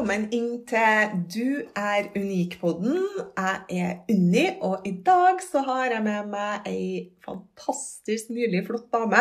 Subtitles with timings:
[0.00, 3.02] Velkommen inn til Du er unik-podden.
[3.36, 6.84] Jeg er Unni, og i dag så har jeg med meg ei
[7.20, 9.20] fantastisk nydelig, flott dame.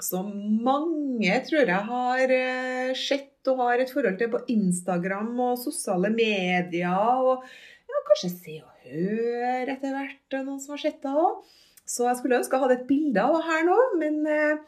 [0.00, 0.30] Som
[0.64, 6.08] mange tror jeg har eh, sett og har et forhold til på Instagram og sosiale
[6.14, 7.20] medier.
[7.20, 7.44] Og
[7.92, 10.24] ja, kanskje se og høre etter hvert.
[10.32, 11.44] Er noen som har sett henne òg.
[11.84, 14.66] Så jeg skulle ønske jeg hadde et bilde av henne her nå, men eh,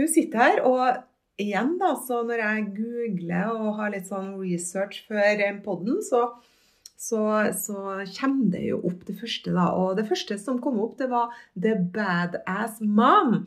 [0.00, 0.64] hun sitter her.
[0.64, 1.04] og
[1.38, 6.24] igjen, da, så når jeg googler og har litt sånn research før podden, så,
[6.98, 7.20] så,
[7.54, 7.78] så
[8.18, 9.68] kommer det jo opp det første, da.
[9.78, 13.44] Og det første som kom opp, det var The Badass Mom.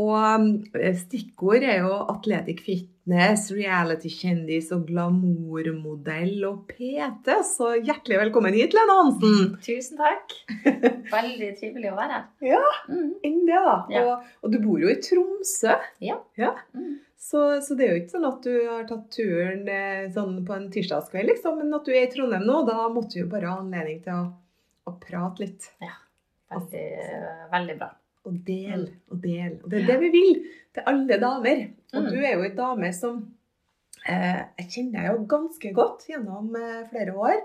[0.00, 0.48] Og
[1.04, 7.36] stikkord er jo athletic fitness, reality-kjendis og glamourmodell og PT.
[7.46, 9.56] Så hjertelig velkommen hit, Lene Hansen.
[9.62, 10.32] Tusen takk.
[11.12, 12.24] Veldig trivelig å være her.
[12.54, 13.12] Ja, Mm.
[13.26, 13.76] enn det, da.
[13.92, 14.02] Ja.
[14.16, 15.76] Og, og du bor jo i Tromsø.
[16.02, 16.16] Ja.
[16.40, 16.54] Ja.
[16.74, 16.94] Mm.
[17.16, 20.52] Så, så det er jo ikke sånn at du har tatt turen eh, sånn på
[20.56, 23.48] en tirsdagskveld, liksom, men at du er i Trondheim nå, da måtte du jo bare
[23.50, 24.26] ha anledning til å,
[24.86, 25.70] å prate litt.
[25.82, 25.94] Ja.
[26.52, 26.82] Veldig,
[27.54, 27.88] veldig bra.
[28.26, 29.56] Og del og del.
[29.64, 30.36] Og det er det vi vil
[30.76, 31.64] til alle damer.
[31.94, 32.10] Og Mm.
[32.12, 33.18] du er jo ei dame som
[34.06, 37.40] eh, Jeg kjenner deg jo ganske godt gjennom eh, flere år.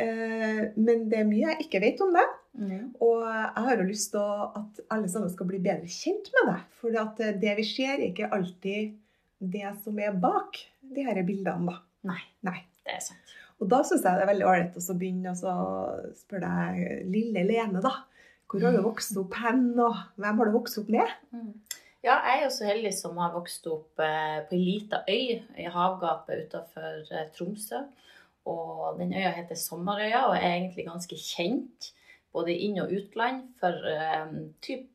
[0.00, 2.36] Eh, men det er mye jeg ikke vet om deg.
[2.60, 2.86] Mm.
[3.02, 6.64] Og jeg har jo lyst til at alle sammen skal bli bedre kjent med deg.
[6.80, 8.96] For at eh, det vi ser, er ikke alltid
[9.40, 10.58] det som er bak
[10.94, 11.72] de her bildene.
[11.72, 11.80] da.
[12.10, 12.58] Nei, Nei.
[12.86, 13.34] det er sant.
[13.60, 15.56] Og da syns jeg det er veldig ålreit å begynne å
[16.16, 17.92] spørre deg, lille Lene, da.
[18.50, 21.12] Hvor har du vokst opp hen, og hvem har du vokst opp med?
[21.30, 21.52] Mm.
[22.00, 25.26] Ja, jeg er jo så heldig som har vokst opp eh, på ei lita øy
[25.60, 27.82] i havgapet utafor eh, Tromsø.
[28.48, 31.90] Og den øya heter Sommerøya og er egentlig ganske kjent
[32.32, 34.30] både inn- og utland for eh,
[34.62, 34.86] typ,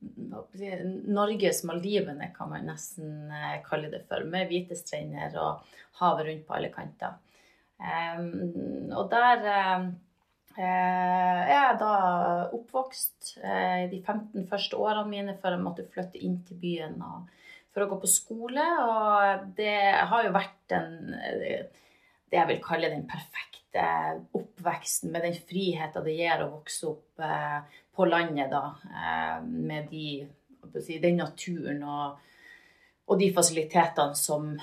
[1.12, 4.24] Norges Maldivene, kan man nesten eh, kalle det for.
[4.30, 7.18] Med hvite strender og havet rundt på alle kanter.
[7.80, 8.22] Eh,
[8.96, 9.88] og der eh,
[10.58, 11.96] eh, er jeg da
[12.56, 17.28] oppvokst eh, de 15 første årene mine før jeg måtte flytte inn til byen og,
[17.76, 18.70] for å gå på skole.
[18.88, 21.68] Og det har jo vært eh,
[22.32, 27.24] det jeg vil kalle den perfekte oppveksten, med den friheten det gir å vokse opp
[27.24, 27.60] eh,
[27.96, 28.76] på landet, da.
[28.92, 30.08] Eh, med de,
[30.80, 32.22] si, den naturen og,
[33.10, 34.54] og de fasilitetene som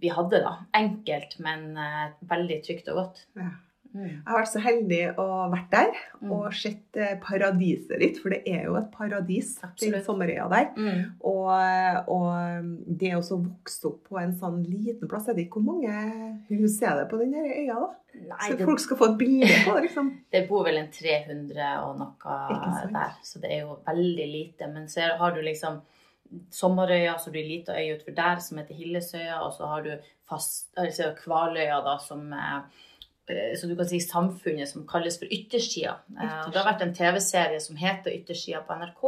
[0.00, 0.54] vi hadde, da.
[0.76, 3.24] Enkelt, men eh, veldig trygt og godt.
[3.38, 3.50] Ja.
[3.90, 4.06] Mm.
[4.06, 6.32] Jeg har vært så heldig å vært der Mm.
[6.36, 10.66] og sett eh, paradiset ditt, for det er jo et paradis, den sommerøya der.
[10.76, 11.14] Mm.
[11.24, 15.80] Og, og det å vokse opp på en sånn liten plass Jeg vet ikke hvor
[15.80, 15.94] mange
[16.50, 17.88] hus er det på den øya, da?
[18.10, 20.10] Nei, Så det, folk skal få et bilde på det, liksom.
[20.34, 22.36] det bor vel en 300 og noe
[22.90, 24.68] der, så det er jo veldig lite.
[24.74, 25.80] Men så har du liksom
[26.54, 29.90] Sommerøya, så blir det lita øy utenfor der som heter Hillesøya, og så har du
[30.30, 32.84] fast, altså Kvaløya, da, som eh,
[33.30, 35.96] eh, så du kan si samfunnet som kalles for Yttersida.
[36.12, 36.46] Ytterst.
[36.46, 39.02] og Det har vært en TV-serie som heter Yttersida på NRK,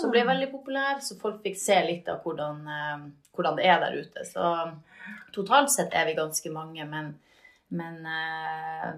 [0.00, 3.80] som ble veldig populær, så folk fikk se litt av hvordan, eh, hvordan det er
[3.84, 4.24] der ute.
[4.28, 4.54] Så
[5.36, 7.12] totalt sett er vi ganske mange, men,
[7.70, 8.94] men eh,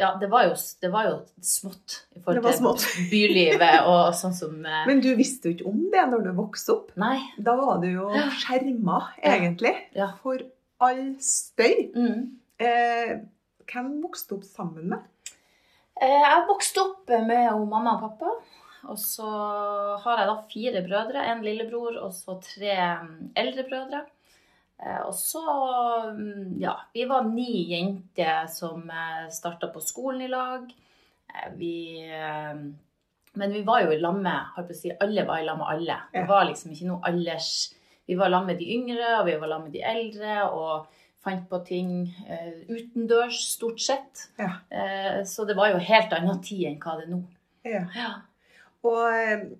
[0.00, 4.54] Ja, det var, jo, det var jo smått i forhold til bylivet og sånn som
[4.64, 6.94] eh, Men du visste jo ikke om det når du vokste opp.
[7.00, 7.18] Nei.
[7.36, 8.08] Da var du jo
[8.40, 10.12] skjerma, egentlig, Ja.
[10.22, 10.40] for
[10.80, 11.90] all støy.
[11.92, 12.39] Mm.
[12.60, 13.12] Eh,
[13.70, 15.04] hvem vokste du opp sammen med?
[16.00, 18.32] Eh, Jeg vokste opp med mamma og pappa.
[18.90, 19.26] Og så
[20.00, 21.24] har jeg da fire brødre.
[21.32, 22.74] En lillebror og så tre
[23.04, 24.02] mm, eldre brødre.
[24.80, 25.42] Eh, Og så
[26.16, 28.86] mm, Ja, vi var ni jenter som
[29.30, 30.70] starta på skolen i lag.
[31.34, 31.74] Eh, Vi
[32.08, 32.54] eh,
[33.34, 35.98] Men vi var jo i lag med si, Alle var i lag med alle.
[36.12, 37.50] Det var liksom ikke noe alders
[38.08, 40.50] Vi var i lag med de yngre, og vi var i lag med de eldre.
[40.50, 40.86] og
[41.24, 41.92] fant på ting
[42.28, 44.26] uh, utendørs, stort sett.
[44.40, 44.54] Ja.
[44.72, 47.20] Uh, så det var jo helt annen tid enn hva det er nå.
[47.68, 47.84] Ja.
[47.96, 48.12] Ja.
[48.88, 49.50] Og eh,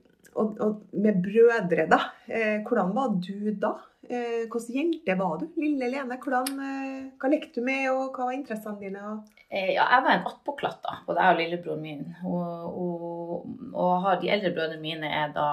[0.40, 1.98] og, og med brødre, da.
[2.30, 3.76] Uh, hvordan var du da?
[4.10, 5.44] Hvilken jente var du?
[5.60, 6.48] Lille Lene, hvordan,
[7.20, 9.02] hva lekte du med, og hva var interessene dine?
[9.06, 9.28] Og...
[9.52, 10.96] Ja, jeg var en attpåklatt, da.
[11.06, 12.02] Både jeg og lillebroren min.
[12.26, 15.46] Og, og, og de eldre brødrene mine er da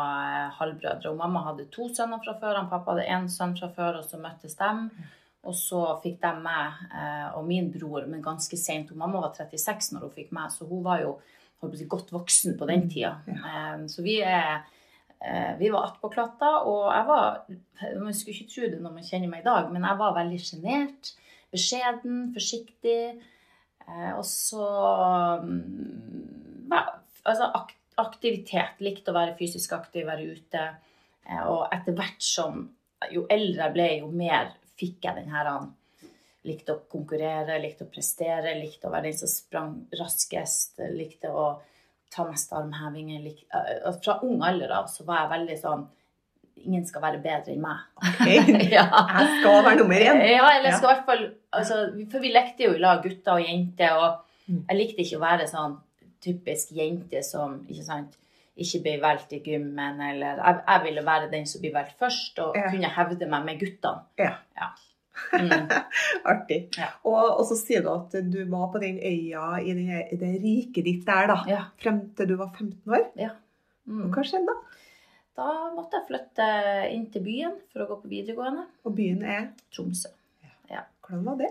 [0.57, 1.11] halvbrødre.
[1.11, 4.09] Og mamma hadde to sønner fra før, han pappa hadde én sønn fra før, og
[4.09, 4.71] så møttes de.
[5.47, 8.91] Og så fikk de meg eh, og min bror, men ganske seint.
[8.99, 11.17] Mamma var 36 når hun fikk meg, så hun var jo
[11.61, 13.13] godt voksen på den tida.
[13.31, 14.65] Eh, så vi er
[15.21, 17.39] eh, vi var attpåklatter, og jeg var
[18.01, 20.43] Man skulle ikke tro det når man kjenner meg i dag, men jeg var veldig
[20.43, 21.13] sjenert.
[21.53, 23.01] Beskjeden, forsiktig.
[24.17, 24.65] Og så
[25.43, 26.73] mm,
[27.23, 27.51] altså
[28.01, 28.81] aktivitet.
[28.83, 30.63] Likte å være fysisk aktiv, være ute.
[31.47, 32.65] Og etter hvert som
[33.13, 35.73] Jo eldre jeg ble, jo mer fikk jeg den her han
[36.47, 40.77] Likte å konkurrere, likte å prestere, likte å være den som sprang raskest.
[40.95, 41.47] Likte å
[42.13, 43.19] ta mest armhevinger.
[43.19, 43.63] Likte,
[44.05, 45.87] fra ung alder av så var jeg veldig sånn
[46.57, 47.83] Ingen skal være bedre enn meg.
[47.99, 48.23] Ok,
[48.77, 48.85] ja.
[48.87, 50.21] Jeg skal være nummer én.
[50.25, 51.75] Ja, eller jeg skal i hvert fall altså,
[52.13, 54.61] For vi lekte jo i lag, gutter og jenter, og Mm.
[54.69, 55.73] jeg likte ikke å være sånn
[56.23, 58.13] typisk jente som ikke sant,
[58.63, 62.39] ikke ble valgt i gymmen, eller jeg, jeg ville være den som ble valgt først,
[62.43, 62.69] og Ja.
[62.73, 64.03] kunne hevde meg med guttene.
[64.19, 64.35] Ja.
[65.33, 65.49] Mm.
[66.29, 66.57] Artig.
[66.77, 66.91] Ja.
[67.09, 70.85] Og, og så sier du at du var på den øya i det, det riket
[70.85, 71.37] ditt der, da.
[71.49, 71.63] Ja.
[71.81, 73.07] Frem til du var 15 år.
[73.89, 74.03] Mm.
[74.05, 74.55] Og hva skjedde da?
[75.41, 76.47] Da måtte jeg flytte
[76.93, 78.67] inn til byen for å gå på videregående.
[78.85, 80.13] Og byen er Tromsø.
[80.69, 81.49] Hvordan var det?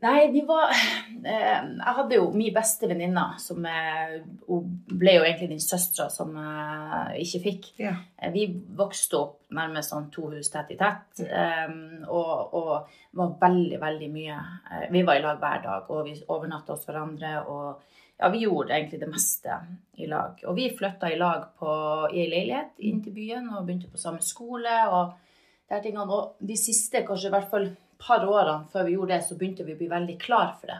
[0.00, 4.16] Nei, de var eh, Jeg hadde jo min beste venninne, som eh,
[4.48, 7.68] hun ble jo egentlig den søstera som jeg ikke fikk.
[7.82, 7.94] Ja.
[8.16, 8.46] Eh, Vi
[8.78, 11.72] vokste opp nærmest sånn to hus tett i tett, eh,
[12.08, 12.72] og, og
[13.18, 16.86] var veldig, veldig mye eh, Vi var i lag hver dag, og vi overnatta hos
[16.88, 17.34] hverandre.
[17.46, 17.82] og
[18.20, 19.58] ja, Vi gjorde egentlig det meste
[20.00, 20.40] i lag.
[20.46, 21.72] Og vi flytta i lag på,
[22.14, 24.78] i ei leilighet inn til byen og begynte på samme skole.
[24.88, 25.18] og
[25.70, 26.06] de tingene.
[26.10, 27.68] Og de siste kanskje i hvert fall
[28.00, 30.78] par årene før vi gjorde det, så begynte vi å bli veldig klar for det.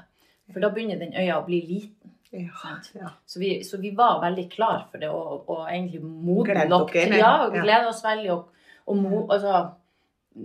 [0.50, 2.14] For da begynner den øya å bli liten.
[2.30, 2.76] Ja.
[2.94, 3.10] Ja.
[3.26, 6.92] Så vi, så vi var veldig klar for det, og, og egentlig modne nok.
[6.94, 7.18] dere.
[7.18, 8.32] Ja, og glede oss veldig.
[8.34, 9.64] Og, og mo, altså,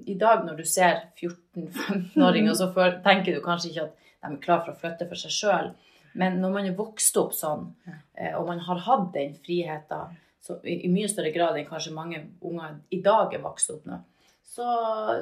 [0.05, 4.41] I dag når du ser 14-15-åringer, så for, tenker du kanskje ikke at de er
[4.41, 5.73] klar for å flytte for seg sjøl.
[6.15, 7.67] Men når man er vokst opp sånn,
[8.15, 11.93] eh, og man har hatt den friheten så i, i mye større grad enn kanskje
[11.95, 13.97] mange unger i dag er vokst opp nå,
[14.45, 14.67] så,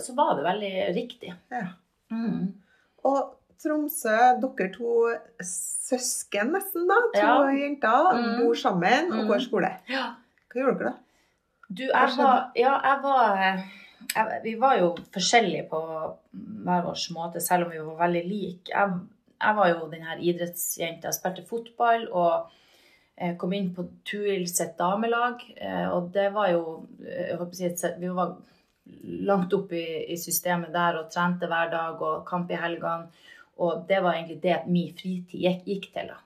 [0.03, 1.33] så var det veldig riktig.
[1.51, 1.67] Ja.
[2.11, 2.51] Mm.
[3.07, 3.31] Og
[3.63, 4.93] Tromsø, dere to
[5.47, 6.97] søsken nesten, da.
[7.13, 7.51] To Ja.
[7.55, 8.39] jenter Mm.
[8.41, 9.27] bor sammen og Mm.
[9.29, 9.69] går skole.
[9.89, 10.15] Ja.
[10.51, 10.97] Hva gjorde dere da?
[11.73, 15.79] Du, jeg var Ja, jeg var jeg, Vi var jo forskjellige på
[16.33, 18.69] hver vår måte, selv om vi var veldig like.
[18.69, 18.99] Jeg,
[19.41, 21.03] jeg var jo den her idrettsjenta.
[21.07, 22.49] Jeg spilte fotball og
[23.17, 23.87] eh, kom inn på
[24.47, 25.39] sitt damelag.
[25.57, 28.35] Eh, og det var jo eh, jeg håper å si, Vi var
[29.03, 33.09] langt opp i, i systemet der og trente hver dag og kamp i helgene.
[33.63, 36.09] Og det var egentlig det min fritid gikk, gikk til.
[36.09, 36.19] da.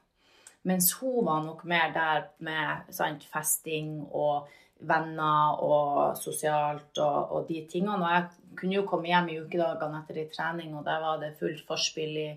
[0.67, 4.47] Mens hun var nok mer der med sant, festing og
[4.79, 7.97] venner og sosialt og, og de tingene.
[7.97, 11.35] Og jeg kunne jo komme hjem i ukedagene etter ei trening, og der var det
[11.39, 12.29] fullt forspill i,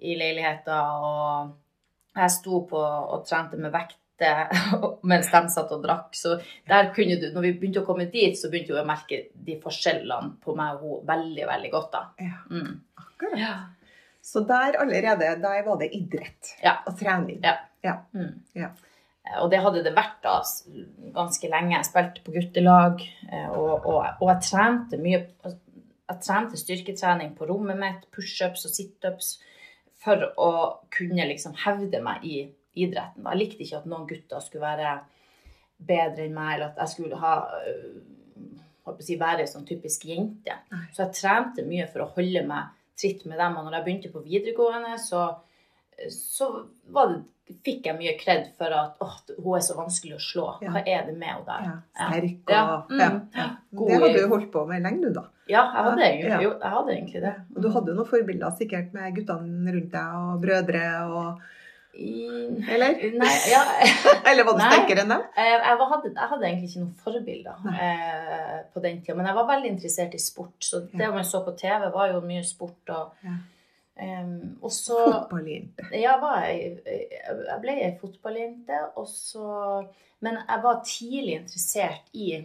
[0.00, 0.80] i leiligheta.
[1.04, 1.52] Og
[2.16, 4.00] jeg sto på og trente med vekter
[5.10, 6.14] mens de satt og drakk.
[6.14, 6.36] Så
[6.68, 9.56] der kunne du, når vi begynte å komme dit, så begynte jeg å merke de
[9.62, 11.90] forskjellene på meg og hun veldig, veldig godt.
[11.92, 12.02] da.
[12.20, 12.80] Ja, Mm.
[12.98, 13.38] akkurat.
[13.38, 13.54] Ja.
[14.24, 16.78] Så der allerede, der var det idrett Ja.
[16.86, 17.40] og trening.
[17.42, 17.56] Ja.
[17.84, 17.98] Ja.
[18.14, 18.40] Mm.
[18.54, 18.70] Ja.
[19.26, 20.38] Eh, Og det hadde det vært da
[21.12, 21.76] ganske lenge.
[21.76, 23.00] Jeg spilte på guttelag,
[23.32, 25.58] eh, og, og, og jeg trente mye altså,
[26.08, 29.38] Jeg trente styrketrening på rommet mitt, pushups og situps,
[30.04, 30.50] for å
[30.92, 32.42] kunne liksom hevde meg i
[32.74, 33.22] idretten.
[33.22, 33.34] da.
[33.34, 34.96] Jeg likte ikke at noen gutter skulle være
[35.84, 37.34] bedre enn meg, eller at jeg skulle ha
[38.84, 40.56] håper å si, være sånn typisk jente.
[40.92, 43.56] Så jeg trente mye for å holde meg tritt med dem.
[43.58, 45.26] Og når jeg begynte på videregående, så,
[46.12, 46.50] så
[46.84, 47.06] det,
[47.64, 50.46] fikk jeg mye kred for at åh, hun er så vanskelig å slå.
[50.62, 51.66] Hva er det med henne der?
[51.66, 53.48] Ja, sterk og Ja, mm, ja.
[53.74, 55.26] Det hadde du holdt på med lenge, du, da.
[55.44, 57.34] Ja, jeg hadde, egentlig, jeg hadde egentlig det.
[57.52, 61.44] Og du hadde jo noen forbilder sikkert med guttene rundt deg, og brødre og
[61.94, 62.96] Eller?
[63.18, 63.62] nei, ja,
[64.30, 65.24] Eller var du sterkere enn dem?
[65.36, 69.16] Eh, Jeg, hadde, jeg hadde egentlig ikke noen forbilder eh, på den tida.
[69.18, 70.56] Men jeg var veldig interessert i sport.
[70.64, 72.94] Så det man så på TV, var jo mye sport.
[72.96, 73.36] Og, Ja.
[74.60, 75.84] og så Fotballjente.
[75.92, 76.82] jeg,
[77.46, 78.80] jeg ble ei fotballjente,
[80.20, 82.44] Men jeg var tidlig interessert i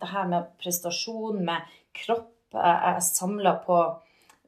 [0.00, 1.60] det her med prestasjon, med
[1.94, 2.30] kropp.
[2.54, 3.78] Jeg, jeg samla på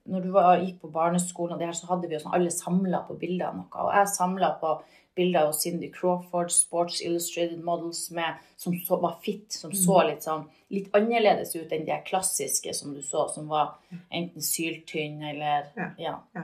[0.08, 2.50] når du var, gikk på barneskolen, og det her, så hadde vi jo sånn, alle
[2.50, 3.84] samla på bilder av noe.
[3.84, 4.70] Og jeg samla på
[5.16, 10.08] bilder av Cindy Crawford, Sports Illustrated Models, med, som så, var fit, som så Mm.
[10.10, 13.74] litt sånn litt annerledes ut enn de klassiske som du så, som var
[14.10, 15.90] enten syltynn eller Ja.
[15.98, 16.18] ja.
[16.34, 16.42] Ja.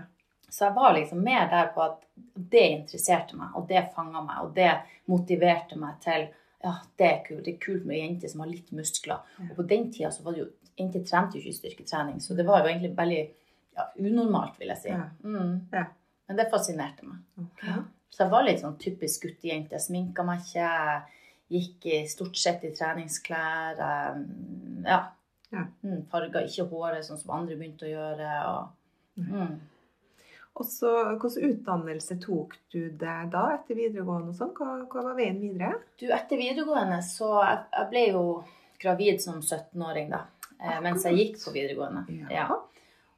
[0.51, 2.03] Så jeg var liksom mer der på at
[2.35, 6.29] det interesserte meg, og det fanga meg, og det motiverte meg til
[6.65, 7.45] ja, det er kult.
[7.45, 9.19] Det er kult med jenter som har litt muskler.
[9.51, 12.45] Og på den tida så var det jo Jenter trente jo ikke styrketrening, så det
[12.45, 13.31] var jo egentlig veldig
[13.77, 14.95] ja, unormalt, vil jeg si.
[15.27, 15.53] Mm.
[15.73, 15.85] Ja.
[16.27, 17.21] Men det fascinerte meg.
[17.45, 17.77] Okay.
[18.11, 19.77] Så jeg var litt sånn typisk guttejente.
[19.77, 20.67] Jeg sminka meg ikke.
[21.51, 23.79] Jeg gikk i, stort sett i treningsklær.
[23.79, 24.27] Jeg,
[24.87, 25.01] ja.
[25.55, 25.63] Ja.
[25.87, 28.31] Mm, farga ikke håret sånn som andre begynte å gjøre.
[28.51, 29.57] Og, mm.
[30.57, 34.33] Og så, Hvilken utdannelse tok du deg da etter videregående?
[34.33, 34.55] og sånn?
[34.57, 35.75] Hva, hva var veien videre?
[36.01, 38.25] Du, etter videregående så Jeg, jeg ble jo
[38.81, 40.25] gravid som 17-åring, da.
[40.57, 40.83] Akkurat.
[40.85, 42.07] mens jeg gikk på videregående.
[42.17, 42.31] Ja.
[42.33, 42.47] Ja.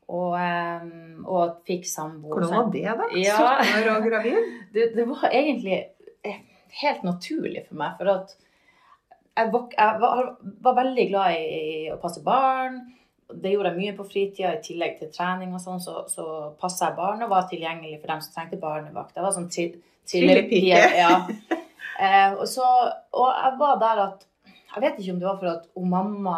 [0.09, 0.85] Og, eh,
[1.29, 2.39] og fikk samboer.
[2.39, 3.09] Hvordan var det, da?
[3.21, 3.39] Ja.
[3.61, 4.53] 17 år og gravid?
[4.75, 5.81] det, det var egentlig
[6.25, 6.39] eh,
[6.83, 7.99] helt naturlig for meg.
[7.99, 8.37] For at
[9.39, 10.31] jeg, vok jeg var,
[10.65, 12.81] var veldig glad i å passe barn.
[13.29, 15.83] Det gjorde jeg mye på fritida, i tillegg til trening og sånn.
[15.85, 16.25] Så, så
[16.61, 19.13] passa jeg barn og var tilgjengelig for dem som trengte barnevakt.
[19.19, 19.77] Jeg var sånn til,
[20.09, 21.13] trillepike, Ja.
[21.99, 22.65] Eh, og, så,
[23.11, 26.35] og jeg var der at Jeg vet ikke om det var for at mamma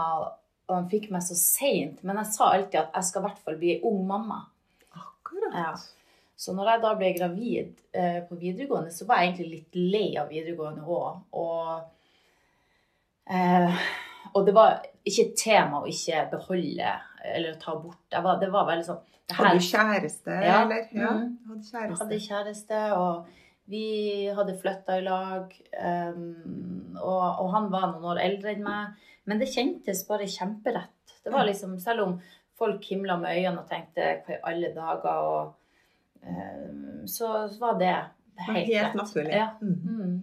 [0.70, 3.40] og han fikk meg så seint, men jeg sa alltid at jeg skal i hvert
[3.44, 4.44] fall bli ung mamma.
[4.94, 5.56] Akkurat.
[5.58, 5.72] Ja.
[6.40, 10.06] Så når jeg da ble gravid eh, på videregående, så var jeg egentlig litt lei
[10.16, 11.18] av videregående òg.
[11.36, 11.82] Og,
[13.30, 13.82] eh,
[14.34, 16.94] og det var ikke et tema å ikke beholde
[17.34, 18.00] eller ta bort.
[18.14, 20.62] Var, det var veldig sånn Hadde du kjæreste, Ja.
[20.64, 20.88] eller?
[20.90, 21.38] Ja, Mm.
[21.46, 21.98] hadde kjæreste.
[22.00, 23.26] hadde kjæreste, og
[23.70, 23.84] vi
[24.34, 25.54] hadde flytta i lag.
[25.78, 28.98] Um, og, og han var noen år eldre enn meg.
[29.30, 31.14] Men det kjentes bare kjemperett.
[31.24, 32.16] Det var liksom, Selv om
[32.58, 35.54] folk himla med øynene og tenkte hva i alle dager, og,
[36.26, 37.94] um, så var det
[38.46, 38.98] helt, Helt rett.
[38.98, 39.34] naturlig.
[39.38, 39.48] Ja.
[39.60, 39.96] Mhm.
[40.00, 40.20] Mm.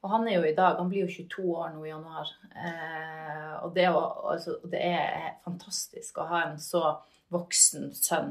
[0.00, 2.30] Og han er jo i dag, han blir jo 22 år nå i januar.
[2.56, 3.98] Eh, og det, er
[4.32, 6.80] altså, det er fantastisk å ha en så
[7.28, 8.30] voksen sønn.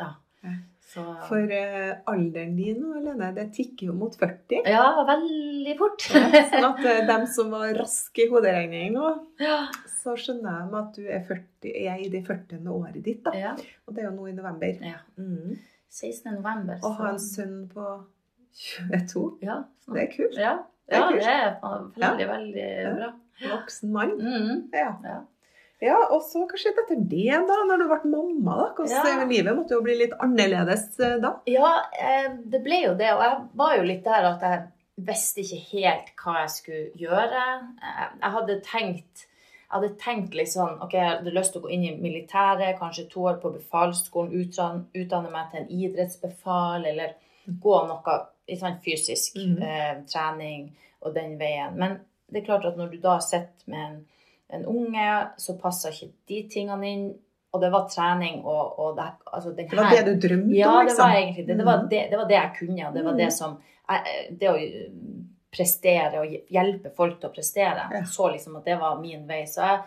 [0.00, 0.08] Ja.
[0.88, 1.02] Ja.
[1.04, 4.62] Så, For uh, alderen din nå, Lene, det tikker jo mot 40.
[4.64, 6.00] ja, veldig fort.
[6.08, 9.10] Sånn at uh, dem som var raske i hoderegning nå,
[9.48, 9.58] ja.
[10.00, 12.64] så skjønner jeg at du er, 40, er i det 40.
[12.72, 13.20] året ditt.
[13.26, 13.34] da.
[13.36, 13.52] ja.
[13.84, 14.80] Og det er jo nå i november.
[14.80, 15.02] ja.
[15.20, 15.58] Mm.
[15.88, 16.34] 16.
[16.36, 16.80] november.
[16.84, 17.84] Å ha en sønn på
[18.58, 19.94] 22, Ja, sånn.
[19.96, 20.36] det er kult.
[20.40, 20.56] ja.
[20.88, 21.96] Det er ja, kult.
[22.00, 22.92] det er veldig, veldig Ja.
[22.96, 23.08] bra.
[23.52, 24.14] Voksen mann.
[24.18, 24.62] Mm.
[24.72, 25.18] Ja.
[25.80, 25.98] Ja.
[26.10, 27.58] og så kanskje etter det, da?
[27.68, 28.56] Når du ble mamma?
[28.56, 28.72] da?
[28.74, 29.26] Hvordan, Ja.
[29.28, 31.36] Livet måtte jo bli litt annerledes eh, da?
[31.46, 31.70] Ja,
[32.00, 33.12] eh, det ble jo det.
[33.14, 34.66] Og jeg var jo litt der at jeg
[35.06, 37.44] visste ikke helt hva jeg skulle gjøre.
[37.82, 39.24] Eh, Jeg hadde tenkt
[39.68, 42.78] jeg hadde tenkt litt sånn, ok, jeg hadde lyst til å gå inn i militæret,
[42.80, 44.32] kanskje to år på befalsskolen,
[44.96, 47.12] utdanne, meg til en idrettsbefal, eller
[47.60, 48.14] gå noe
[48.48, 49.62] sånn fysisk Mhm.
[49.62, 50.70] eh, trening
[51.02, 51.76] og den veien.
[51.76, 52.00] Men
[52.32, 54.06] det er klart at når du da sitter med en,
[54.50, 57.08] en unge, så passa ikke de tingene inn.
[57.52, 60.68] Og det var trening og, og det, altså den Det var det du drømte ja,
[60.68, 60.78] om?
[60.84, 61.04] det liksom?
[61.08, 61.56] var egentlig det.
[61.56, 61.88] Det var Mhm.
[61.88, 63.54] det, det, var det jeg kunne, og det var det som
[64.40, 64.56] Det å
[65.50, 67.86] prestere og hjelpe folk til å prestere.
[67.94, 68.02] Ja.
[68.04, 69.42] Så liksom at det var min vei.
[69.48, 69.80] Så jeg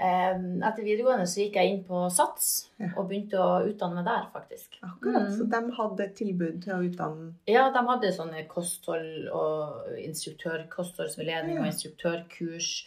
[0.00, 0.38] eh,
[0.70, 2.88] Etter videregående så gikk jeg inn på SATS Ja.
[2.96, 4.78] og begynte å utdanne meg der, faktisk.
[4.80, 5.34] Akkurat, mm.
[5.36, 11.56] Så de hadde et tilbud til å utdanne Ja, de hadde sånne kosthold og instruktørkostholdsveiledning
[11.56, 11.60] Ja.
[11.60, 12.86] og instruktørkurs.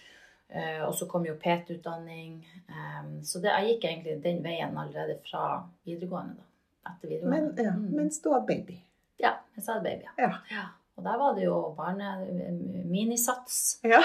[0.53, 2.35] Eh, og så kom jo PT-utdanning.
[2.69, 6.35] Eh, så det, jeg gikk egentlig den veien allerede fra videregående.
[6.37, 6.91] da.
[6.91, 7.63] Etter men, videregående.
[7.63, 7.95] ja, Mm.
[7.97, 8.77] mens du hadde baby.
[9.19, 10.05] Ja, jeg hadde baby.
[10.19, 10.65] Ja.
[10.95, 12.09] Og der var det jo barne...
[12.85, 13.79] Minisats.
[13.83, 14.01] Ja.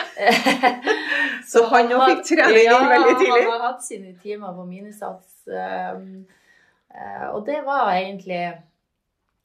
[1.51, 3.43] Så han òg fikk trening ja, veldig tidlig?
[3.43, 5.35] Ja, han har hatt sine timer på minisats.
[5.49, 8.41] Eh, og det var egentlig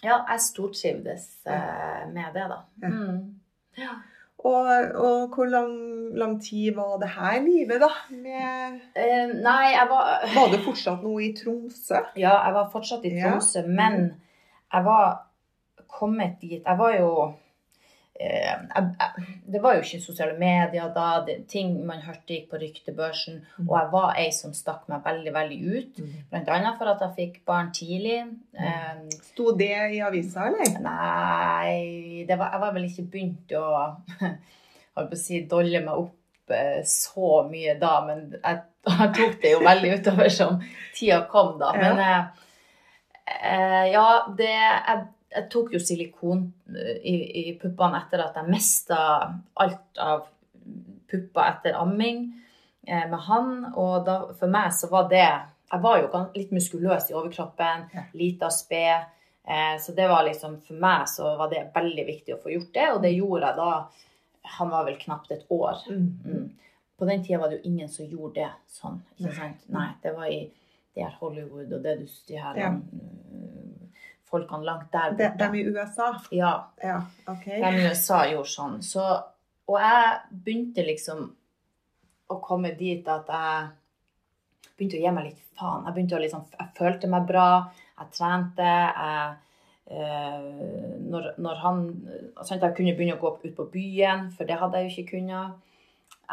[0.04, 2.58] Ja, jeg stortrivdes uh, med det, da.
[2.82, 2.90] Ja.
[2.90, 3.20] Mm.
[3.78, 3.94] ja.
[4.44, 4.68] Og,
[5.00, 5.76] og hvor lang,
[6.20, 7.92] lang tid var det her livet, da?
[8.12, 12.02] Med, Uh, nei, jeg var var du fortsatt nå i Tromsø?
[12.20, 13.38] Ja, jeg var fortsatt i Ja.
[13.68, 13.96] Men
[14.74, 15.24] jeg var
[15.88, 17.10] kommet dit Jeg var jo
[18.14, 21.08] Det var jo ikke sosiale medier da.
[21.26, 23.40] Det, ting man hørte gikk på ryktebørsen.
[23.58, 23.68] Mm.
[23.68, 26.02] Og jeg var ei som stakk meg veldig, veldig ut.
[26.30, 28.22] Blant annet for at jeg fikk barn tidlig.
[28.54, 30.76] Eh, Sto det i avisa, eller?
[30.84, 33.66] nei, det var, jeg var vel ikke begynt å
[35.00, 39.66] å si, dolle meg opp eh, så mye da, men jeg, jeg tok det jo
[39.66, 40.62] veldig utover som
[40.96, 41.74] tida kom, da.
[41.78, 41.82] Ja.
[41.84, 42.48] Men eh,
[43.54, 45.04] eh, ja, det jeg,
[45.34, 49.00] jeg tok jo silikon eh, i, i puppene etter at jeg mista
[49.60, 50.28] alt av
[51.12, 52.24] pupper etter amming
[52.88, 53.52] eh, med han.
[53.76, 55.26] Og da, for meg så var det
[55.74, 58.04] Jeg var jo litt muskuløs i overkroppen, Ja.
[58.14, 59.06] lita sped.
[59.44, 62.74] Eh, så det var liksom, for meg så var det veldig viktig å få gjort
[62.74, 63.72] det, og det gjorde jeg da.
[64.58, 65.82] Han var vel knapt et år.
[65.90, 66.20] Mm.
[66.26, 66.46] Mm.
[67.00, 69.02] På den tida var det jo ingen som gjorde det sånn.
[69.18, 69.66] ikke sant?
[69.74, 70.44] Nei, det var i
[70.94, 72.70] det her Hollywood og det du de her Ja.
[74.34, 76.10] Folkene langt der De, de i USA?
[76.34, 77.62] Ja, Ja, okay.
[77.62, 78.82] de i USA gjorde sånn.
[78.86, 79.06] Så,
[79.70, 81.30] og jeg begynte liksom
[82.34, 83.72] å komme dit at jeg
[84.74, 85.86] begynte å gi meg litt faen.
[85.88, 87.48] Jeg begynte å liksom, jeg følte meg bra,
[88.00, 89.36] jeg trente, jeg
[89.94, 90.48] eh,
[91.14, 91.84] når, når han
[92.42, 95.18] sant, Jeg kunne begynne å gå ut på byen, for det hadde jeg jo ikke
[95.18, 95.62] kunnet.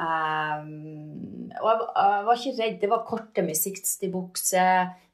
[0.00, 2.76] Um, og jeg, jeg var ikke redd.
[2.80, 4.66] Det var korte med 60-bukse,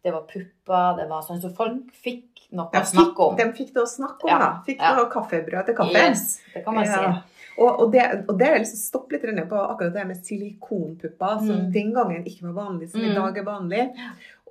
[0.04, 1.40] det var pupper, det var sånn.
[1.42, 3.36] Så folk fikk noe De å snakke om.
[3.36, 4.50] Fikk, de fikk det å snakke om, Ja, da.
[4.66, 4.94] Fikk ja.
[4.96, 5.94] noe kaffebrød til kaffen.
[6.12, 7.12] Yes, det kan man Ja.
[7.14, 7.32] si.
[7.58, 11.56] Og, og, det, og det er liksom stopp litt på akkurat det med silikonpupper, som
[11.56, 11.72] Mm.
[11.72, 13.14] den gangen ikke var vanlig, som i Mm.
[13.14, 13.92] dag er vanlig.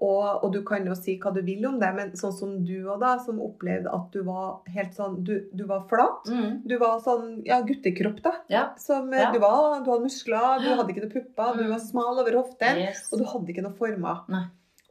[0.02, 2.84] Og, og du kan jo si hva du vil om det, men sånn som du
[2.84, 6.26] òg, da, som opplevde at du var helt sånn Du, du var flat.
[6.28, 6.68] Mm.
[6.68, 8.34] Du var sånn ja, guttekropp, da.
[8.50, 8.70] Ja.
[8.78, 9.32] Som, Ja.
[9.32, 11.70] du, var, du hadde muskler, du hadde ikke noen pupper, du Mm.
[11.70, 13.08] var smal over hoften, Yes.
[13.14, 14.22] og du hadde ikke noen former.
[14.28, 14.46] Nei.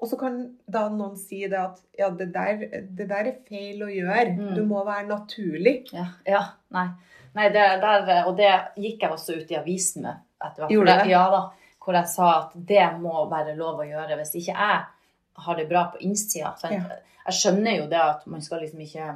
[0.04, 0.34] Og så kan
[0.68, 2.58] da noen si det at ja, det der,
[2.92, 4.34] det der er feil å gjøre.
[4.37, 4.50] Mm.
[4.58, 5.78] Du må være naturlig.
[5.96, 6.42] Ja, ja
[6.76, 6.90] nei.
[7.32, 10.75] nei det, der, og det gikk jeg også ut i avisen med etter hvert.
[10.75, 11.08] Gjorde det?
[11.14, 11.40] Ja da.
[11.84, 14.20] Hvor jeg sa at det må være lov å gjøre.
[14.20, 14.84] Hvis ikke jeg
[15.49, 16.52] har det bra på innsida.
[16.61, 16.76] sant?
[16.76, 17.00] Ja.
[17.25, 19.14] Jeg skjønner jo det at man skal liksom ikke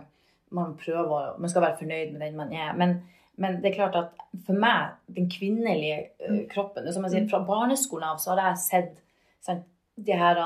[0.56, 2.72] Man prøver Man skal være fornøyd med den man er.
[2.80, 3.02] Men,
[3.36, 6.46] men det er klart at for meg, den kvinnelige Mm.
[6.48, 8.96] kroppen som jeg sier, Fra barneskolen av så har jeg sett
[9.44, 9.64] sant,
[10.04, 10.36] de her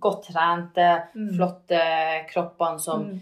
[0.00, 1.34] godt trente, Mm.
[1.36, 1.80] flotte
[2.30, 3.20] kroppene som Mm.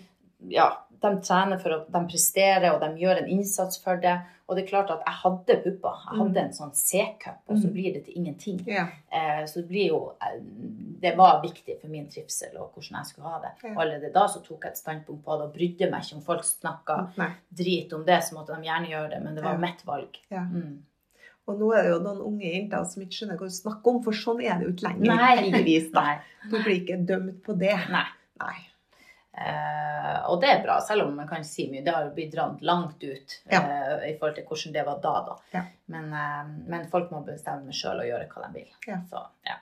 [0.51, 0.73] ja,
[1.03, 4.21] de trener for å de presterer, og de gjør en innsats for det.
[4.49, 5.97] Og det er klart at jeg hadde pupper.
[6.11, 7.73] Jeg hadde en sånn C-cup, og så Mm.
[7.73, 8.61] blir det til ingenting.
[8.67, 8.87] Ja.
[9.13, 10.41] Eh, så det blir jo eh,
[11.01, 13.51] Det var viktig for min trivsel og hvordan jeg skulle ha det.
[13.65, 13.71] Ja.
[13.71, 16.23] Og allerede da så tok jeg et standpunkt på det og brydde meg ikke om
[16.23, 17.11] folk snakka
[17.55, 19.59] drit om det, så måtte de gjerne gjøre det, men det var Ja.
[19.59, 20.09] mitt valg.
[20.31, 20.41] Ja.
[20.41, 20.79] Mm.
[21.47, 24.01] Og nå er det jo noen unge jenter som ikke skjønner hva du snakker om,
[24.03, 25.13] for sånn er det jo ikke lenger.
[25.15, 25.35] Nei.
[25.41, 26.03] Heldigvis, da.
[26.03, 26.17] Nei.
[26.51, 27.77] Du blir ikke dømt på det.
[27.93, 28.07] Nei.
[28.43, 28.57] Nei.
[29.37, 31.83] Eh, og det er bra, selv om man kan si mye.
[31.85, 33.61] Det har jo blitt dratt langt ut Ja.
[33.61, 35.15] eh, i forhold til hvordan det var da.
[35.27, 35.37] da.
[35.53, 35.63] Ja.
[35.93, 38.71] Men, eh, men folk må bestemme sjøl og gjøre hva de vil.
[38.89, 38.99] Ja.
[39.11, 39.59] Så, ja.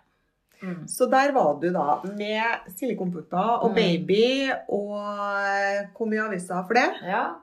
[0.63, 0.87] Mm.
[0.89, 3.75] Så der var du da med silikonpupper og Mm.
[3.75, 6.89] baby, og kom i avisa for det.
[7.05, 7.35] Ja.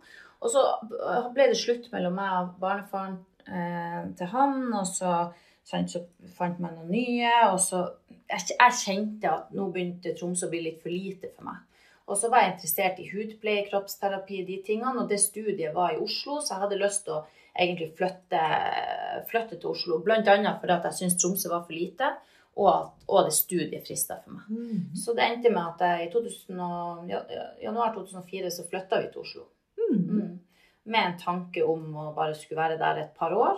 [0.42, 0.64] Og så
[1.36, 5.16] ble det slutt mellom meg og barnefaren eh, til han, og så,
[5.64, 6.04] så
[6.38, 7.84] fant man noen nye, og så
[8.32, 11.60] jeg, jeg kjente at nå begynte Tromsø å bli litt for lite for meg.
[12.12, 16.02] Og så var jeg interessert i hudpleie, kroppsterapi, de tingene, og det studiet var i
[16.02, 18.42] Oslo, så jeg hadde lyst til å egentlig flytte,
[19.30, 22.12] flytte til Oslo, blant annet fordi at jeg syntes Tromsø var for lite,
[22.60, 24.50] og at og det studiet frista for meg.
[24.52, 24.96] Mm.
[24.98, 27.22] Så det endte med at jeg i 2000 ja,
[27.64, 29.48] januar 2004 så flytta vi til Oslo.
[30.92, 30.94] Mm.
[30.94, 30.98] Mm.
[30.98, 33.58] Med en tanke om å bare skulle være der et par år.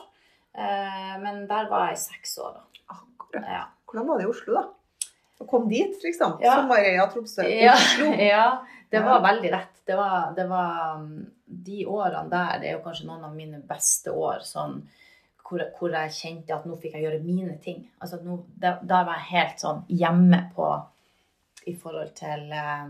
[0.54, 2.54] Eh, men der var jeg i seks år.
[2.60, 2.96] da.
[2.96, 3.48] Akkurat.
[3.50, 3.63] Ja.
[3.89, 4.63] Hvordan var det i Oslo, da?
[5.41, 6.46] Å komme dit, for eksempel.
[6.46, 8.12] Som Maria Tromsø, Ja, Oslo.
[8.32, 8.43] ja,
[8.89, 9.06] det Ja.
[9.08, 9.82] var veldig rett.
[9.86, 13.60] Det var, det var um, De årene der det er jo kanskje noen av mine
[13.67, 14.39] beste år.
[14.48, 14.84] sånn
[15.43, 17.82] hvor, hvor jeg kjente at nå fikk jeg gjøre mine ting.
[18.02, 20.69] Altså nå, der, der var jeg helt sånn hjemme på
[21.67, 22.88] i forhold til uh,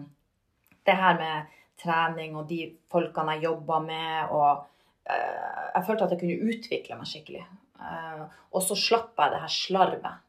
[0.86, 1.48] det her med
[1.82, 4.34] trening og de folkene jeg jobba med.
[4.34, 4.64] Og
[5.10, 7.46] uh, jeg følte at jeg kunne utvikle meg skikkelig.
[7.80, 10.22] Uh, og så slapp jeg det her slarvet.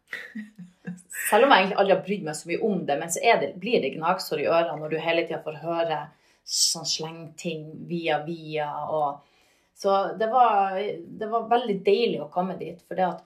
[1.28, 3.54] Selv om jeg egentlig aldri har brydd meg så mye om det, men så det,
[3.60, 6.00] blir det gnagsår i ørene når du hele tida får høre
[6.44, 8.68] sånn slengting via via.
[8.92, 9.24] og
[9.78, 12.82] Så det var, det var veldig deilig å komme dit.
[12.84, 13.24] For det at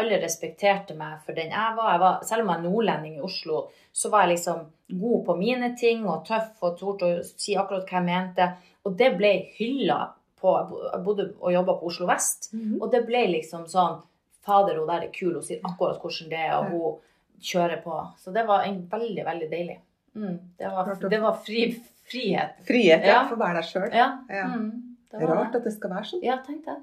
[0.00, 1.92] alle respekterte meg for den jeg var.
[1.92, 4.64] Jeg var selv om jeg er nordlending i Oslo, så var jeg liksom
[5.02, 8.48] god på mine ting og tøff og torde å si akkurat hva jeg mente.
[8.86, 10.00] Og det ble hylla
[10.42, 12.48] på Jeg bodde og jobba på Oslo vest.
[12.52, 12.80] Mhm.
[12.82, 14.00] Og det ble liksom sånn
[14.42, 17.98] Fader, hun der er kul, hun sier akkurat hvordan det er, og hun kjører på.
[18.18, 19.76] Så det var en veldig, veldig deilig.
[20.16, 21.68] Mm, det, var, det var fri,
[22.10, 22.58] frihet.
[22.66, 23.12] Frihet, ja.
[23.12, 23.20] Ja.
[23.28, 23.86] For å være deg sjøl.
[23.94, 24.08] Ja.
[24.28, 24.48] Ja.
[24.50, 26.24] Mm, det Det var rart at det skal være sånn.
[26.26, 26.74] Ja, tenk det.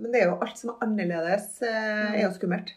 [0.00, 2.72] Men det er jo alt som er annerledes, eh, er jo skummelt.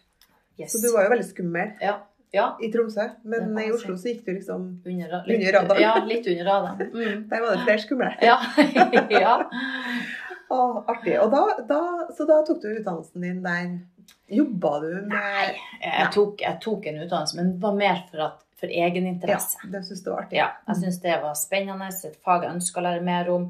[0.59, 0.73] Yes.
[0.75, 1.93] Så du var jo veldig skummel Ja.
[2.35, 2.47] ja.
[2.61, 3.07] i Tromsø.
[3.23, 5.81] Men i Oslo så gikk du liksom Under, litt, Under radaren.
[5.81, 6.91] Ja, litt under radaren.
[6.93, 7.23] Mm.
[7.31, 8.11] Der var det flere skumle.
[8.21, 8.37] Ja.
[9.23, 9.33] ja.
[10.53, 10.59] Å,
[10.91, 11.15] artig.
[11.23, 11.79] Og da, da,
[12.13, 13.73] så da tok du utdannelsen din der.
[14.33, 18.23] Jobba du med Nei, jeg tok, jeg tok en utdannelse, men det var mer for,
[18.25, 19.59] at, for Ja, egeninteresse.
[19.71, 20.37] det syns du var artig.
[20.39, 23.47] Ja, jeg syns det var spennende, et fag jeg ønska å lære mer om.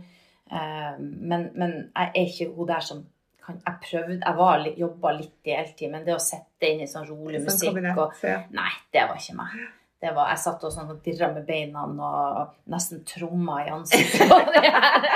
[0.52, 3.04] Eh, men, men jeg er ikke hun der som
[3.46, 4.18] kan Jeg prøvde,
[4.66, 7.98] jeg jobba litt deltid, men det å sitte inn i sånn rolig Sånn musikk kabinett,
[8.00, 8.38] og ja.
[8.56, 9.56] Nei, det var ikke meg.
[10.04, 14.30] det var, Jeg satt og sånn og dirra med beina og nesten tromma i ansiktet.
[14.30, 15.10] på det her.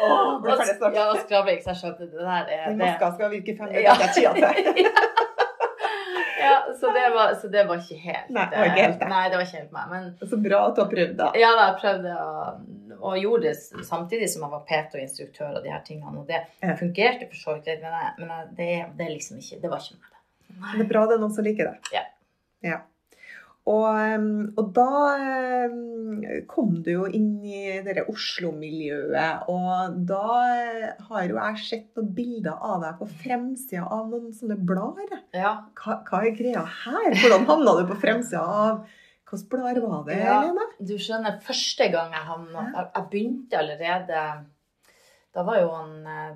[0.00, 0.94] Åh, ble ferdig snart.
[0.96, 4.22] Ja, og skravling, så jeg skjønte det der er Den maska skal virke fem minutter.
[4.86, 5.09] Ja,
[6.78, 9.08] så det, var, så det var ikke helt Nei, det var ikke helt det.
[9.12, 9.88] Nei, det var ikke helt meg.
[9.90, 11.30] Men Så bra at du har prøvd, da.
[11.40, 12.44] ja, da, jeg prøvde å,
[13.00, 16.18] og gjorde det samtidig som jeg var PT og instruktør og de her tingene.
[16.20, 16.74] Og det Ja.
[16.76, 19.98] fungerte for så vidt men, jeg, men jeg, det, det liksom ikke Det var ikke
[20.00, 20.06] meg.
[20.76, 21.94] Det er bra det er noen som liker det.
[21.96, 22.02] Ja.
[22.66, 22.78] Ja.
[23.68, 24.86] Og, um, og da
[25.68, 31.98] um, kom du jo inn i det Oslo-miljøet, og da eh, har jo jeg sett
[31.98, 35.12] noen bilder av deg på fremsida av noen sånne blader.
[35.36, 35.52] Ja.
[35.76, 37.12] Hva, hva er greia her?
[37.20, 38.82] Hvordan havna du på fremsida av
[39.30, 40.40] Hvilke blader var det, Ja.
[40.42, 40.64] Lene?
[40.82, 44.22] Du skjønner, første gang jeg havna jeg, jeg begynte allerede
[45.36, 46.32] Da var jo han eh,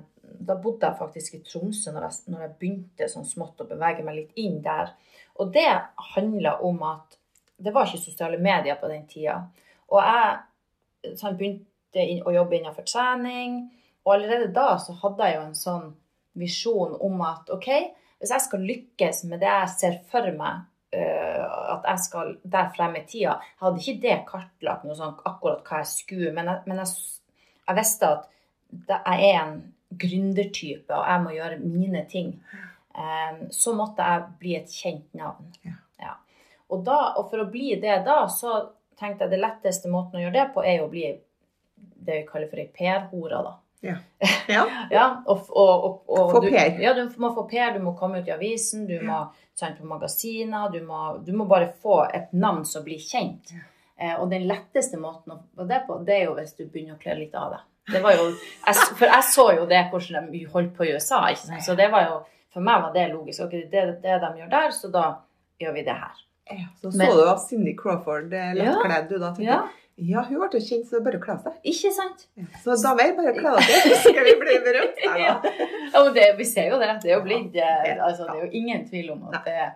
[0.47, 4.05] Da bodde jeg faktisk i Tromsø når jeg, når jeg begynte sånn smått å bevege
[4.05, 4.95] meg litt inn der.
[5.35, 5.69] Og det
[6.15, 7.17] handla om at
[7.57, 9.39] det var ikke sosiale medier på den tida.
[9.91, 13.59] Og jeg sånn, begynte å jobbe innenfor trening,
[14.05, 15.85] og allerede da så hadde jeg jo en sånn
[16.35, 17.69] visjon om at OK,
[18.19, 21.45] hvis jeg skal lykkes med det jeg ser for meg øh,
[21.75, 25.63] at jeg skal der fremme i tida, jeg hadde ikke det kartlagt noe sånn akkurat
[25.67, 26.93] hva jeg skulle, men jeg, men jeg,
[27.65, 28.29] jeg visste at
[28.91, 29.57] jeg er en
[29.95, 32.33] gründertype, og jeg må gjøre mine ting.
[33.51, 35.49] Så måtte jeg bli et kjent navn.
[35.65, 35.75] Ja.
[35.99, 36.13] Ja.
[36.71, 38.57] Og, da, og for å bli det da, så
[38.99, 41.09] tenkte jeg det letteste måten å gjøre det på, er jo å bli
[41.75, 43.55] det vi kaller for ei PR-hore, da.
[44.47, 44.65] Ja.
[44.89, 46.79] Ja, og, og, og, og Få du, PR.
[46.81, 49.25] Ja, du må få PR, du må komme ut i avisen, du må
[49.57, 53.53] sende på magasiner, du må, du må bare få et navn som blir kjent.
[53.95, 56.97] Eh, og den letteste måten å få det på, det er jo hvis du begynner
[56.97, 57.65] å kle litt av deg.
[57.93, 61.21] Det var jo, jeg, for jeg så jo det hvordan de holdt på i USA,
[61.29, 61.65] ikke sant?
[61.67, 62.15] så det var jo,
[62.55, 63.43] for meg var det logisk.
[63.45, 65.05] Ok, det er det de gjør der, så da
[65.61, 66.21] gjør vi det her.
[66.51, 69.33] Ja, så så Men- du at Cindy Crawford eh, lettkledd du da.
[69.33, 69.63] tenkte Ja,
[69.97, 71.53] Ja, hun ble jo kjent, så det er bare å kle av seg.
[71.71, 72.25] ikke sant?
[72.35, 72.43] Ja.
[72.63, 74.97] Så damer, bare kle av dere, så skal vi bli berømt.
[75.05, 75.41] Ja,
[75.93, 76.89] ja men det, vi ser jo det.
[77.03, 77.95] Det er jo blitt eh, Ja.
[78.09, 79.71] altså, Det er jo ingen tvil om at det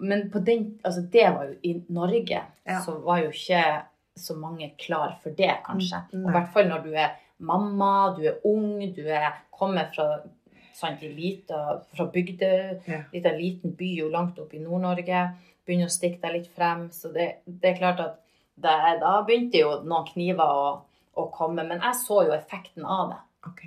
[0.00, 2.78] Men på den, altså, det var jo i Norge, Ja.
[2.80, 3.82] så var jo ikke
[4.16, 5.98] så mange klar for det, kanskje.
[6.14, 10.22] Mm, I hvert fall når du er mamma, du er ung, du er kommer fra
[10.80, 11.60] sant, lita,
[11.94, 12.50] fra bygde,
[12.88, 13.02] Ja.
[13.12, 15.24] lita liten by jo langt oppe i Nord-Norge.
[15.66, 16.88] Begynner å stikke deg litt frem.
[16.90, 18.20] Så det, det er klart at
[18.60, 20.70] det, da begynte jo noen kniver å,
[21.20, 21.64] å komme.
[21.68, 23.62] Men jeg så jo effekten av det Ok.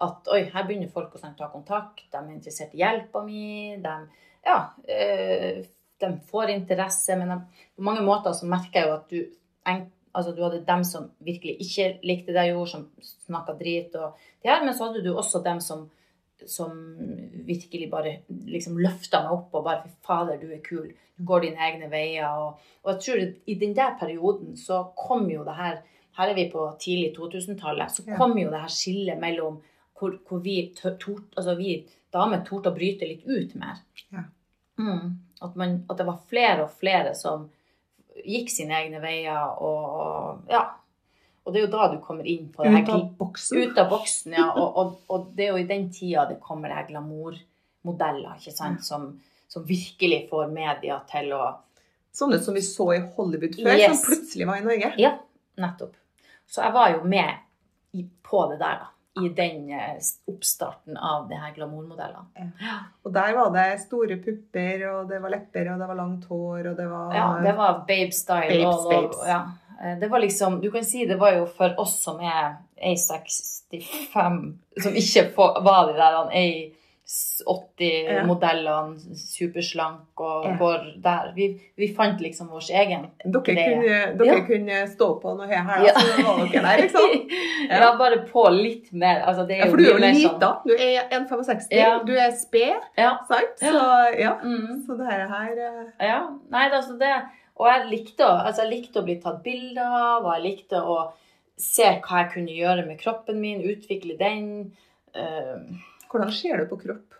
[0.00, 3.76] at oi, her begynner folk å sånn, ta kontakt, de er interessert i hjelpa mi,
[3.82, 3.94] de,
[4.46, 4.58] ja,
[4.94, 5.64] øh,
[6.00, 7.38] de får interesse, men de,
[7.76, 9.18] på mange måter så merker jeg jo at du,
[9.66, 9.82] en,
[10.14, 12.86] altså, du hadde dem som virkelig ikke likte det jeg gjorde, som
[13.26, 15.88] snakka drit, og det her, men så hadde du også dem som,
[16.46, 16.72] som
[17.48, 21.46] virkelig bare liksom løfta meg opp og bare fy fader, du er kul, du går
[21.46, 25.56] dine egne veier, og, og jeg tror i den der perioden så kom jo det
[25.58, 25.80] her,
[26.18, 29.60] her er vi på tidlig 2000-tallet, så kom jo det her skillet mellom
[29.98, 31.80] hvor, hvor vi, tort, altså vi
[32.14, 33.80] damer torde å bryte litt ut mer.
[34.14, 34.24] Ja.
[34.78, 35.16] Mm.
[35.42, 37.48] At, man, at det var flere og flere som
[38.24, 40.64] gikk sine egne veier, og ja.
[41.48, 43.62] Og det er jo da du kommer inn på det her Ut av boksen.
[43.64, 44.50] ut av boksen, ja.
[44.52, 48.52] Og, og, og det er jo i den tida det kommer det her glamourmodeller, ikke
[48.52, 49.06] sant, som,
[49.48, 51.46] som virkelig får media til å
[52.18, 54.00] Sånne som vi så i Hollywood før, Yes.
[54.00, 54.88] som plutselig var i Norge.
[54.98, 55.10] Ja,
[55.60, 55.92] nettopp.
[56.50, 58.88] Så jeg var jo med på det der, da.
[59.22, 62.48] I den eh, oppstarten av det her glamourmodellene.
[63.04, 66.68] Og der var det store pupper, og det var lepper, og det var langt hår,
[66.72, 68.50] og det var Ja, det var babe style.
[68.50, 69.28] Babes, all over.
[69.28, 69.40] Ja.
[69.84, 74.54] Eh, Det var liksom, du kan si det var jo for oss som er A65,
[74.82, 76.74] som ikke var de der.
[77.08, 80.56] A80-modellene, superslank og Ja.
[80.58, 81.32] går der.
[81.34, 84.40] Vi, vi fant liksom vår egen Dere, kunne, dere Ja.
[84.46, 85.92] kunne stå på noe her, her Ja.
[85.94, 87.28] var dere der, liksom?
[87.70, 87.78] Ja.
[87.80, 87.96] Ja.
[87.98, 89.22] bare på litt mer.
[89.26, 91.66] Altså, det er jo for du er jo mer sånn- Du er 1,65.
[91.70, 91.98] Ja.
[92.04, 92.80] Du er sped,
[93.28, 93.56] sant?
[93.58, 94.34] Så ja.
[94.44, 94.84] Mm.
[94.86, 97.22] Så det her, her eh, Ja, nei, altså det
[97.58, 100.78] Og jeg likte, å- altså jeg likte å bli tatt bilde av, og jeg likte
[100.82, 100.98] å
[101.58, 104.72] se hva jeg kunne gjøre med kroppen min, utvikle den.
[105.14, 105.56] Eh,
[106.08, 107.14] Hvordan ser du på kropp?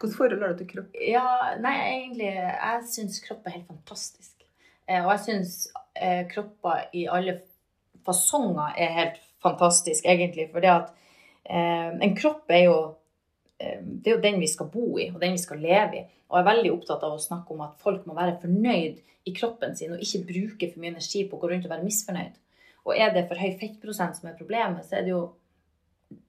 [0.00, 0.96] Hvilket forhold har du til kropp?
[1.00, 4.32] ja, nei, egentlig Jeg syns kropp er helt fantastisk.
[4.88, 7.40] Eh, og jeg syns eh, kropper i alle
[8.06, 10.50] fasonger er helt fantastisk, egentlig.
[10.52, 10.90] For det at
[11.44, 12.78] eh, en kropp er jo
[13.58, 16.04] det er jo den vi skal bo i, og den vi skal leve i.
[16.30, 19.76] Og er veldig opptatt av å snakke om at folk må være fornøyd i kroppen
[19.76, 22.34] sin, og ikke bruke for mye energi på å gå rundt og være misfornøyd.
[22.86, 25.24] Og er det for høy fettprosent som er problemet, så er det jo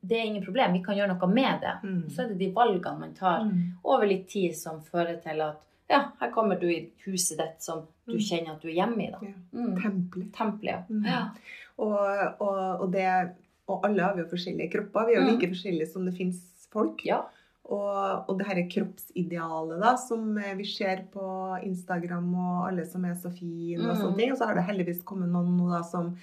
[0.01, 0.73] det er ingen problem.
[0.73, 1.73] Vi kan gjøre noe med det.
[1.83, 2.09] Mm.
[2.09, 3.43] Så er det de valgene man tar
[3.85, 7.85] over litt tid som fører til at ja, her kommer du i huset ditt som
[8.07, 8.19] du Mm.
[8.19, 9.11] kjenner at du er hjemme i.
[9.11, 9.19] da.
[9.53, 9.75] Mm.
[9.81, 10.33] Tempelet.
[10.33, 11.05] Tempelet, Mm.
[11.05, 11.29] ja.
[11.77, 13.35] Og, og, og, det,
[13.69, 15.05] og alle har vi jo forskjellige kropper.
[15.07, 15.31] Vi er jo Mm.
[15.39, 17.05] like forskjellige som det fins folk.
[17.05, 17.21] Ja.
[17.67, 21.27] Og, og det her kroppsidealet da, som vi ser på
[21.67, 24.01] Instagram, og alle som er så fine og Mm.
[24.01, 24.31] sånne ting.
[24.31, 26.13] Og så har det heldigvis kommet noen nå da som,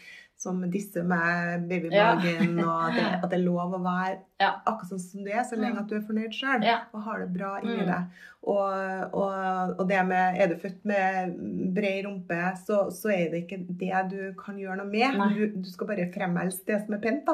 [0.40, 4.60] som disser med babymagen, og at det, at det er lov å være Ja.
[4.66, 5.82] akkurat sånn som du er, så lenge Mm.
[5.84, 6.80] at du er fornøyd sjøl Ja.
[6.92, 7.86] og har det bra inni Mm.
[7.86, 8.04] deg.
[8.44, 11.36] Og, og, og det med Er du født med
[11.74, 15.16] bred rumpe, så, så er det ikke det du kan gjøre noe med.
[15.34, 17.24] Du, du skal bare fremelske det som er pent.
[17.24, 17.32] da.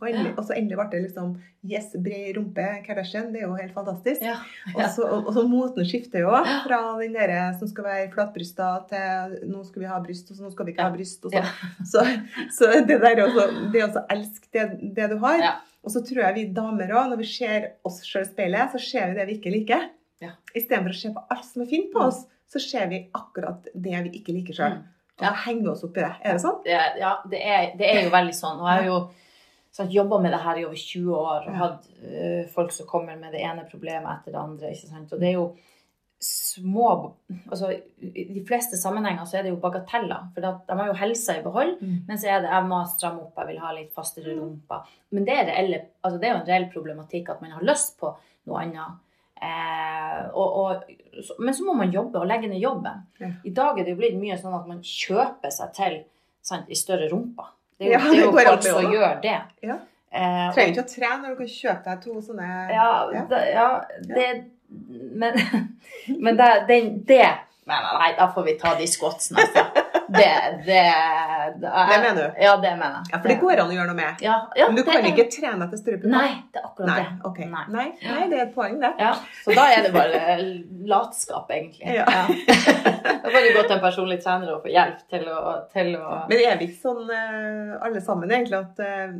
[0.00, 1.36] Og, endelig, og så endelig ble det liksom
[1.68, 3.32] Yes, bred rumpe, Kardashian.
[3.32, 4.22] Det er jo helt fantastisk.
[4.22, 4.36] Ja.
[4.76, 6.30] Og så, og, så moten skifter jo
[6.64, 10.42] fra den der som skal være flatbrysta, til nå skal vi ha bryst, og så
[10.46, 11.24] nå skal vi ikke ha bryst.
[11.26, 11.42] Og så.
[11.42, 11.44] Ja.
[11.92, 12.04] Så,
[12.56, 15.38] så det der er også, det er også å elske det, det du har.
[15.88, 15.90] Ja.
[15.90, 18.78] Og så tror jeg vi damer òg, når vi ser oss sjøl i speilet, så
[18.82, 19.86] ser vi det vi ikke liker.
[20.20, 20.34] Ja.
[20.54, 22.08] Istedenfor å se på alt som er fint på Mm.
[22.10, 24.76] oss, så ser vi akkurat det vi ikke liker sjøl.
[24.78, 24.84] Mm.
[25.18, 26.12] Og da henger oss opp i det.
[26.24, 26.60] Er det sånn?
[26.64, 28.60] Det, ja, det er, det er jo veldig sånn.
[28.60, 28.98] Og jeg har jo
[29.72, 33.16] sant, jobba med det her i over 20 år og hatt øh, folk som kommer
[33.16, 34.70] med det ene problemet etter det andre.
[34.74, 35.12] ikke sant?
[35.12, 35.56] Og det er jo
[36.20, 37.14] små
[37.50, 37.70] altså
[38.02, 40.30] I de fleste sammenhenger så er det jo bagateller.
[40.34, 41.76] For de har jo helsa i behold.
[41.80, 41.98] Mm.
[42.08, 44.80] Men så er det jeg må stramme opp, jeg vil ha litt fastere rumpa.
[45.14, 47.94] Men det er, reelle, altså det er jo en reell problematikk at man har lyst
[48.00, 48.10] på
[48.48, 48.98] noe annet.
[49.38, 50.88] Eh, og, og,
[51.22, 53.04] så, men så må man jobbe og legge ned jobben.
[53.22, 53.30] Ja.
[53.46, 56.00] I dag er det jo blitt mye sånn at man kjøper seg til
[56.42, 57.54] sant, i større rumper.
[57.78, 59.38] Det er jo, Ja, det er jo folk som gjør det.
[59.62, 59.78] Ja.
[60.08, 63.24] Eh, Trenger ikke å trene når du kan kjøpe deg to sånne ja, Ja.
[63.28, 63.66] da, ja,
[64.08, 64.28] det
[64.68, 65.38] Men,
[66.24, 67.26] men det, det, det
[67.68, 69.84] men Nei, da får vi ta de squatsene, altså.
[70.08, 70.28] Det,
[70.64, 70.84] det,
[71.60, 72.38] det, er- Det mener du?
[72.40, 73.10] Ja, det mener jeg.
[73.12, 74.22] Ja, for det går an å gjøre noe med.
[74.24, 76.14] Ja, ja, Men du kan er- ikke trene etter strupen?
[76.14, 77.28] Nei, det er akkurat Nei, det.
[77.28, 77.50] Okay.
[77.52, 77.66] Nei.
[77.74, 78.94] Nei, nei, det er et poeng, det.
[79.04, 79.10] Ja,
[79.44, 80.22] så da er det bare
[80.94, 81.92] latskap, egentlig.
[81.98, 82.06] Ja.
[83.28, 85.40] Da får du gå til en personlig trener og få hjelp til å,
[85.74, 89.10] til å Men er vi ikke sånn eh, alle sammen, egentlig, at eh,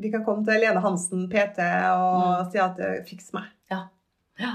[0.00, 1.60] vi kan komme til Lene Hansen, PT,
[1.92, 3.50] og si at eh, 'fiks meg'?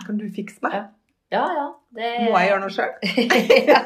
[0.06, 0.74] Kan du fikse meg?
[0.74, 0.86] Ja.
[1.34, 1.64] Ja, ja.
[1.96, 2.10] Det...
[2.30, 2.92] Må jeg gjøre noe sjøl?
[3.72, 3.80] ja.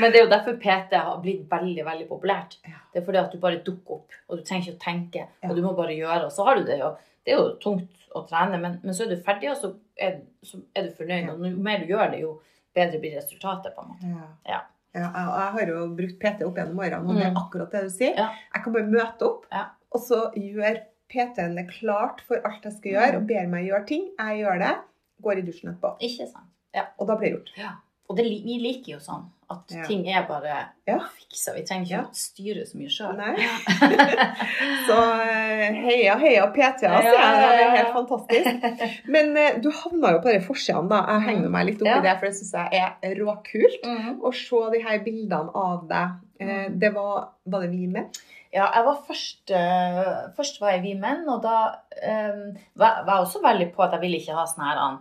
[0.00, 2.58] Men det er jo derfor PT har blitt veldig veldig populært.
[2.92, 5.24] Det er fordi at du bare dukker opp, og du trenger ikke å tenke.
[5.48, 6.26] Og du må bare gjøre.
[6.28, 6.92] Og så har du det jo
[7.24, 10.16] Det er jo tungt å trene, men, men så er du ferdig, og så er,
[10.44, 11.28] så er du fornøyd.
[11.32, 12.32] Og jo mer du gjør det, jo
[12.74, 13.74] bedre blir resultatet.
[13.76, 14.10] på en måte.
[14.12, 14.28] Ja.
[14.50, 14.60] Ja.
[14.92, 17.38] Ja, jeg, jeg har jo brukt PT opp gjennom årene, og det er Mm.
[17.40, 18.18] akkurat det du sier.
[18.18, 19.62] Jeg kan bare møte opp, Ja.
[19.94, 23.16] og så gjør PT-en det klart for alt jeg skal gjøre, Mm.
[23.22, 24.04] og ber meg gjøre ting.
[24.18, 24.74] Jeg gjør det,
[25.22, 25.96] går i dusjen etterpå.
[26.00, 26.50] Ikke sant?
[26.98, 27.50] Og da blir det gjort.
[27.58, 27.72] Ja.
[28.10, 29.84] Og det, vi liker jo sånn at Ja.
[29.86, 30.98] ting er bare Ja.
[31.16, 31.54] fiksa.
[31.54, 32.02] Vi trenger ikke Ja.
[32.02, 33.16] å styre så mye sjøl.
[34.86, 37.36] Så eh, heia, heia PT-er, Ja, sier jeg.
[37.36, 37.70] Det er ja, ja.
[37.76, 39.06] helt fantastisk.
[39.08, 41.00] Men eh, du havna jo på de forsidene, da.
[41.14, 41.98] Jeg henger meg litt opp Ja.
[42.00, 43.86] i det, for det syns jeg er råkult.
[43.86, 44.20] Mm.
[44.20, 46.18] Å se de her bildene av deg.
[46.40, 46.78] Eh, Mm.
[46.80, 48.18] Det var Var det vi med?
[48.52, 51.54] Ja, jeg var først, eh, først var jeg Vi Menn, og da
[52.02, 52.42] eh,
[52.76, 54.98] var var jeg også veldig på at jeg ville ikke ha sånn her an,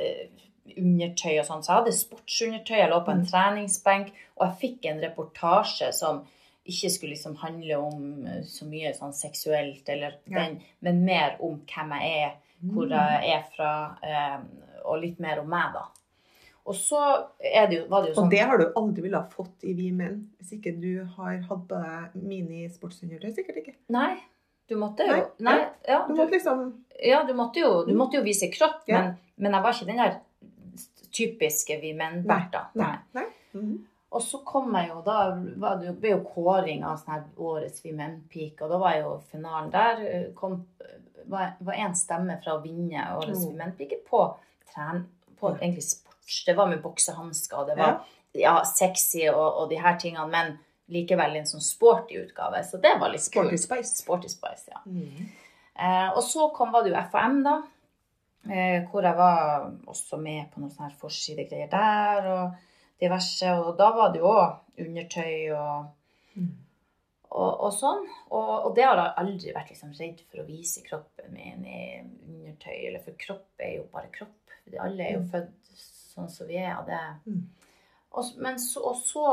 [0.00, 0.24] eh,
[0.78, 1.62] undertøy og sånn.
[1.62, 3.30] Så jeg hadde sportsundertøy, jeg lå på en Mm.
[3.30, 6.26] treningsbenk, og jeg fikk en reportasje som
[6.68, 10.48] ikke skulle liksom handle om så mye sånn seksuelt, eller Ja.
[10.82, 12.32] men mer om hvem jeg er,
[12.74, 13.96] hvor jeg er fra,
[14.36, 14.48] um,
[14.84, 15.84] og litt mer om meg, da.
[16.68, 17.00] Og så
[17.40, 19.72] det jo, var det jo sånn Og det har du aldri ville ha fått i
[19.78, 23.30] Vi menn, hvis ikke du har hatt på deg minisportsundertøy.
[23.38, 23.74] Sikkert ikke.
[23.94, 24.18] Nei,
[24.68, 26.64] du måtte jo Nei, Nei, ja, Du du, måtte liksom
[27.08, 29.00] ja, du måtte jo, du måtte jo vise kropp, Ja.
[29.02, 30.16] men, men jeg var ikke den der
[31.14, 32.66] typiske vi menn-berta.
[32.78, 32.96] Nei.
[33.16, 33.24] Nei.
[33.52, 33.78] Mhm.
[34.10, 35.16] Og så kom jeg jo, da
[35.60, 39.10] var det ble jo kåring av sånn her årets vi menn-peak, og da var jo
[39.30, 40.00] finalen der.
[40.08, 40.54] eh, kom,
[41.28, 43.50] var, én stemme fra å vinne årets Mm.
[43.52, 44.22] vi menn-pike på,
[44.72, 45.04] tren,
[45.40, 45.82] på egentlig
[46.28, 46.46] sport.
[46.46, 48.54] Det var med boksehansker, det var ja.
[48.64, 52.62] sexy og, og de her tingene, men likevel en sånn sporty utgave.
[52.64, 53.60] Så det var litt Sporty kult.
[53.64, 53.96] Spice.
[54.02, 54.80] Sporty Spice, ja.
[54.86, 55.26] Mm.
[55.78, 57.56] Eh, og så kom, var det jo FHM, da.
[58.48, 62.56] Eh, hvor jeg var også med på noen sånne her forsidegreier der og
[63.02, 63.50] diverse.
[63.60, 65.94] Og da var det jo òg undertøy og,
[66.38, 66.52] Mm.
[67.34, 68.04] og, og sånn.
[68.30, 71.80] Og, og det har jeg aldri vært liksom redd for å vise kroppen min i
[72.00, 72.76] undertøy.
[72.88, 74.34] Eller for kropp er jo bare kropp.
[74.78, 75.30] Alle er jo Mm.
[75.32, 75.82] født
[76.18, 76.74] sånn som vi er.
[76.80, 77.42] Og det Mm.
[78.12, 79.26] og, men så, og så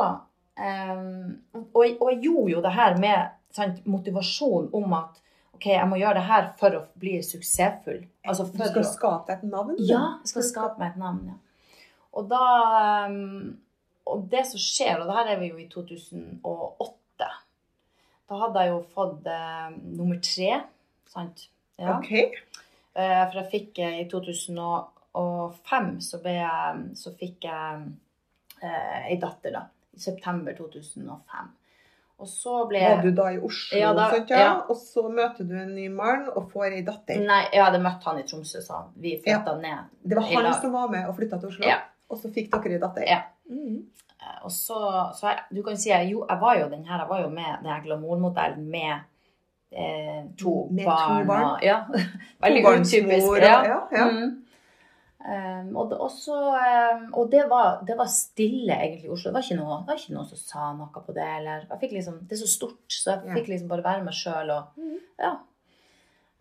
[0.60, 5.22] um, og, og jeg gjorde jo det her med sant, motivasjon om at
[5.56, 8.02] OK, jeg må gjøre det her for å bli suksessfull.
[8.28, 9.78] Altså Du skal å skape deg et navn?
[9.80, 11.38] Ja, jeg skal skape meg et navn, ja.
[12.16, 12.42] Og da
[13.08, 13.56] um,
[14.06, 17.30] Og det som skjer, og det her er vi jo i 2008
[18.30, 20.60] Da hadde jeg jo fått eh, nummer tre,
[21.10, 21.48] sant?
[21.82, 21.98] Ja.
[21.98, 22.30] Okay.
[22.96, 27.86] Eh, For jeg fikk eh, i 2008 og fem så, ble jeg, så fikk jeg
[28.62, 29.62] eh, ei datter, da.
[29.96, 31.54] I september 2005.
[32.20, 34.40] Og så ble Var du da i Oslo, Ja, da- sant, ja?
[34.40, 34.52] ja.
[34.72, 37.20] og så møter du en ny mann og får ei datter?
[37.28, 38.94] Nei, jeg hadde møtt han i Tromsø, sa han.
[39.04, 39.90] vi flytta ned.
[40.04, 41.68] Det var han som var med og flytta til Oslo?
[41.68, 41.82] Ja.
[42.10, 43.04] Og så fikk dere ei datter?
[43.10, 43.20] Ja.
[43.52, 43.82] Mm.
[44.22, 44.78] Eh, Og så,
[45.18, 47.30] så jeg, du kan si jeg, jo, jeg var jo den her, jeg var jo
[47.36, 48.94] med den her glamourmodellen med
[49.72, 51.28] eh, to Med to barn.
[51.28, 51.44] barn?
[51.52, 51.82] Og, ja,
[52.46, 53.28] veldig utypisk.
[53.44, 53.58] Ja.
[53.68, 54.06] ja, ja.
[54.12, 54.42] Mm.
[55.26, 59.32] Um, og det, også, um, og det, var, det var stille egentlig i Oslo.
[59.32, 61.30] Det var, ikke noe, var ikke noen som sa noe på det.
[61.96, 64.52] Liksom, det er så stort, så jeg fikk liksom bare være meg sjøl.
[64.54, 65.00] Og, Mhm.
[65.24, 65.32] ja.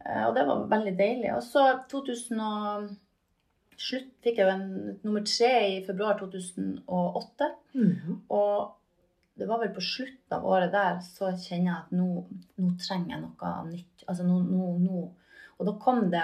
[0.04, 1.32] uh, og det var veldig deilig.
[1.32, 2.92] Og så 2000 og
[3.80, 4.68] slutt fikk jeg jo en
[5.02, 7.48] nummer tre i februar 2008.
[7.74, 8.20] Mhm.
[8.30, 8.72] Og
[9.40, 12.24] det var vel på slutten av året der så kjenner jeg at nå,
[12.60, 14.04] nå trenger jeg noe nytt.
[14.06, 15.08] Altså nå, nå, nå.
[15.58, 16.22] Og da kom det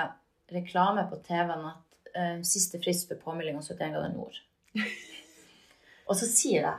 [0.53, 4.38] reklame på TV-en at eh, siste frist for påmelding om 71 grader nord.
[6.09, 6.79] Og så sier jeg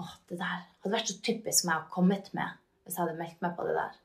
[0.00, 3.42] åh, det der hadde vært så typisk meg å kommet med hvis jeg hadde meldt
[3.44, 3.98] meg på det der.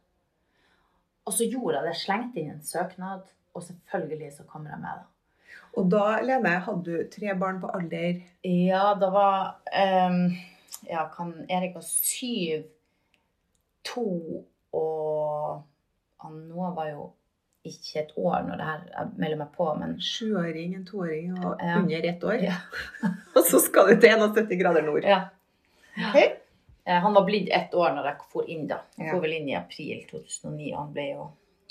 [1.28, 2.00] Og så gjorde jeg det.
[2.00, 3.24] Slengte inn en søknad,
[3.58, 5.08] og selvfølgelig så kommer jeg med, da.
[5.78, 9.42] Og da, Lene, hadde du tre barn på alder Ja, da var
[10.10, 10.22] um,
[10.88, 12.68] Ja, kan Erik var syv,
[13.88, 14.08] to
[14.76, 15.64] og
[16.24, 17.06] han Noah var jo
[17.70, 21.78] ikke et år når det her melder meg på, men sjuåring, en toåring og Ja.
[21.80, 22.42] under ett år.
[22.44, 22.56] Ja.
[23.36, 25.04] og så skal du til 71 grader nord.
[25.04, 25.22] ja.
[25.98, 26.16] Ok?
[26.88, 28.78] Eh, Han var blitt ett år når jeg for inn, da.
[28.98, 29.12] Ja.
[29.12, 30.74] for vel inn i april 2009.
[30.74, 31.30] og Han ble jo,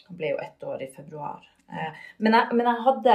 [0.08, 1.44] han ble jo ett år i februar.
[1.72, 3.14] Eh, Men jeg, men jeg hadde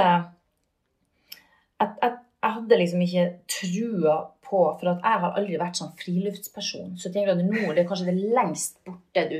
[1.80, 4.16] jeg, jeg, jeg hadde liksom ikke trua
[4.52, 6.90] på For jeg har aldri vært sånn friluftsperson.
[7.00, 9.38] 71 grader nord det er kanskje det lengst borte du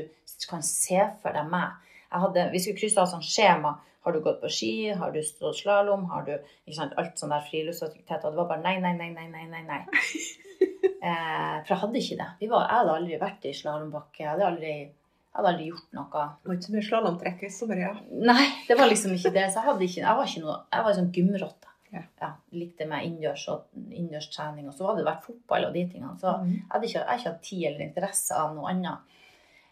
[0.49, 1.75] kan se for deg meg.
[2.13, 3.73] Hadde, vi skulle krysse av sånn skjema.
[4.03, 4.71] Har du gått på ski?
[4.99, 6.05] Har du stått slalåm?
[6.11, 8.25] Har du ikke sant, alt sånn der friluftsaktivitet?
[8.27, 9.63] Og det var bare nei, nei, nei, nei, nei, nei.
[9.67, 9.83] nei.
[11.03, 12.27] Eh, for jeg hadde ikke det.
[12.39, 14.21] Vi var, jeg hadde aldri vært i slalåmbakke.
[14.21, 16.21] Jeg hadde aldri, jeg hadde aldri gjort noe.
[16.39, 17.89] Det var ikke så mye slalåmtrekk i sommer, ja.
[18.29, 19.43] Nei, det var liksom ikke det.
[19.51, 21.69] Så jeg, ikke, jeg var ikke noe Jeg var sånn gymrotte.
[21.93, 22.29] Ja.
[22.57, 24.69] likte meg innendørs og innendørstrening.
[24.71, 26.15] Og så hadde det vært fotball og de tingene.
[26.23, 26.53] Så Mm.
[26.55, 29.19] jeg hadde ikke, jeg hadde ikke hatt tid eller interesse av noe annet.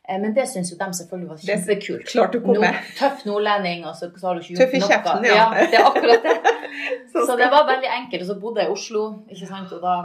[0.10, 2.08] Eh, Men det syns jo de selvfølgelig var kjempekult.
[2.10, 2.72] klart å komme.
[2.72, 5.36] No, tøff nordlending, og så, har du ikke Tøff i kjeften, ja.
[5.36, 5.68] ja.
[5.70, 6.38] Det er akkurat det.
[7.14, 8.22] Så det var veldig enkelt.
[8.24, 9.72] Og så bodde jeg i Oslo, ikke sant.
[9.76, 9.96] Og da,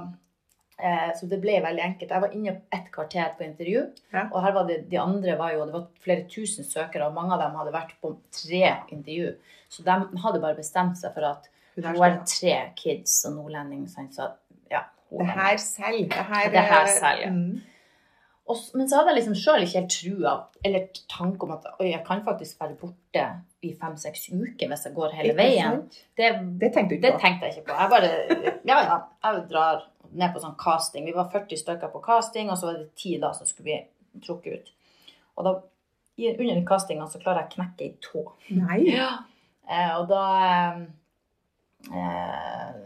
[0.82, 2.10] eh, så det ble veldig enkelt.
[2.10, 4.24] Jeg var inne et kvarter på intervju, Ja.
[4.32, 7.32] og her var det, de andre var jo Det var flere tusen søkere, og mange
[7.32, 9.34] av dem hadde vært på tre intervju.
[9.70, 13.86] Så de hadde bare bestemt seg for at Hun har tre kids og nordlending.
[13.88, 14.28] Så
[14.70, 14.82] ja.
[15.10, 16.08] Det er- her selv.
[16.10, 17.30] Det her, Det her selv, ja.
[17.30, 17.62] mm.
[18.46, 20.34] Og, men så hadde jeg liksom sjøl ikke helt trua
[20.66, 23.24] eller tanke om at oi, jeg kan faktisk være borte
[23.66, 25.80] i fem-seks uker hvis jeg går hele veien.
[26.18, 26.30] Det,
[26.60, 27.78] Det tenkte det tenkte jeg ikke på.
[27.80, 28.12] Jeg bare
[28.70, 28.98] Ja, ja.
[29.26, 29.82] Jeg drar
[30.12, 31.08] ned på sånn casting.
[31.08, 34.22] Vi var 40 stykker på casting, og så var det 10 da som skulle bli
[34.22, 34.72] trukket ut.
[35.36, 35.54] Og da,
[36.30, 38.22] under castinga så klarer jeg å knekke ei tå.
[38.56, 38.82] Nei.
[39.66, 40.82] Eh, og da eh,
[41.90, 42.76] eh,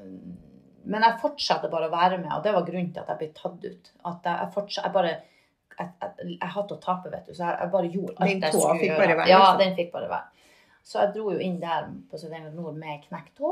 [0.90, 3.28] Men jeg fortsatte bare å være med, og det var grunnen til at jeg ble
[3.36, 3.92] tatt ut.
[4.08, 5.18] At jeg, jeg Jeg bare
[5.80, 8.44] jeg, jeg, jeg hadde å tape, vet du, så jeg, jeg bare gjorde alt Den
[8.44, 9.00] jeg skulle fikk gjøre.
[9.00, 10.46] bare være, Ja, den fikk bare være.
[10.90, 13.50] Så jeg dro jo inn der på 71 Nord med knekt tå.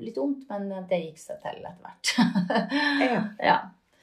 [0.00, 2.14] Litt vondt, men det gikk seg til etter hvert.
[3.04, 3.20] Ja.
[3.50, 3.58] ja.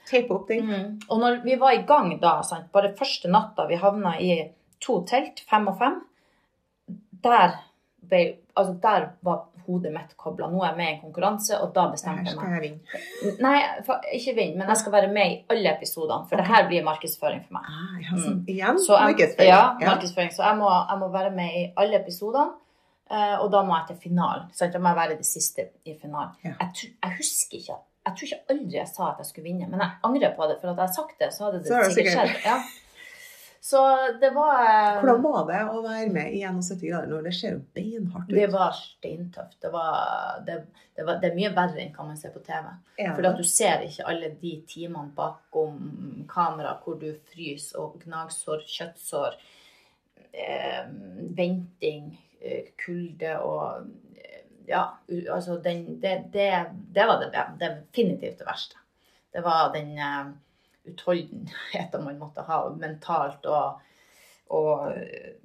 [0.07, 0.69] Teipe opp den.
[0.69, 0.93] Mm.
[1.09, 4.37] Og når vi var i gang da, sant, bare første natta vi havna i
[4.81, 5.99] to telt, fem og fem,
[7.25, 7.57] der,
[8.09, 8.21] ble,
[8.55, 10.47] altså der var hodet mitt kobla.
[10.49, 12.63] Nå er jeg med i en konkurranse, og da bestemte her jeg skal meg.
[12.63, 13.35] jeg vinne.
[13.45, 13.59] Nei,
[14.17, 17.43] ikke vinn, men jeg skal være med i alle episodene, for det her blir markedsføring
[17.45, 17.67] for meg.
[17.69, 18.81] Ah, ja, så, Igjen, Mm.
[18.87, 19.51] Så jeg, markedsføring.
[19.51, 19.61] ja,
[19.91, 20.33] markedsføring.
[20.33, 22.49] Så jeg må, jeg må være med i alle episodene.
[23.11, 24.49] eh, Og da må jeg til finalen.
[24.53, 24.73] Sant?
[24.73, 26.33] Jeg må være det siste i finalen.
[26.43, 26.53] Ja.
[26.61, 29.79] Jeg, jeg husker ikke Jeg tror ikke aldri jeg sa at jeg skulle vinne, men
[29.79, 30.55] jeg angrer på det.
[30.61, 32.13] For at jeg har sagt det, så hadde det Så det sikkert.
[32.17, 32.45] skjedd.
[32.45, 32.57] Ja.
[33.63, 37.33] Så det var eh, Hvordan var det å være med i 71 grader når det
[37.37, 38.33] ser jo beinhardt ut?
[38.33, 39.59] Det var steintøft.
[39.61, 40.55] Det, var, det,
[40.97, 42.71] det, var, det er mye verre enn hva man ser på TV.
[42.97, 45.77] For at du ser ikke alle de timene bakom
[46.31, 49.37] kamera hvor du fryser og gnagsår, kjøttsår,
[50.33, 50.81] eh,
[51.37, 52.09] venting,
[52.41, 53.85] eh, kulde og
[54.17, 54.39] eh,
[54.71, 54.87] Ja,
[55.21, 56.49] altså den, det, det,
[56.97, 58.81] det var det, definitivt det verste.
[59.29, 59.93] Det var den
[60.89, 63.79] utholdenheten man måtte ha mentalt, og,
[64.49, 65.37] og eh,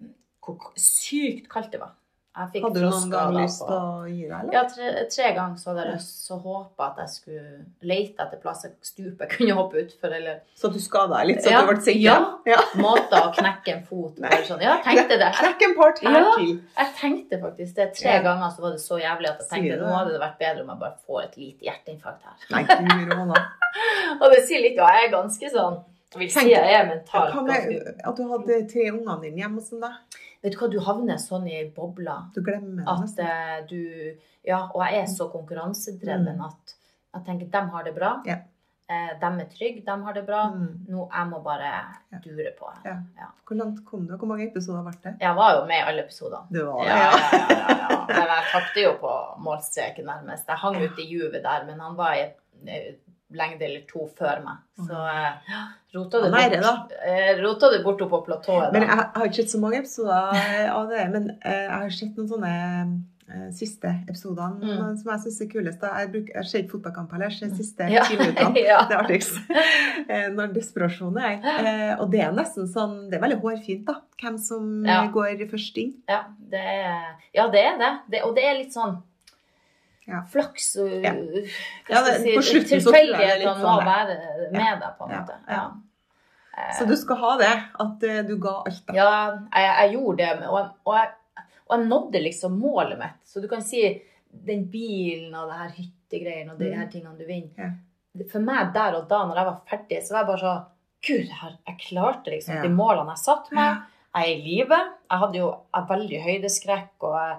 [0.47, 1.95] hvor sykt kaldt det var.
[2.37, 4.53] Hadde du noen gang lyst til å gi deg, eller?
[4.53, 7.45] Ja, tre, tre ganger så hadde jeg lyst til å håpe at jeg skulle
[7.89, 11.55] lete etter plasser stupet jeg kunne hoppe utfor, eller Så du skada deg litt, så
[11.55, 12.03] Ja, du ble sikker?
[12.05, 12.19] ja.
[12.51, 12.59] ja.
[12.85, 14.21] måter å knekke en fot.
[14.21, 14.43] på.
[14.51, 14.61] Sånn.
[14.67, 15.31] Ja, tenkte det.
[15.39, 16.35] Knekk en part her Ja.
[16.37, 16.53] til.
[16.77, 17.89] jeg tenkte faktisk det.
[18.03, 20.67] Tre ganger så var det så jævlig at jeg tenkte nå hadde det vært bedre
[20.67, 22.37] om jeg bare får et lite hjerteinfarkt her.
[22.53, 23.41] Nei, råna.
[24.21, 25.77] Og det sier litt, og jeg er ganske sånn
[26.15, 29.71] Jeg vil si jeg er mentalt ganske at du hadde tre ungene dine hjemme hos
[29.71, 30.23] deg?
[30.45, 33.81] Vet du hva, du havner sånn i bobla Du glemmer at eh, du
[34.47, 36.45] Ja, og jeg er så konkurransedreven Mm.
[36.47, 36.77] at
[37.17, 38.11] jeg tenker dem har det bra.
[38.29, 38.35] Ja.
[38.93, 40.43] Eh, de er trygge, de har det bra.
[40.53, 40.85] Mm.
[40.93, 41.71] Nå, jeg må bare
[42.13, 42.19] Ja.
[42.23, 42.69] dure på.
[42.85, 42.93] Ja.
[43.19, 43.27] Ja.
[43.49, 44.13] Hvor langt kom du?
[44.17, 45.15] Hvor mange episoder ble det?
[45.21, 46.47] Jeg var jo med i alle episodene.
[46.53, 48.07] Du var det, Ja, ja.
[48.07, 50.47] Men jeg tapte jo på målstreken nærmest.
[50.47, 52.21] Jeg hang ute i juvet der, men han var i
[52.69, 52.93] eh,
[53.35, 54.61] lengde eller to før meg.
[54.87, 55.59] Så eh,
[55.97, 58.73] rota du Han er bort, det, eh, rota bort oppå platået.
[58.73, 61.09] Men jeg, har ikke sett så mange episoder av det.
[61.11, 62.53] Men eh, jeg har sett noen sånne
[63.27, 64.97] eh, siste episodene Mm.
[65.01, 65.83] som jeg syns er kulest.
[65.83, 68.05] Jeg, bruker, jeg ser ikke fotballkamp heller, jeg ser siste Ja.
[68.13, 68.63] minuttene.
[68.63, 68.79] Ja.
[68.87, 69.41] Det er artigst.
[70.07, 71.41] Eh, Når desperasjonen er.
[71.43, 73.97] Eh, Og det er nesten sånn Det er veldig hårfint, da.
[74.23, 75.01] Hvem som Ja.
[75.03, 75.97] eh, går først inn.
[76.09, 77.91] Ja, det er, ja, det er det.
[78.13, 78.21] det.
[78.23, 79.01] Og det er litt sånn
[80.07, 80.21] Ja.
[80.31, 81.13] flaks og Ja.
[81.91, 84.81] Ja, det- på si, slutten så tror jeg det Tilfeldighetene litt må sånn være med
[84.81, 85.35] deg, på en måte.
[85.49, 85.65] ja.
[86.79, 87.53] Så du skal ha det.
[87.79, 88.87] At eh, du ga alt.
[88.87, 88.95] da.
[88.97, 91.11] Ja, jeg, jeg gjorde det, og, og, jeg,
[91.69, 93.19] og jeg nådde liksom målet mitt.
[93.29, 93.83] Så du kan si
[94.47, 96.79] den bilen og det her hyttegreiene og de Mm.
[96.79, 97.59] her tingene du vinner.
[97.59, 98.25] Ja.
[98.33, 100.65] For meg der og da, når jeg var ferdig, så var jeg bare sånn
[101.07, 103.83] Gud, jeg, klarte liksom de målene jeg satte meg.
[104.17, 104.79] Jeg er i live.
[105.11, 107.37] Jeg hadde jo jeg veldig høydeskrekk, og jeg,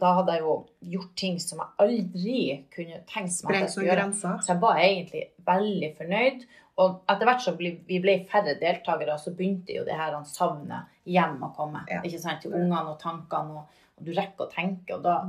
[0.00, 0.56] da hadde jeg jo
[0.94, 2.42] gjort ting som jeg aldri
[2.74, 4.06] kunne tenkt meg at jeg skulle gjøre.
[4.18, 6.46] Så jeg var egentlig veldig fornøyd.
[6.82, 10.90] Og etter hvert som vi ble færre deltakere, så begynte jo det her han savnet
[11.06, 11.84] hjem å komme.
[11.90, 12.00] Ja.
[12.02, 12.42] Ikke sant?
[12.42, 14.98] Til ungene og tankene, og, og du rekker å tenke.
[14.98, 15.20] Og da,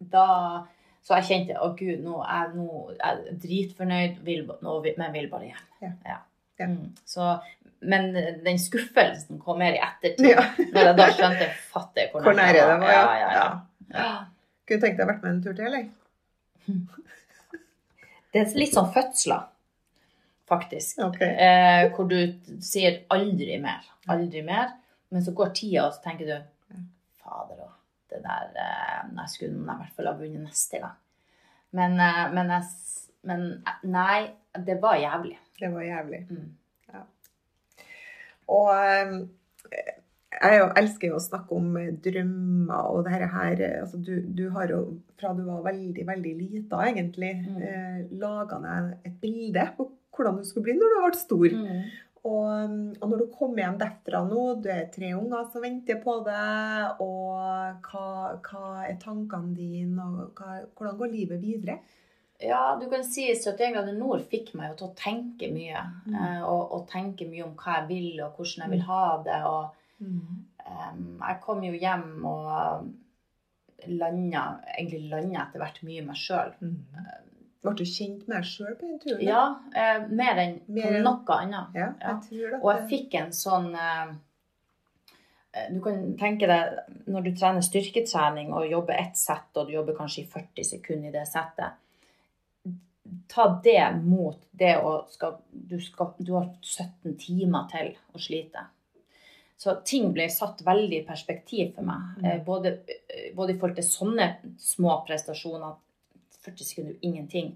[0.00, 0.28] da
[1.04, 5.12] Så jeg kjente å gud, nå er jeg, nå er jeg dritfornøyd, vil, nå, men
[5.12, 5.66] vil bare hjem.
[5.84, 5.90] Ja.
[6.08, 6.22] Ja.
[6.60, 6.68] Ja.
[6.70, 6.92] Mm.
[7.04, 7.30] Så,
[7.84, 8.12] men
[8.44, 10.30] den skuffelsen kom mer i ettertid.
[10.30, 10.44] Ja.
[10.58, 13.02] Når jeg da skjønte fatter hvor Hvor nære det var, ja.
[13.18, 13.48] ja, ja,
[13.94, 14.12] ja.
[14.64, 15.90] Kunne tenkt deg å vært med en tur til, eller?
[18.34, 19.44] Det er litt sånn fødsler,
[20.50, 20.98] faktisk.
[21.04, 21.28] Okay.
[21.38, 22.18] Eh, hvor du
[22.66, 24.72] sier 'aldri mer', aldri mer.
[25.14, 26.34] Men så går tida, og så tenker du
[27.22, 27.76] 'fader òg,
[28.10, 30.98] det der eh, Jeg skulle i hvert fall ha vunnet neste gang'.
[31.78, 32.64] Men, eh, men, jeg,
[33.22, 34.18] men eh, nei,
[34.66, 35.38] det var jævlig.
[35.60, 36.26] Det var jævlig.
[36.30, 36.52] Mm.
[38.54, 39.92] Og eh,
[40.34, 43.60] jeg jo elsker jo å snakke om eh, drømmer og det her.
[43.64, 44.80] eh, altså du, du har jo
[45.20, 47.60] fra du var veldig, veldig lita, egentlig, Mm.
[47.62, 51.54] eh, laga deg et bilde på hvordan du skulle bli når du ble stor.
[51.54, 51.84] Mm.
[52.24, 55.98] Og, mm, og når du kommer hjem derfra nå, du er tre unger som venter
[56.00, 58.06] på deg, og hva,
[58.46, 61.78] hva er tankene dine, og hva, hvordan går livet videre?
[62.40, 65.84] Ja, du kan si 71 grader nord fikk meg jo til å tenke mye.
[66.06, 66.14] Mm.
[66.18, 69.40] Eh, og, og tenke mye om hva jeg vil, og hvordan jeg vil ha det.
[69.44, 70.44] og Mm.
[70.66, 72.88] um, jeg kom jo hjem og
[73.86, 74.40] landa,
[74.78, 76.50] egentlig landa etter hvert mye meg sjøl.
[77.64, 79.22] Ble du kjent med deg sjøl på den turen?
[79.24, 81.78] Ja, eh, mer enn Mer på enn- noe annet.
[81.78, 82.08] Ja, Ja.
[82.10, 84.14] jeg tror at Og jeg fikk en sånn eh,
[85.54, 89.72] eh, Du kan tenke deg når du trener styrketrening og jobber ett sett, og du
[89.74, 91.72] jobber kanskje i 40 sekunder i det settet
[93.28, 98.66] Ta det mot det å skal Du, skal, du har 17 timer til å slite.
[99.56, 102.16] Så ting ble satt veldig i perspektiv for meg.
[102.18, 102.24] Mm.
[102.30, 104.26] eh, Både, eh, både i forhold til sånne
[104.58, 105.76] små prestasjoner
[106.44, 107.54] 40 sekunder, ingenting.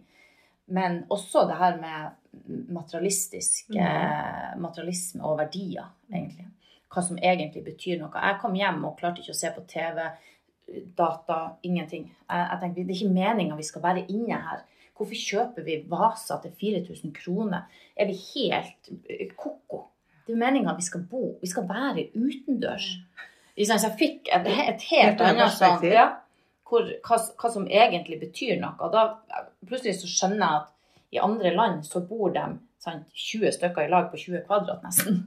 [0.66, 3.80] Men også det her med materialistisk Mm.
[3.82, 6.46] eh, materialisme og verdier, egentlig.
[6.88, 8.10] Hva som egentlig betyr noe.
[8.14, 10.10] Jeg kom hjem og klarte ikke å se på TV,
[10.96, 12.10] data, ingenting.
[12.30, 14.62] Jeg, jeg tenkte, Det er ikke meninga vi skal være inne her.
[14.98, 17.68] Hvorfor kjøper vi vaser til 4000 kroner?
[17.94, 19.84] Er vi helt eh, ko-ko?
[20.26, 22.88] Det er meninga vi skal bo Vi skal være utendørs.
[23.58, 26.08] Så jeg fikk et, et helt annet sånn ja,
[26.68, 28.76] hvor, hva, hva som egentlig betyr noe.
[28.84, 29.06] Og da
[29.66, 30.74] plutselig så skjønner jeg at
[31.16, 32.44] i andre land så bor de
[32.82, 35.24] sant, 20 stykker i lag på 20 kvadrat, nesten.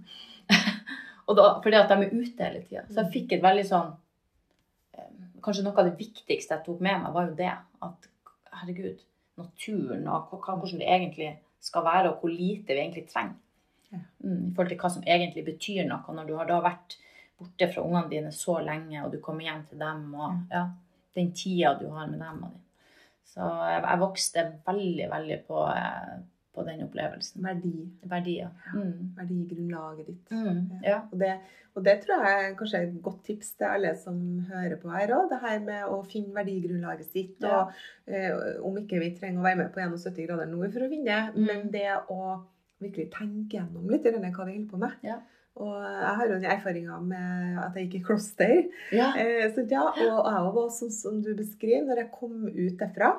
[1.37, 2.85] da, fordi at de er ute hele tida.
[2.89, 3.91] Så jeg fikk et veldig sånn
[4.97, 5.11] eh,
[5.41, 7.53] Kanskje noe av det viktigste jeg tok med meg, var jo det.
[7.81, 8.09] At
[8.61, 8.99] herregud,
[9.39, 11.29] naturen og hvordan det egentlig
[11.61, 13.37] skal være, og hvor lite vi egentlig trenger.
[13.91, 16.97] Mm, I forhold til hva som egentlig betyr noe, når du har da vært
[17.39, 20.65] borte fra ungene dine så lenge, og du kommer hjem til dem, og ja,
[21.15, 22.43] den tida du har med dem.
[22.47, 22.61] Og dem.
[23.31, 26.15] Så jeg, jeg vokste veldig, veldig på, eh,
[26.53, 27.41] på den opplevelsen.
[27.45, 27.73] Verdi.
[28.11, 28.49] Verdier.
[28.75, 29.11] Mm.
[29.17, 30.31] Verdigrunnlaget ditt.
[30.35, 30.61] Mm.
[30.83, 31.01] Ja.
[31.11, 31.33] Og det,
[31.75, 34.17] og det tror jeg kanskje er et godt tips til alle som
[34.49, 35.29] hører på her òg.
[35.31, 37.37] Det her med å finne verdigrunnlaget sitt.
[37.45, 37.61] Ja.
[37.63, 40.91] Og eh, om ikke vi trenger å være med på 71 grader nord for å
[40.91, 41.45] vinne, Mm.
[41.47, 42.41] men det å
[42.81, 44.97] virkelig tenke gjennom litt hva vi holder på med.
[45.05, 45.19] Ja.
[45.61, 48.53] Og jeg har jo erfaringer med at jeg gikk i kloster.
[48.95, 49.09] Ja.
[49.19, 53.09] Eh, så ja, og jeg var sånn som du beskriver, når jeg kom ut derfra,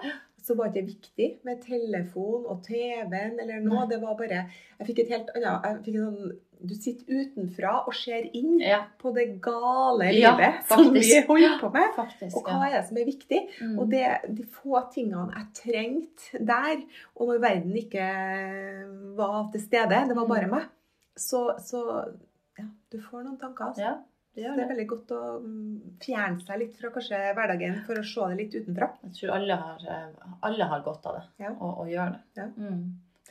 [0.42, 3.84] så var det ikke viktig med telefon og TV-en eller noe.
[3.84, 3.90] Nei.
[3.92, 4.40] Det var bare
[4.78, 6.32] Jeg fikk et helt annet jeg fikk en sånn,
[6.62, 8.80] Du sitter utenfra og ser inn ja.
[9.02, 11.88] på det gale Ja, livet som vi holder på med.
[11.96, 12.36] Faktisk.
[12.38, 13.40] Og hva er det som er viktig?
[13.62, 13.72] Mm.
[13.82, 14.04] Og det,
[14.36, 16.84] de få tingene jeg trengte der,
[17.16, 18.06] og når verden ikke
[19.18, 20.54] var til stede, det var bare Mm.
[20.58, 20.70] meg,
[21.18, 21.82] så, så
[22.58, 23.70] ja, du får noen tanker.
[23.72, 23.82] Altså.
[23.82, 23.92] Ja,
[24.34, 24.56] det Så det.
[24.56, 28.28] det er veldig godt å mm, fjerne seg litt fra kanskje hverdagen for å se
[28.32, 28.88] det litt utenfra.
[29.04, 31.50] Jeg tror alle har, eh, alle har godt av det, Ja.
[31.60, 32.20] å gjøre det.
[32.42, 32.48] Ja.
[32.56, 32.82] Mm.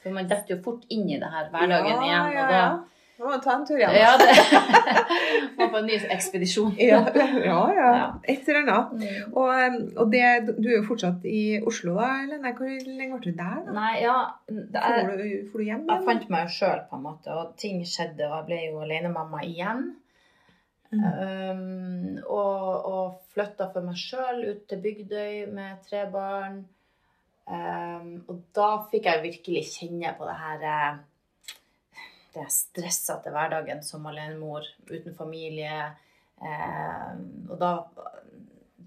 [0.01, 2.63] For man detter jo fort inn i det her hverdagen igjen, ja, og da.
[3.21, 3.93] Nå må man ta en tur igjen.
[3.93, 4.29] Ja, det
[5.59, 6.71] Man på en ny ekspedisjon.
[6.81, 7.91] Ja, ja, ja.
[8.33, 8.93] Et eller annet.
[8.97, 9.35] Mm.
[9.37, 10.23] Og, og det,
[10.57, 12.07] du er jo fortsatt i Oslo, da?
[12.23, 13.59] Eller hvor lenge ble du der?
[13.67, 13.75] da?
[13.77, 14.15] Nei, ja
[14.49, 17.53] er, for du, for du hjem Jeg fant meg jo sjøl, på en måte, og
[17.61, 19.83] ting skjedde, og jeg ble jo alenemamma igjen.
[20.91, 21.03] Mm.
[21.05, 26.61] Um, og, og flytta for meg sjøl ut til Bygdøy med tre barn.
[27.47, 30.99] Um, og da fikk jeg virkelig kjenne på det her eh,
[32.35, 35.89] Det stressete hverdagen som alenemor uten familie.
[36.41, 37.71] Um, og da,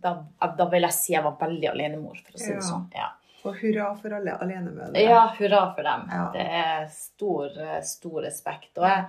[0.04, 0.14] da,
[0.60, 2.60] da vil jeg si jeg var veldig alenemor, for å si Ja.
[2.60, 2.88] det sånn.
[2.94, 3.10] Ja.
[3.44, 5.02] Og hurra for alle alenemødre.
[5.04, 6.06] Ja, hurra for dem.
[6.08, 6.22] Ja.
[6.32, 8.70] Det er stor, stor respekt.
[8.78, 9.04] Og jeg,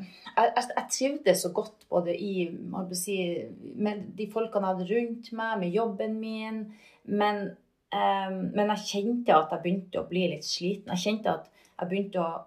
[0.00, 2.48] jeg, jeg, trivdes så godt både i
[2.98, 3.18] si,
[3.76, 6.64] med de folkene jeg hadde rundt meg, med jobben min.
[7.04, 7.44] Men,
[7.94, 10.90] um, men jeg kjente at jeg begynte å bli litt sliten.
[10.94, 12.44] Jeg kjente at jeg begynte å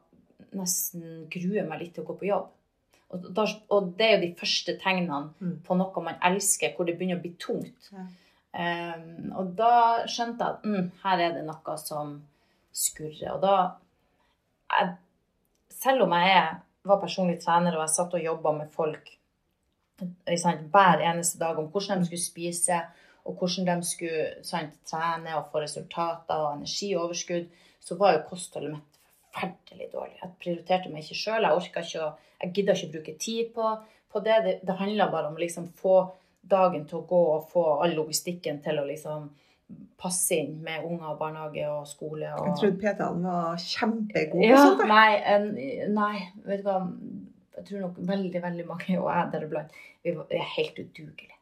[0.58, 2.54] nesten grue meg litt til å gå på jobb.
[3.16, 5.60] Og, da, og det er jo de første tegnene Mm.
[5.64, 7.92] på noe man elsker, hvor det begynner å bli tungt.
[7.94, 8.08] Ja.
[8.58, 12.16] Um, og da skjønte jeg at mm, her er det noe som
[12.74, 13.36] skurrer.
[13.36, 13.58] Og da
[14.72, 14.96] jeg,
[15.78, 16.56] Selv om jeg er,
[16.90, 19.18] var personlig trener og jeg satt og jobba med folk
[20.38, 22.82] sant, hver eneste dag om hvordan de skulle spise,
[23.26, 27.50] og hvordan de skulle sant, trene og få resultater og energioverskudd,
[27.84, 29.02] så var jo kostholdet mitt
[29.38, 30.20] forferdelig dårlig.
[30.22, 31.44] Jeg prioriterte meg ikke sjøl.
[31.44, 33.68] Jeg orka ikke å Jeg gidda ikke å bruke tid på,
[34.14, 34.36] på det.
[34.46, 35.96] Det, det handla bare om å liksom få
[36.46, 39.32] dagen til å gå og få all logistikken til å liksom
[40.00, 42.30] passe inn med unger og barnehage og skole.
[42.38, 42.46] Og...
[42.48, 46.14] Jeg trodde PT-ene var kjempegode Ja, nei, nei,
[46.46, 46.78] vet du hva.
[47.58, 49.72] Jeg tror nok veldig, veldig mange, og jeg deriblant,
[50.06, 51.34] vi er helt udugelige.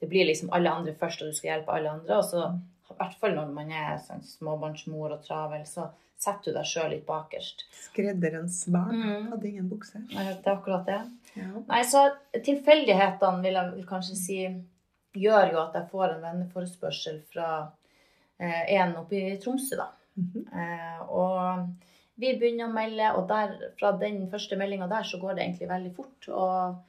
[0.00, 2.16] Det blir liksom alle andre først, og du skal hjelpe alle andre.
[2.18, 2.46] Og så,
[2.90, 5.86] i hvert fall når man er sånn, småbarnsmor og travel, så
[6.20, 7.62] setter du deg sjøl litt bakerst.
[7.86, 9.30] Skredderens barn Mm.
[9.30, 10.02] hadde ingen bukse.
[10.10, 10.98] Det er akkurat det.
[11.38, 11.46] Ja.
[11.68, 12.02] Nei, så
[12.44, 14.38] tilfeldighetene vil jeg kanskje si
[15.16, 17.48] gjør jo at jeg får en venneforespørsel fra
[18.38, 19.88] eh, en oppe i Tromsø, da.
[20.20, 20.44] Mhm.
[20.52, 25.36] Eh, og vi begynner å melde, og der, fra den første meldinga der så går
[25.36, 26.28] det egentlig veldig fort.
[26.28, 26.80] Og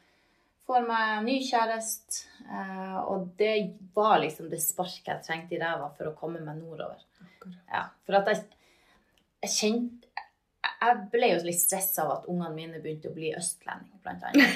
[0.67, 2.25] får meg ny kjæreste.
[2.47, 3.53] Eh, og det
[3.95, 7.03] var liksom det sparket jeg trengte i ræva for å komme meg nordover.
[7.71, 8.43] Ja, for at jeg,
[9.41, 10.00] jeg kjente
[10.81, 14.55] Jeg ble jo litt stressa av at ungene mine begynte å bli østlending, blant annet.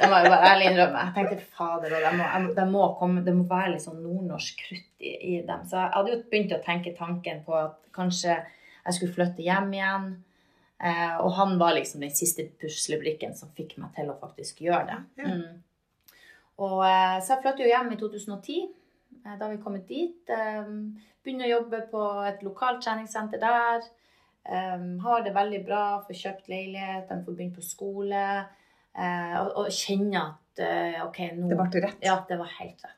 [0.00, 1.02] Det må jeg bare ærlig innrømme.
[1.06, 4.00] Jeg tenkte fader, det må, de må- det må, komme, det må være litt sånn
[4.02, 5.62] nordnorsk krutt i, i dem.
[5.70, 9.70] Så jeg hadde jo begynt å tenke tanken på at kanskje jeg skulle flytte hjem
[9.78, 10.08] igjen.
[10.80, 14.86] Eh, og han var liksom den siste puslebrikken som fikk meg til å faktisk gjøre
[14.88, 14.98] det.
[15.22, 15.34] Ja.
[15.34, 15.62] Mm.
[16.60, 18.68] Og, eh, så jeg flyttet jo hjem i 2010.
[19.26, 20.22] Eh, da vi kommet dit.
[20.30, 20.62] Eh,
[21.24, 23.82] begynner å jobbe på et lokalt treningssenter der.
[24.44, 28.24] Eh, har det veldig bra, får kjøpt leilighet, de får begynne på skole.
[28.90, 32.00] Uh, og, og kjenner at uh, OK, nå Det ble rett.
[32.02, 32.96] Ja, det var helt rett.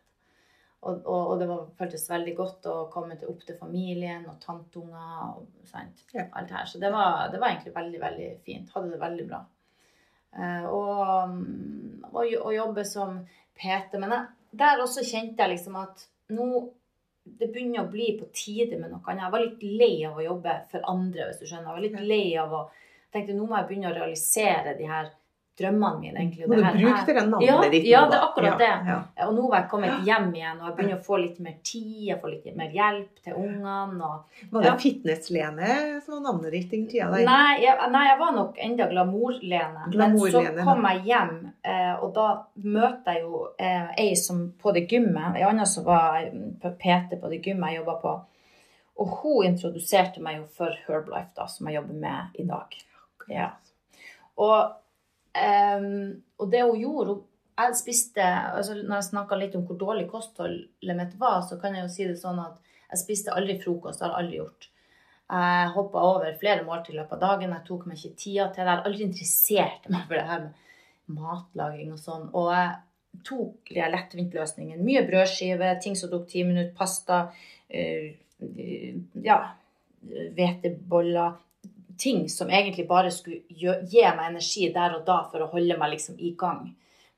[0.82, 4.38] Og, og, og det var, føltes veldig godt å komme til, opp til familien og
[4.43, 5.36] tanteunger.
[5.36, 6.01] og sant?
[6.16, 6.24] Ja.
[6.32, 6.70] Alt det her.
[6.70, 8.72] Så det var, det var egentlig veldig, veldig fint.
[8.74, 9.43] Hadde det veldig bra.
[10.32, 13.20] Uh, og, mm, og jobbe som
[13.61, 14.01] PT.
[14.01, 14.32] Men jeg,
[14.64, 16.49] der også kjente jeg liksom at nå
[17.24, 19.24] det begynner å bli på tide med noe annet.
[19.24, 21.68] Jeg var litt lei av å jobbe for andre, hvis du skjønner.
[21.68, 22.62] Jeg var litt lei av å
[23.14, 25.12] tenkte nå må jeg begynne å realisere de her
[25.59, 26.20] drømmene mine.
[26.20, 26.46] egentlig.
[26.48, 28.96] Må du bruke det navnet Ja, ditt ja, det er akkurat Ja, ja.
[29.18, 31.59] Ja, Og nå var jeg kommet hjem igjen, og jeg begynner å få litt mer
[31.62, 34.11] tid, jeg får litt mer hjelp til ungene.
[34.50, 34.72] Var det.
[34.82, 37.11] Fitness-Lene som var navnet ditt den tida?
[37.12, 39.86] Nei jeg, nei, jeg var nok enda Glamour-Lene.
[39.92, 42.28] Men så kom jeg hjem, eh, og da
[42.64, 46.24] møter jeg jo eh, ei som på det gymmet, ei anna som var
[46.62, 48.14] PT på det gymmet jeg jobba på.
[49.03, 52.76] Og hun introduserte meg jo for Herblife, da, som jeg jobber med i dag.
[53.32, 53.48] Ja.
[54.40, 54.72] Og,
[55.38, 57.28] ehm, og det hun gjorde hun,
[57.62, 61.74] Jeg spiste altså Når jeg snakka litt om hvor dårlig kostholdet mitt var, så kan
[61.76, 62.56] jeg jo si det sånn at
[62.92, 64.00] jeg spiste aldri frokost.
[64.00, 64.68] Det har jeg aldri gjort.
[65.32, 67.52] Jeg hoppa over flere måltider i løpet av dagen.
[67.56, 68.66] Jeg tok meg ikke tida til det.
[68.66, 72.26] Jeg har aldri interessert meg for det her med matlaging og sånn.
[72.36, 74.84] Og jeg tok de lettvintløsningene.
[74.84, 77.22] Mye brødskive, ting som tok ti minutter, pasta,
[77.68, 78.12] eh,
[79.24, 79.38] ja,
[80.36, 81.40] hveteboller.
[82.03, 83.44] Ting som egentlig bare skulle
[83.86, 86.64] gi meg energi der og da for å holde meg liksom i gang.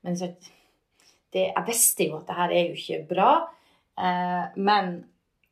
[0.05, 0.27] Men så,
[1.33, 3.31] det, jeg visste jo at det her er jo ikke bra.
[3.97, 4.91] Eh, men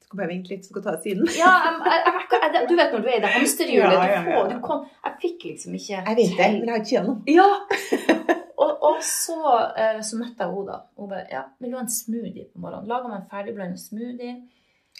[0.03, 1.29] Skal bare vente litt, så skal du ta siden.
[1.39, 1.49] ja,
[1.87, 3.95] jeg, jeg, jeg, du vet når du er i det hamsterhjulet.
[3.97, 4.21] Ja, ja, ja.
[4.21, 6.95] Du får, du kom, jeg fikk liksom ikke Jeg vet det, men jeg har ikke
[6.97, 7.21] gjennom.
[7.33, 7.49] Ja!
[8.63, 9.35] Og, og så,
[9.75, 10.75] eh, så møtte jeg henne da.
[11.01, 12.85] Hun bare ja, vil du ha en smoothie på morgenen?
[12.87, 14.35] Laga meg en ferdigblanda smoothie.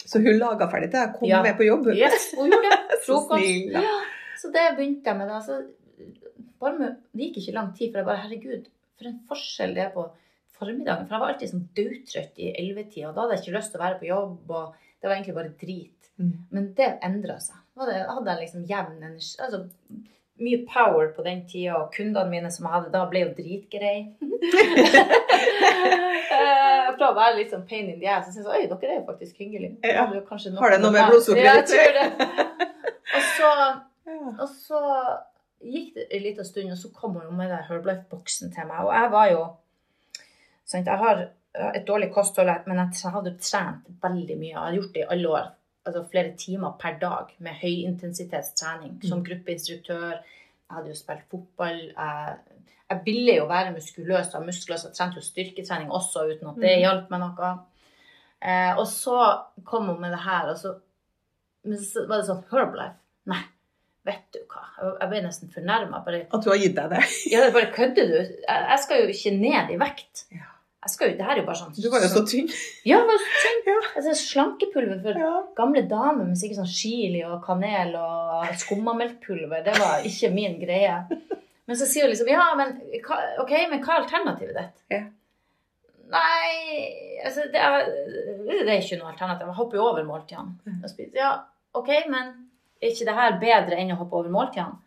[0.10, 1.40] Så hun laga ferdig til jeg kom Ja.
[1.46, 1.86] med på jobb.
[1.96, 2.80] Yes, hun gjorde det.
[3.06, 3.38] Så Frokost.
[3.46, 3.84] snill, da.
[3.86, 3.94] Ja,
[4.44, 5.40] så det begynte jeg med da.
[5.44, 8.70] Så det gikk ikke lang tid, for jeg bare herregud,
[9.00, 10.06] for en forskjell det er på
[10.60, 11.08] formiddagen.
[11.08, 13.82] For jeg var alltid sånn dødtrøtt i ellevetida, og da hadde jeg ikke lyst til
[13.82, 14.52] å være på jobb.
[14.60, 16.10] og det var egentlig bare drit.
[16.22, 16.34] Mm.
[16.56, 17.58] Men det endra seg.
[17.76, 19.36] Da hadde jeg- liksom jevn energi.
[19.44, 19.66] Altså,
[20.40, 24.14] mye power på den tida, og kundene mine som jeg hadde da, ble jo dritgreie.
[26.34, 28.92] Eh, Fra å være litt sånn pain in the ass, så synes jeg oi, dere
[28.94, 29.76] er jo faktisk hyggelige.
[29.86, 30.06] Ja.
[30.08, 32.28] Har det noe med blodsukkeret tror det.
[33.18, 33.50] Og så.
[34.40, 34.80] Og så
[35.64, 38.86] gikk det en liten stund, og så kom hun med den Herbalife-boksen til meg.
[38.86, 39.44] Og jeg var jo
[40.66, 41.30] sant, Jeg har
[41.76, 44.50] et dårlig kosthold, men jeg hadde trent veldig mye.
[44.54, 45.52] Jeg hadde gjort det i alle år.
[45.86, 49.26] Altså flere timer per dag med høyintensitetstrening som Mm.
[49.26, 50.12] gruppeinstruktør.
[50.12, 51.80] Jeg hadde jo spilt fotball.
[51.98, 52.38] Jeg,
[52.90, 56.48] jeg ville jo være muskuløs og muskuløs, muskler, så jeg trente jo styrketrening også uten
[56.50, 56.80] at det Mm.
[56.80, 57.60] hjalp meg noe.
[58.42, 60.74] Eh, og så kom hun med det her, og så,
[61.64, 62.96] men så var det sånn Herbalife.
[63.26, 63.44] Nei,
[64.06, 64.64] vet du hva.
[65.00, 66.02] Jeg- ble nesten fornærma.
[66.06, 67.04] At du har gitt deg det.
[67.32, 68.18] ja, bare kødder du?
[68.20, 70.26] Jeg, jeg skal jo ikke ned i vekt.
[70.32, 70.50] Ja.
[70.84, 72.50] Jeg skal jo, det her er jo bare sånn Du var jo så tynn.
[72.84, 73.62] Ja, jeg var så tynn.
[73.70, 73.78] Ja.
[73.96, 75.30] Altså, slankepulver for Ja.
[75.56, 79.64] gamle damer med sikkert sånn chili og kanel og skummamelkpulver.
[79.64, 80.98] Det var ikke min greie.
[81.66, 82.74] Men så sier hun liksom Ja, men
[83.08, 84.82] hva, ok, men hva er alternativet ditt?
[84.92, 85.04] Ja.
[86.14, 87.88] Nei, altså det er,
[88.50, 89.48] det er ikke noe alternativ.
[89.50, 91.16] Jeg hopper jo over måltidene.
[91.16, 91.32] Ja,
[91.74, 92.34] ok, men
[92.84, 94.80] er ikke det her bedre enn å hoppe over måltidene?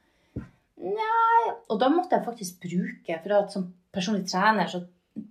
[0.77, 4.83] Nei Og da måtte jeg faktisk bruke For at som personlig trener så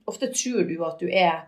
[0.09, 1.43] ofte tror du at du er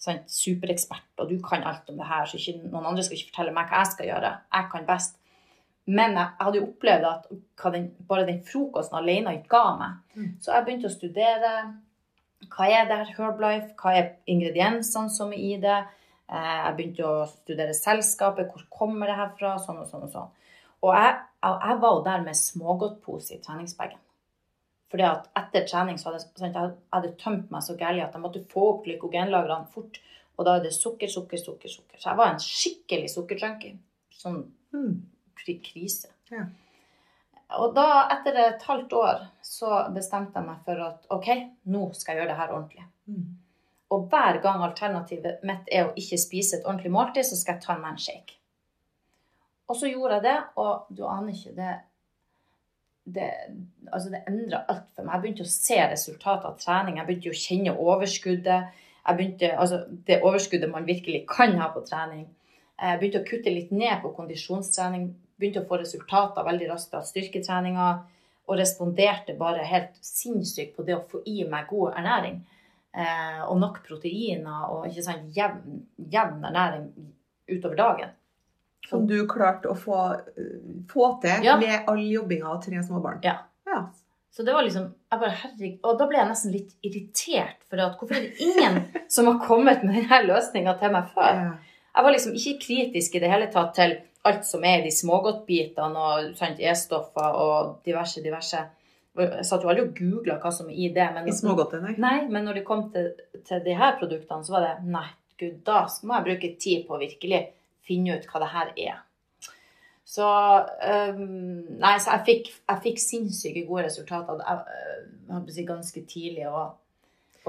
[0.00, 3.28] sant, superekspert, og du kan alt om det her, så ikke, noen andre skal ikke
[3.30, 4.30] fortelle meg hva jeg skal gjøre.
[4.56, 5.18] Jeg kan best.
[5.86, 7.28] Men jeg, jeg hadde jo opplevd at
[7.76, 10.00] den, bare den frokosten alene ga meg.
[10.16, 10.30] Mm.
[10.42, 11.52] Så jeg begynte å studere.
[12.50, 13.74] Hva er det her Herblife?
[13.78, 15.78] Hva er ingrediensene som er i det?
[16.32, 18.50] Eh, Jeg begynte å studere selskapet.
[18.50, 19.54] Hvor kommer det her fra?
[19.62, 20.32] Sånn og sånn og sånn.
[20.82, 24.00] Og jeg, jeg, var jo der med smågodtpose i treningsbagen.
[24.92, 28.24] Fordi at etter trening så hadde sant, jeg hadde tømt meg så gærent at jeg
[28.24, 30.00] måtte få opp glykogenlagrene fort.
[30.36, 31.70] Og da er det sukker, sukker, sukker.
[31.70, 32.00] sukker.
[32.00, 33.78] Så jeg var en skikkelig sukkerjunkie.
[34.22, 35.02] Sånn Mm.
[35.44, 36.08] krise.
[36.30, 36.46] Ja.
[37.60, 41.28] Og da, etter et halvt år, så bestemte jeg meg for at OK,
[41.68, 42.84] nå skal jeg gjøre det her ordentlig.
[43.06, 43.26] Mm.
[43.92, 47.66] Og hver gang alternativet mitt er å ikke spise et ordentlig måltid, så skal jeg
[47.66, 48.38] ta meg en shake.
[49.72, 51.72] Og så gjorde jeg det, og du aner ikke det
[53.02, 53.30] Det,
[53.90, 55.16] altså det endra alt for meg.
[55.16, 57.00] Jeg begynte å se resultatet av trening.
[57.00, 58.76] Jeg begynte å kjenne overskuddet.
[59.08, 62.28] Begynte, altså det overskuddet man virkelig kan ha på trening.
[62.78, 65.08] Jeg begynte å kutte litt ned på kondisjonstrening.
[65.34, 67.88] Begynte å få resultater veldig raskt av styrketreninga.
[68.46, 72.38] Og responderte bare helt sinnssykt på det å få i meg god ernæring.
[72.94, 76.90] Eh, og nok proteiner og ikke sant, jevn, jevn ernæring
[77.50, 78.18] utover dagen.
[78.88, 80.52] Som du klarte å få, uh,
[80.90, 81.56] få til Ja.
[81.60, 83.20] med all jobbinga og tre små barn.
[83.24, 83.38] Ja.
[83.66, 83.84] ja.
[84.32, 87.58] Så det var liksom, jeg bare, herregud, Og da ble jeg nesten litt irritert.
[87.68, 88.80] For at, hvorfor er det ingen
[89.14, 91.42] som har kommet med denne løsninga til meg før?
[91.92, 94.92] Jeg var liksom ikke kritisk i det hele tatt til alt som er i de
[94.94, 98.60] smågodtbitene og E-stoffer og diverse, diverse.
[99.18, 101.08] Jeg satt jo aldri og googla hva som er i det.
[101.12, 101.96] Men, I smågodtet, nei.
[102.00, 103.10] Nei, men når det kom til,
[103.44, 105.08] til de her produktene, så var det nei,
[105.42, 107.42] gud, da må jeg bruke tid på virkelig
[107.86, 109.00] finne ut hva det her er.
[110.04, 111.20] Så um,
[111.80, 115.04] Nei, så jeg fikk, jeg fikk sinnssyke gode resultater jeg, øh,
[115.46, 116.48] jeg si, ganske tidlig.
[116.50, 116.74] Og,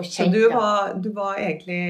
[0.06, 1.82] Så du var, du var egentlig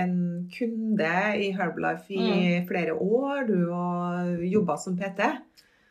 [0.00, 0.14] en
[0.56, 2.66] kunde i Herbalife i Mm.
[2.68, 3.58] flere år, du,
[4.50, 5.20] jobba som PT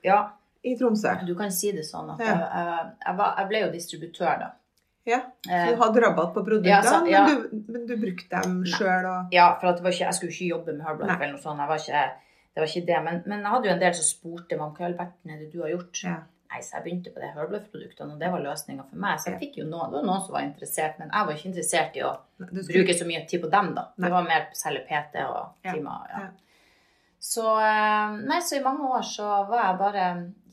[0.03, 0.23] Ja,
[0.63, 1.13] i Tromsø.
[1.27, 2.25] du kan si det sånn at Ja.
[2.25, 4.49] jeg, jeg, jeg, var, jeg ble jo distributør, da.
[5.05, 7.23] Ja, Så Eh, du hadde rabatt på produktene, Ja, ja.
[7.27, 10.13] men, du, men du brukte dem sjøl og ja, for at det var ikke, jeg
[10.19, 11.59] skulle ikke jobbe med Herbalife eller noe sånt.
[11.67, 12.03] Var ikke
[12.53, 12.99] det var ikke det.
[13.03, 15.31] Men, men jeg hadde jo en del som spurte meg om hva i all verden
[15.33, 16.03] er det du har gjort.
[16.05, 16.15] Ja.
[16.53, 19.19] Nei, så jeg begynte på det Herbalife-produktene, og det var løsninga for meg.
[19.19, 21.49] Så jeg fikk jo noen, det var noen som var interessert, men jeg var ikke
[21.49, 23.87] interessert i å skulle- bruke så mye tid på dem, da.
[23.97, 24.05] Nei.
[24.07, 26.05] Det var mer å selge PT og Ja, timer.
[26.13, 26.19] Ja.
[26.19, 26.29] ja.
[27.19, 30.05] Så, eh, nei, så i mange år så var jeg bare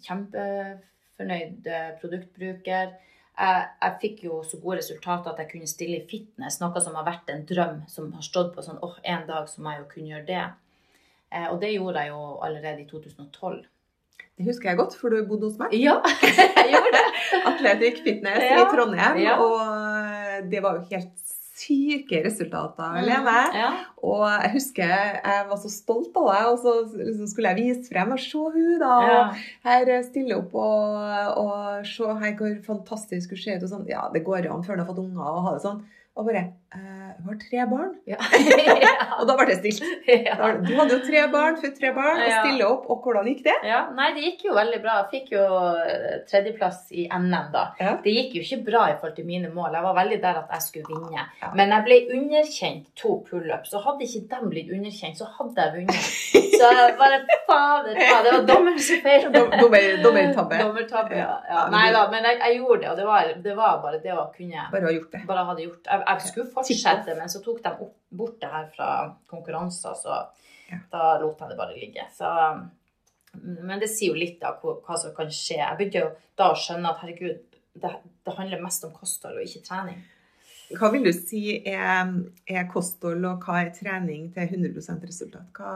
[0.08, 2.92] kjempefornøyd eh, produktbruker.
[3.38, 6.94] Jeg, jeg fikk jo så gode resultater at jeg kunne stille i fitness, noe som
[6.98, 9.80] har vært en drøm som har stått på sånn åh, en dag så må jeg
[9.84, 10.42] jo kunne gjøre det.
[11.32, 13.62] Eh, Og det gjorde jeg jo allerede i 2012.
[14.40, 15.72] Det husker jeg godt, for du bodde hos meg.
[15.76, 15.98] Ja,
[16.58, 17.06] jeg gjorde det.
[17.52, 19.18] Atletic Fitness Ja, i Trondheim.
[19.22, 19.36] ja.
[19.40, 21.29] Og det var jo helt
[21.60, 23.20] syke resultater, Lene.
[23.50, 23.70] Mm, Ja.
[24.02, 27.90] Og jeg husker jeg var så stolt av deg, og så liksom skulle jeg vise
[27.92, 28.94] frem og se hun da.
[29.10, 29.20] Ja.
[29.66, 33.66] Her stille opp og, og se her hvor fantastisk hun ser ut.
[33.68, 33.86] Og sånn.
[33.90, 35.82] Ja, det går an før du har fått unger og ha det sånn.
[36.16, 37.90] Og bare eh, Hun har tre barn.
[38.10, 38.16] Ja.
[39.20, 39.82] Og da ble det stilt.
[40.08, 40.36] Ja.
[40.64, 42.86] Du hadde jo tre barn, født tre barn, og stille opp.
[42.90, 43.56] Og hvordan gikk det?
[43.68, 44.94] Ja, nei, det gikk jo veldig bra.
[45.02, 45.42] Jeg fikk jo
[45.82, 47.64] eh, tredjeplass i NM, da.
[48.04, 49.74] Det gikk jo ikke bra i forhold til mine mål.
[49.76, 51.26] Jeg var veldig der at jeg skulle vinne.
[51.58, 53.70] Men jeg ble underkjent to pullups.
[53.74, 56.10] Så hadde ikke dem blitt underkjent, så hadde jeg vunnet.
[56.60, 57.18] Så jeg bare
[57.48, 59.32] fader ta, Det var dommeren som feilet.
[59.32, 60.58] dommer- Dommertabbe.
[60.60, 61.62] Dommertabbe, ja.
[61.72, 64.26] Nei da, men jeg, jeg gjorde det, og det var, det var bare det å
[64.34, 65.22] kunne Bare ha gjort det.
[65.30, 65.88] bare hadde gjort.
[65.88, 68.90] Jeg, jeg skulle fortsette, men så tok de opp, bort det her fra
[69.30, 70.20] konkurranser, så
[70.70, 70.78] Ja.
[70.92, 72.04] da lot jeg det bare ligge.
[72.14, 72.28] Så,
[73.42, 75.58] men det sier jo litt av hva, hva som kan skje.
[75.58, 77.40] Jeg begynte jo da å skjønne at herregud,
[77.80, 77.90] det,
[78.26, 80.00] det handler mest om kosthold og ikke trening.
[80.78, 82.12] Hva vil du si er,
[82.46, 85.48] er kosthold, og hva er trening til 100% resultat?
[85.56, 85.72] Hva,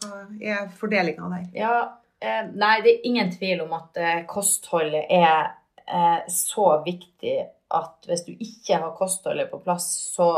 [0.00, 1.46] hva er fordelinga der?
[1.56, 1.74] Ja,
[2.20, 5.50] eh, nei, det er ingen tvil om at eh, kostholdet er
[5.84, 7.36] eh, så viktig
[7.74, 10.28] at hvis du ikke har kostholdet på plass, så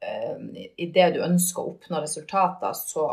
[0.00, 3.08] eh, det du ønsker å oppnå resultater, så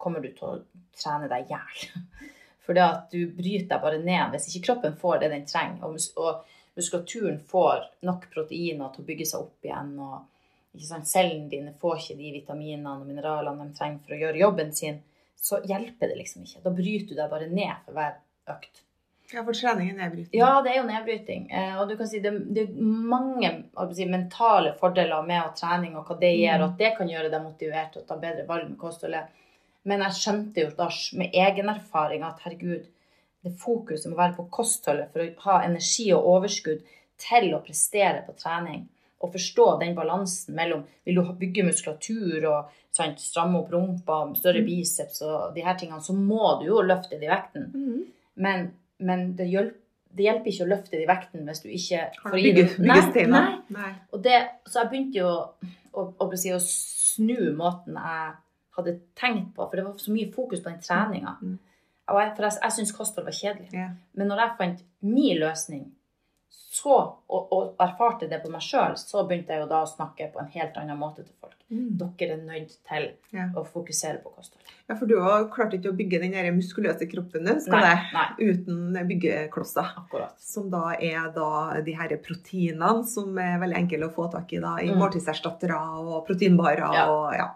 [0.00, 0.60] kommer du til å
[0.96, 2.06] trene deg i hjel.
[2.66, 5.84] For det at du bryter deg bare ned hvis ikke kroppen får det den trenger,
[5.86, 6.46] og, mus og
[6.76, 10.24] muskulaturen får nok proteiner til å bygge seg opp igjen, og
[11.08, 14.98] cellene dine får ikke de vitaminene og mineralene de trenger for å gjøre jobben sin,
[15.36, 16.64] så hjelper det liksom ikke.
[16.64, 18.18] Da bryter du deg bare ned for hver
[18.56, 18.82] økt.
[19.32, 20.38] Ja, for trening er nedbrytning.
[20.38, 21.48] Ja, det er jo nedbryting.
[21.50, 23.50] Eh, og du kan si det, det er mange
[23.96, 27.32] si, mentale fordeler med å trening, og hva det gjør, og at det kan gjøre
[27.32, 29.32] deg motivert til å ta bedre valg med kostholdet.
[29.86, 32.86] Men jeg skjønte jo da med egen erfaring at herregud,
[33.46, 36.80] det fokuset må være på kostholdet for å ha energi og overskudd
[37.22, 38.88] til å prestere på trening.
[39.22, 44.64] Og forstå den balansen mellom vil du bygge muskulatur og sant, stramme opp rumpa, større
[44.66, 47.70] biceps og de her tingene, så må du jo løfte de vekten.
[47.72, 48.02] Mhm.
[48.36, 48.66] Men,
[48.98, 49.78] men det, hjelper,
[50.16, 52.88] det hjelper ikke å løfte de vekten hvis du ikke får gi i bygge, det.
[52.88, 53.44] Nei, nei.
[53.76, 53.92] Nei.
[54.24, 58.34] Det, så jeg begynte jo å, å, å, snu måten jeg
[58.76, 61.36] hadde tenkt på, for det var så mye fokus på den treninga.
[61.40, 61.56] Mm.
[62.06, 63.70] For jeg, jeg syntes kosthold var kjedelig.
[63.74, 63.94] Yeah.
[64.14, 65.86] Men når jeg fant min løsning,
[66.56, 66.96] så,
[67.28, 70.42] og, og erfarte det på meg sjøl, så begynte jeg jo da å snakke på
[70.42, 71.54] en helt annen måte til folk.
[71.72, 71.96] Mm.
[71.98, 73.48] Dere er nødt til Ja.
[73.58, 74.62] å fokusere på kosthold.
[74.88, 77.88] ja, for du har klart ikke å bygge den der muskuløse kroppen du skal Nei,
[77.90, 79.88] det, nei, uten byggeklosser.
[79.98, 80.36] akkurat.
[80.38, 84.60] Som da er da de her proteinene som er veldig enkle å få tak i
[84.62, 85.00] da, i Mm.
[85.00, 86.86] måltidserstattere og proteinbarer.
[86.94, 87.08] Ja.
[87.10, 87.48] Og, ja.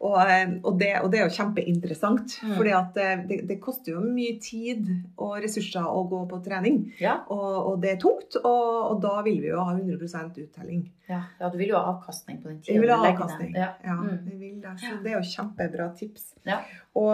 [0.00, 2.56] og, eh, og, det, og det er jo kjempeinteressant, Mm.
[2.58, 4.84] fordi at eh, det, det koster jo mye tid
[5.16, 6.92] og ressurser å gå på trening.
[7.00, 10.82] Ja, Og, og det er tungt, og, og da vil vi jo ha 100 uttelling.
[11.08, 13.54] ja, ja, du vil jo ha avkastning på den Vi tida vil ha avkastning.
[13.56, 13.70] Ja.
[13.84, 14.18] Ja, Mm.
[14.26, 14.74] vi vil det.
[14.80, 16.34] Så det er jo kjempebra tips.
[16.46, 16.58] Ja.
[16.94, 17.12] Og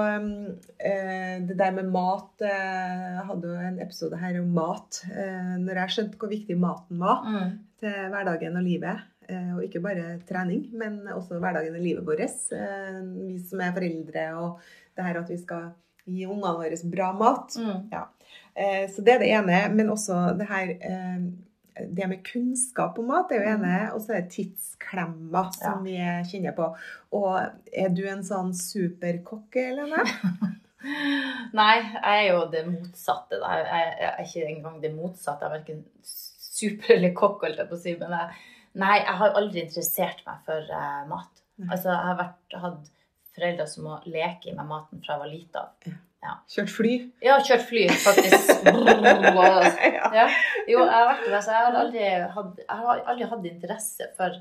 [0.78, 5.02] eh, det der med mat eh, Jeg hadde jo en episode her om mat.
[5.10, 7.58] Eh, når jeg skjønte hvor viktig maten var Mm.
[7.80, 9.06] til hverdagen og livet.
[9.30, 12.20] Eh, og ikke bare trening, men også hverdagen og livet vårt.
[12.52, 14.58] Eh, vi som er foreldre, og
[14.96, 15.70] det her at vi skal
[16.06, 17.54] gi ungene våre bra mat.
[17.56, 17.92] Mm.
[17.92, 18.06] Eh,
[18.90, 19.60] så det er det ene.
[19.74, 21.22] Men også det her eh,
[21.80, 25.96] Det med kunnskap om mat er jo ene, og så er det tidsklemma som vi
[26.28, 26.66] kjenner på.
[27.16, 27.30] Og
[27.72, 30.04] er du en sånn superkokk, Lene?
[31.60, 33.40] Nei, jeg er jo det motsatte.
[33.40, 33.56] Da.
[33.60, 35.46] Jeg er ikke engang det motsatte.
[35.46, 37.96] Jeg er verken super eller kokk, holdt jeg på å si.
[38.00, 38.38] Men jeg,
[38.82, 41.44] nei, jeg har aldri interessert meg for uh, mat.
[41.68, 42.92] Altså, jeg har vært, hatt
[43.36, 45.66] foreldre som må leke med maten fra jeg var lita.
[46.50, 46.94] Kjørt fly?
[47.24, 48.50] Ja, kjørt fly, faktisk.
[48.66, 50.10] ja.
[50.14, 50.26] Ja.
[50.70, 51.38] Jo, jeg har vært det.
[51.42, 54.36] Så jeg har aldri hatt, har aldri hatt interesse for,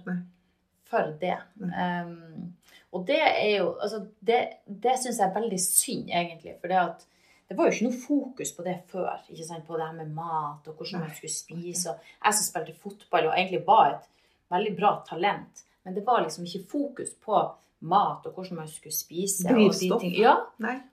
[0.91, 1.37] for det.
[1.63, 2.49] Um,
[2.91, 6.57] og det er jo altså Det, det syns jeg er veldig synd, egentlig.
[6.59, 7.07] For det at
[7.49, 9.23] det var jo ikke noe fokus på det før.
[9.29, 11.95] ikke sant, På det her med mat og hvordan man skulle spise.
[11.95, 14.05] Og jeg som spilte fotball og egentlig var et
[14.53, 17.39] veldig bra talent, men det var liksom ikke fokus på
[17.81, 19.45] mat og hvordan man skulle spise.
[19.47, 20.01] Og, Drivstoff.
[20.01, 20.15] ting.
[20.19, 20.35] Ja,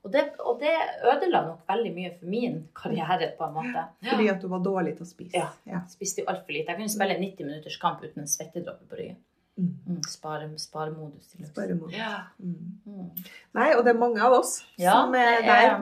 [0.02, 0.74] og, det, og det
[1.12, 3.86] ødela nok veldig mye for min karriere, på en måte.
[4.10, 5.40] fordi at du var dårlig til å spise.
[5.40, 5.48] Ja.
[5.66, 5.82] Ja.
[5.90, 6.70] Spiste jo altfor lite.
[6.70, 9.18] Jeg kunne spille en 90 minutters kamp uten en svettedråpe på ryggen.
[9.58, 9.70] Mm.
[9.88, 10.46] Mm, spare,
[10.92, 11.94] modus til Spare Sparemodus.
[11.96, 12.26] Ja.
[12.42, 12.56] Mm.
[12.86, 13.06] Mm.
[13.56, 15.78] Nei, og det er mange av oss Ja, som er er der er-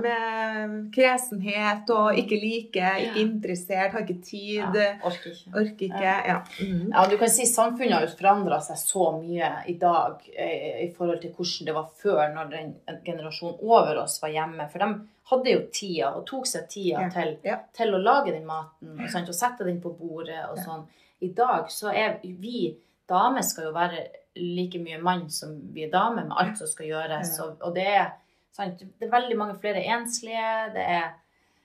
[0.68, 3.14] med kresenhet og ikke like, ikke Ja.
[3.24, 5.54] interessert, har ikke tid, Ja, orker ikke.
[5.54, 6.26] orker ikke.
[6.28, 6.38] Ja.
[6.60, 6.92] Mm.
[6.92, 10.92] Ja, du kan si Samfunnet har jo forandra seg så mye i dag eh, i
[10.96, 14.70] forhold til hvordan det var før, når den generasjonen over oss var hjemme.
[14.70, 17.08] For de hadde jo tida, og tok seg tida Ja.
[17.10, 17.58] til, Ja.
[17.72, 20.62] til å lage den maten og, sant, og sette den på bordet og Ja.
[20.64, 20.86] sånn.
[21.22, 22.76] I dag så er vi
[23.10, 24.04] damer skal jo være
[24.36, 27.34] like mye mann som vi er dame, med alt som skal gjøres.
[27.44, 28.08] Og, og det er
[28.54, 30.54] sant, det er veldig mange flere enslige.
[30.74, 31.12] det er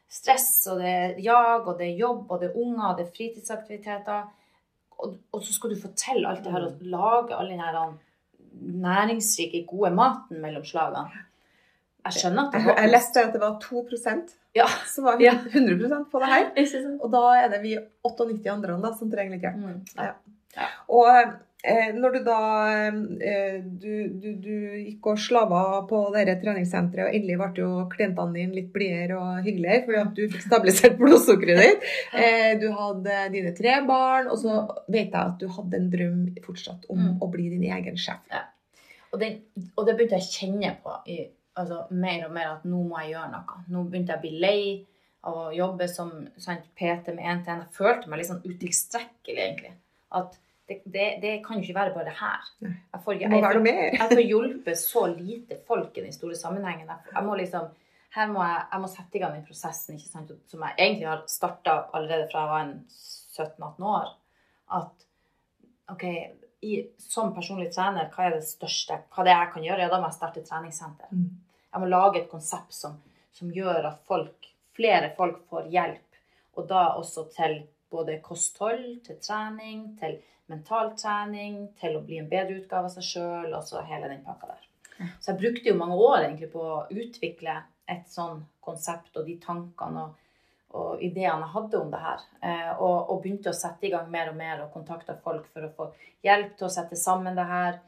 [0.09, 3.05] stress, og det er jag, og det er jobb, og det er unger, og det
[3.07, 4.27] er fritidsaktiviteter.
[4.99, 7.77] Og, og så skal du fortelle alt det her og lage all den her
[8.59, 11.23] næringsrike, gode maten mellom slagene.
[12.05, 14.65] Jeg skjønner at det var jeg leste at det var 2% Ja.
[14.87, 15.33] som var Ja.
[15.33, 16.49] 100 på det her.
[16.99, 19.59] Og da er det vi 98 andre da, som trenger litt hjelp.
[19.61, 19.81] Mm.
[19.97, 20.13] Ja.
[20.89, 21.08] Og
[21.64, 22.38] eh, når du da
[23.22, 23.91] eh, du,
[24.22, 24.54] du, du
[24.88, 29.43] gikk og slava på dette treningssenteret, og endelig ble jo klientene dine litt blidere og
[29.45, 31.89] hyggeligere fordi at du fikk stabilisert blodsukkeret ditt.
[32.14, 36.22] Eh, du hadde dine tre barn, og så vet jeg at du hadde en drøm
[36.47, 37.18] fortsatt om Mm.
[37.22, 38.24] å bli din egen sjef.
[39.12, 39.30] Og, det,
[39.78, 41.20] og det begynte jeg å kjenne på i,
[41.58, 43.62] altså, mer og mer at nå må jeg gjøre noe.
[43.74, 44.62] Nå begynte jeg å bli lei
[45.26, 47.64] av å jobbe som sant, PT med én til én.
[47.66, 49.72] Jeg følte meg litt sånn utilstrekkelig, egentlig.
[50.16, 50.38] At
[50.70, 52.49] det, det, det kan jo ikke være bare det her.
[52.62, 56.89] Jeg får, jeg, jeg, jeg får hjulpet så lite folk i den store sammenhengen.
[56.89, 57.72] Jeg, må liksom
[58.16, 61.24] her må jeg, må sette i gang den prosessen ikke sant, som jeg egentlig har
[61.30, 64.14] starta allerede fra jeg var en 17-18 år.
[64.80, 65.07] At
[65.93, 66.05] OK,
[66.66, 68.99] i, som personlig trener, hva er det største?
[69.14, 69.86] Hva det er jeg kan gjøre?
[69.86, 71.10] Ja, da må jeg starte treningssenter.
[71.14, 71.30] Mm.
[71.70, 72.97] Jeg må lage et konsept som,
[73.36, 76.22] som gjør at folk, flere folk får hjelp.
[76.57, 80.19] Og da også til både kosthold, til trening, til
[80.49, 84.65] mentaltrening, til å bli en bedre utgave av seg sjøl, altså hele den pakka der.
[85.19, 89.37] Så jeg brukte jo mange år egentlig på å utvikle et sånn konsept og de
[89.41, 90.17] tankene og,
[90.77, 92.25] og ideene jeg hadde om det her.
[92.45, 95.65] Eh, og, og begynte å sette i gang mer og mer og kontakta folk for
[95.65, 95.87] å få
[96.25, 97.79] hjelp til å sette sammen det her.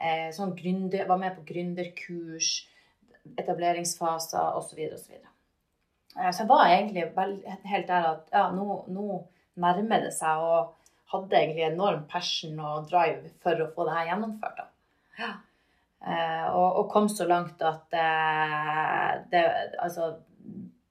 [0.00, 2.52] Eh, sånn gründer, var med på gründerkurs,
[3.36, 4.80] etableringsfaser osv.
[4.94, 5.18] osv.
[5.18, 7.10] Eh, så jeg var egentlig
[7.74, 9.20] helt der at ja, nå, nå
[9.60, 10.76] nærmer det seg, og
[11.10, 14.60] hadde egentlig enorm passion og drive for å få det her gjennomført.
[15.18, 15.30] Ja.
[16.00, 19.42] Eh, og, og kom så langt at eh, det
[19.84, 20.14] Altså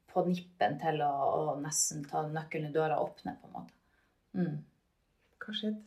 [0.10, 3.76] på nippen til å, å nesten ta nøkkelen i døra og åpne, på en måte.
[4.38, 4.55] Mm.
[5.41, 5.84] Hva skjedde?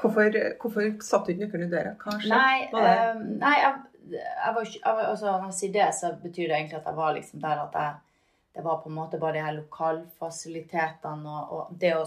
[0.00, 1.94] Hvorfor, hvorfor satte du ikke nøkkelen i døra?
[2.02, 2.38] Hva skjedde?
[2.38, 3.74] Nei, eh, nei jeg,
[4.14, 7.14] jeg var ikke altså, Når jeg sier det, så betyr det egentlig at jeg var
[7.18, 8.11] liksom der at jeg
[8.54, 12.04] Det var på en måte bare de her lokalfasilitetene og, og det å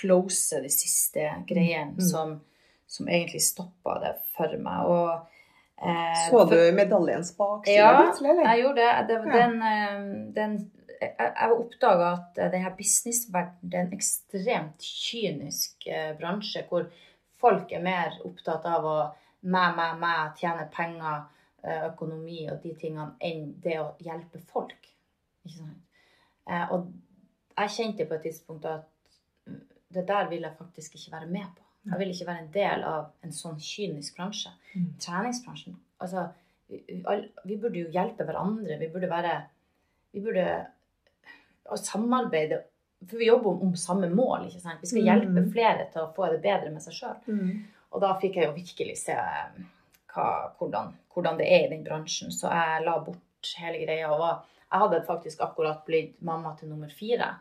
[0.00, 2.00] close de siste greiene Mm.
[2.08, 2.40] som,
[2.86, 4.86] som egentlig stoppa det for meg.
[4.86, 5.26] Og,
[5.82, 8.44] eh, Så du medaljens bakside Ja, eller?
[8.44, 9.08] jeg gjorde det.
[9.08, 9.32] det Ja.
[9.36, 10.70] den, eh, den,
[11.00, 16.88] jeg, jeg oppdaga at eh, denne businessverdenen er en ekstremt kynisk eh, bransje, hvor
[17.40, 19.10] folk er mer opptatt av å
[19.42, 21.22] meg, meg, meg, tjene penger,
[21.90, 24.88] økonomi og de tingene, enn det å hjelpe folk.
[25.44, 25.80] Ikke sant?
[26.48, 26.90] Eh, og
[27.56, 28.86] jeg kjente på et tidspunkt at
[29.46, 29.60] mm,
[29.96, 31.64] det der vil jeg faktisk ikke være med på.
[31.90, 34.50] Jeg vil ikke være en del av en sånn kynisk bransje.
[34.74, 34.90] Mm.
[35.00, 36.26] Treningsbransjen Altså,
[36.68, 36.80] vi,
[37.44, 38.76] vi burde jo hjelpe hverandre.
[38.80, 39.32] Vi burde være
[40.12, 40.44] Vi burde
[41.76, 42.62] samarbeide
[43.08, 44.80] For vi jobber om, om samme mål, ikke sant?
[44.82, 45.52] Vi skal hjelpe Mm.
[45.52, 47.16] flere til å få det bedre med seg sjøl.
[47.26, 47.62] Mm.
[47.92, 49.62] Og da fikk jeg jo virkelig se eh,
[50.14, 52.32] hva, hvordan, hvordan det er i den bransjen.
[52.34, 54.10] Så jeg la bort hele greia.
[54.12, 57.34] og var, Jeg hadde faktisk akkurat blitt mamma til nummer fire.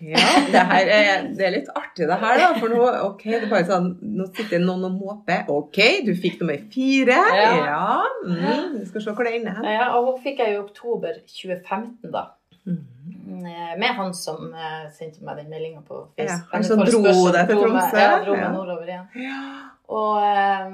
[0.00, 2.48] Ja, det, er, det er litt artig det her, da.
[2.60, 5.48] For nå, okay, sånn, nå sitter noen og måper.
[5.50, 7.16] Ok, du fikk nummer fire.
[7.34, 7.48] Ja.
[7.66, 7.86] Ja.
[8.22, 9.66] Mm, vi skal se hvor det ender hen.
[9.74, 12.28] Ja, og hun fikk jeg i oktober 2015, da.
[12.68, 12.84] Mm.
[13.48, 17.48] Eh, Med han som eh, sendte meg den meldinga på Ja, han som dro deg
[17.48, 17.98] til Tromsø.
[17.98, 19.08] Ja, dro meg nordover igjen.
[19.24, 19.42] Ja.
[19.88, 20.72] Og, eh,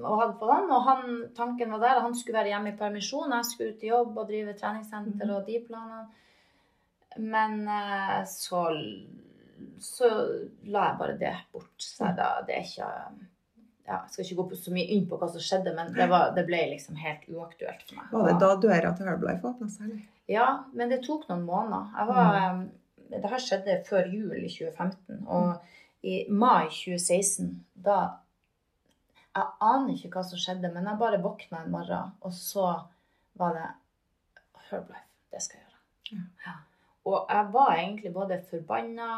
[0.00, 1.02] og hadde på han, og han,
[1.36, 1.98] tanken var der.
[2.00, 5.34] Han skulle være hjemme i permisjon, jeg skulle ut i jobb og drive treningssenter Mhm.
[5.36, 6.06] og de planene.
[7.18, 8.62] Men eh, så,
[9.78, 10.08] så
[10.64, 11.74] la jeg bare det bort.
[11.78, 12.88] Så da, det er ikke
[13.86, 16.08] ja, Jeg skal ikke gå på så mye inn på hva som skjedde, men det,
[16.10, 18.08] var, det ble liksom helt uaktuelt for meg.
[18.16, 19.84] Var det da døra til Herbalife åpna seg?
[19.90, 20.02] eller?
[20.32, 21.90] Ja, men det tok noen måneder.
[21.98, 22.64] Jeg var, mm.
[23.12, 25.18] Det her skjedde før jul i 2015.
[25.28, 25.60] Og
[26.08, 27.50] i mai 2016,
[27.84, 27.98] da
[29.34, 32.68] Jeg aner ikke hva som skjedde, men jeg bare våkna en morgen, og så
[33.40, 33.66] var det
[34.68, 35.02] Herblife.
[35.34, 36.22] Det skal jeg gjøre.
[36.46, 36.54] Ja.
[37.04, 39.08] Og jeg var egentlig både forbanna,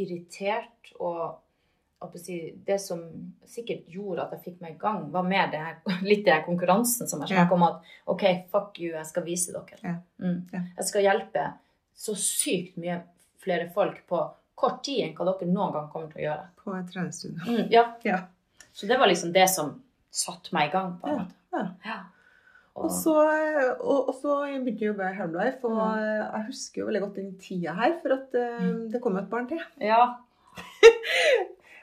[0.00, 1.38] irritert og
[2.66, 3.02] det som
[3.46, 5.76] sikkert gjorde at jeg fikk meg i gang, var mer det her,
[6.10, 7.66] litt det her konkurransen som jeg snakka om.
[7.68, 9.78] At OK, fuck you, jeg skal vise dere.
[9.82, 9.96] Ja.
[10.18, 10.40] Mm.
[10.52, 10.64] Ja.
[10.80, 11.46] Jeg skal hjelpe
[11.94, 13.02] så sykt mye
[13.42, 14.22] flere folk på
[14.58, 16.48] kort tid enn hva dere noen gang kommer til å gjøre.
[16.62, 17.42] På et treningsstudio.
[17.46, 17.86] Mm, ja.
[18.06, 18.18] Ja.
[18.72, 19.74] Så det var liksom det som
[20.12, 20.96] satte meg i gang.
[21.00, 21.38] på en måte.
[21.52, 21.68] ja.
[21.84, 22.00] Ja.
[22.74, 23.12] Og så,
[23.84, 27.18] og, og så begynte jeg å jobbe i Herbalife, og jeg husker jo veldig godt
[27.20, 29.60] den tida her, for at eh, det kom jo et barn til.
[29.84, 30.06] ja.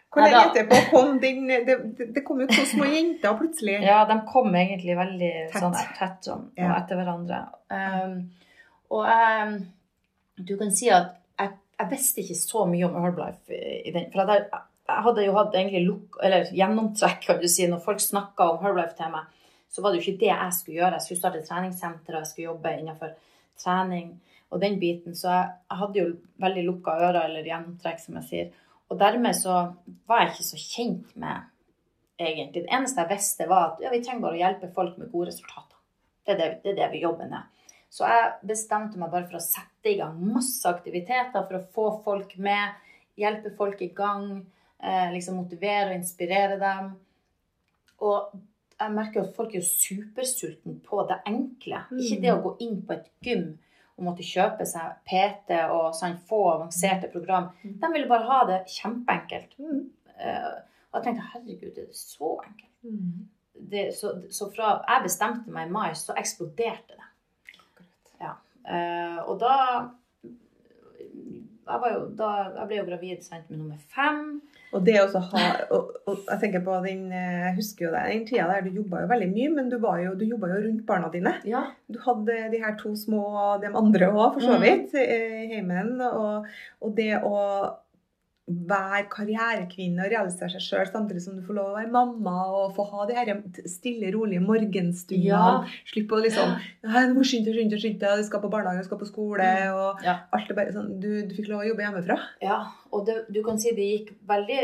[0.09, 1.75] Hvor lenge etterpå kom den Det,
[2.15, 3.75] det, kom jo to små jenter plutselig.
[3.85, 5.59] Ja, de kom egentlig veldig Tett.
[5.61, 6.71] sånn tett sånn, Ja.
[6.79, 7.43] etter hverandre.
[7.69, 8.15] Um,
[8.89, 9.53] og um,
[10.41, 14.09] du kan si at jeg, jeg visste ikke så mye om Herbalife i at den.
[14.09, 14.47] For jeg,
[14.89, 17.67] jeg hadde jo hatt egentlig luk, eller gjennomtrekk, kan du si.
[17.69, 19.27] Når folk snakka om Herblife til meg,
[19.69, 20.97] så var det jo ikke det jeg skulle gjøre.
[20.97, 23.13] Jeg skulle starte treningssenter, og jeg skulle jobbe innenfor
[23.61, 24.09] trening
[24.49, 25.15] og den biten.
[25.17, 26.09] Så jeg, jeg hadde jo
[26.45, 28.65] veldig lukka ører, eller gjennomtrekk, som jeg sier.
[28.89, 29.59] Og dermed så
[30.09, 31.47] var jeg ikke så kjent med
[32.19, 32.63] egentlig.
[32.63, 35.29] Det eneste jeg visste, var at ja, vi trenger bare å hjelpe folk med gode
[35.29, 35.77] resultater.
[36.25, 37.47] Det er det, det, er det vi jobber med.
[37.89, 41.87] Så jeg bestemte meg bare for å sette i gang masse aktiviteter for å få
[42.05, 42.75] folk med,
[43.17, 44.43] hjelpe folk i gang,
[45.13, 46.93] liksom motivere og inspirere dem.
[48.05, 48.29] Og
[48.79, 51.81] jeg merker at folk er jo supersultne på det enkle.
[51.99, 53.49] Ikke det å gå inn på et gym
[53.99, 57.49] og måtte kjøpe seg PT og sånn, få avanserte program.
[57.63, 59.57] De ville bare ha det kjempeenkelt.
[59.59, 59.81] Mm.
[60.15, 60.47] Eh,
[60.89, 62.71] og jeg tenkte herregud, er det så enkelt?
[62.87, 63.27] Mm.
[63.73, 67.09] Det, så, så fra jeg bestemte meg i mai, så eksploderte det.
[68.23, 68.37] Ja.
[68.63, 69.55] Eh, og da
[71.67, 74.39] jeg, var jo, da jeg ble jo gravid sant, med nummer fem.
[74.73, 75.43] Og det også ha,
[75.73, 78.75] og, og jeg tenker på den, eh, jeg husker jo det, den tida der du
[78.77, 81.33] jobba jo veldig mye, men du, var jo, du jobba jo rundt barna dine.
[81.49, 81.63] Ja.
[81.89, 83.23] Du hadde de her to små,
[83.63, 84.61] de andre òg, for så Mm.
[84.67, 85.95] vidt, eh, i heimen.
[86.05, 86.45] Og,
[86.85, 87.33] og det å
[88.49, 92.71] være karrierekvinne og realisere seg sjøl samtidig som du får lov å være mamma og
[92.75, 93.29] få ha de her
[93.69, 95.27] stille, rolige morgenstundene.
[95.29, 95.83] Ja.
[95.91, 96.55] Slippe å liksom
[96.87, 99.01] Nei, du må skynde deg, skynde deg, skynde deg, du skal på barnehage, du skal
[99.03, 99.49] på skole.
[99.75, 100.15] og Ja.
[100.33, 102.17] alt er bare sånn, du, du fikk lov å jobbe hjemmefra.
[102.41, 102.59] Ja,
[102.91, 104.61] og det, du kan si det gikk veldig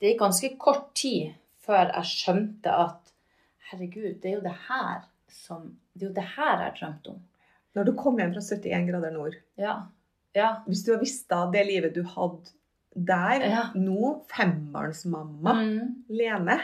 [0.00, 3.12] Det gikk ganske kort tid før jeg skjønte at
[3.70, 7.20] herregud, det er jo det her som Det er jo det her jeg drømte om.
[7.76, 9.76] Når du kom hjem fra 71 grader nord, Ja.
[10.34, 10.48] Ja.
[10.66, 12.50] hvis du hadde visst da det livet du hadde
[12.94, 13.62] der, Ja.
[13.74, 16.04] nå fembarnsmamma Mm.
[16.08, 16.60] Lene,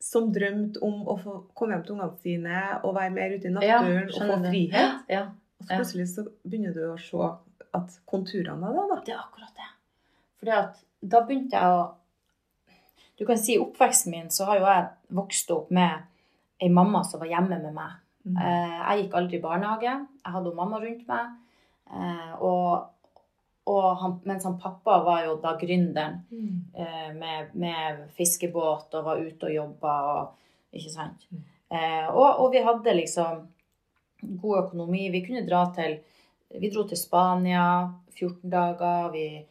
[0.00, 3.66] som drømte om å få komme hjem til ungene sine og være mer ute i
[3.66, 5.02] Ja, og få frihet.
[5.08, 5.22] Ja,
[5.60, 7.38] Og så plutselig så begynner du å se
[7.74, 9.00] at konturene av det, da.
[9.04, 9.68] det er akkurat det.
[10.38, 10.46] For
[11.08, 11.94] da begynte jeg å
[13.18, 16.02] Du kan si oppveksten min så har jo jeg vokst opp med
[16.60, 17.90] ei mamma som var hjemme med meg.
[18.26, 18.36] Mm.
[18.38, 19.82] Eh, Jeg gikk aldri i barnehage.
[20.24, 21.26] Jeg hadde jo mamma rundt meg.
[21.92, 22.88] Eh, og
[24.00, 26.64] han, mens han pappa var jo da gründeren Mm.
[26.74, 30.38] eh, med, med fiskebåt og var ute og jobba og
[30.72, 31.26] Ikke sant?
[31.30, 31.42] Mm.
[31.70, 33.42] Eh, og, og vi hadde liksom
[34.40, 35.10] god økonomi.
[35.10, 35.98] Vi kunne dra til
[36.60, 39.10] Vi dro til Spania 14 dager.
[39.12, 39.46] Vi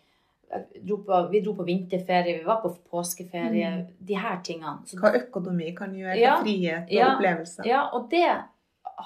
[0.87, 3.69] dro på, vi dro på vinterferie, vi var på påskeferie.
[3.69, 3.85] Mm.
[3.99, 4.77] De her tingene.
[4.85, 7.65] Så Hva økonomi kan gjøre Ja, for frihet og ja, opplevelser.
[7.69, 8.25] Ja, og det,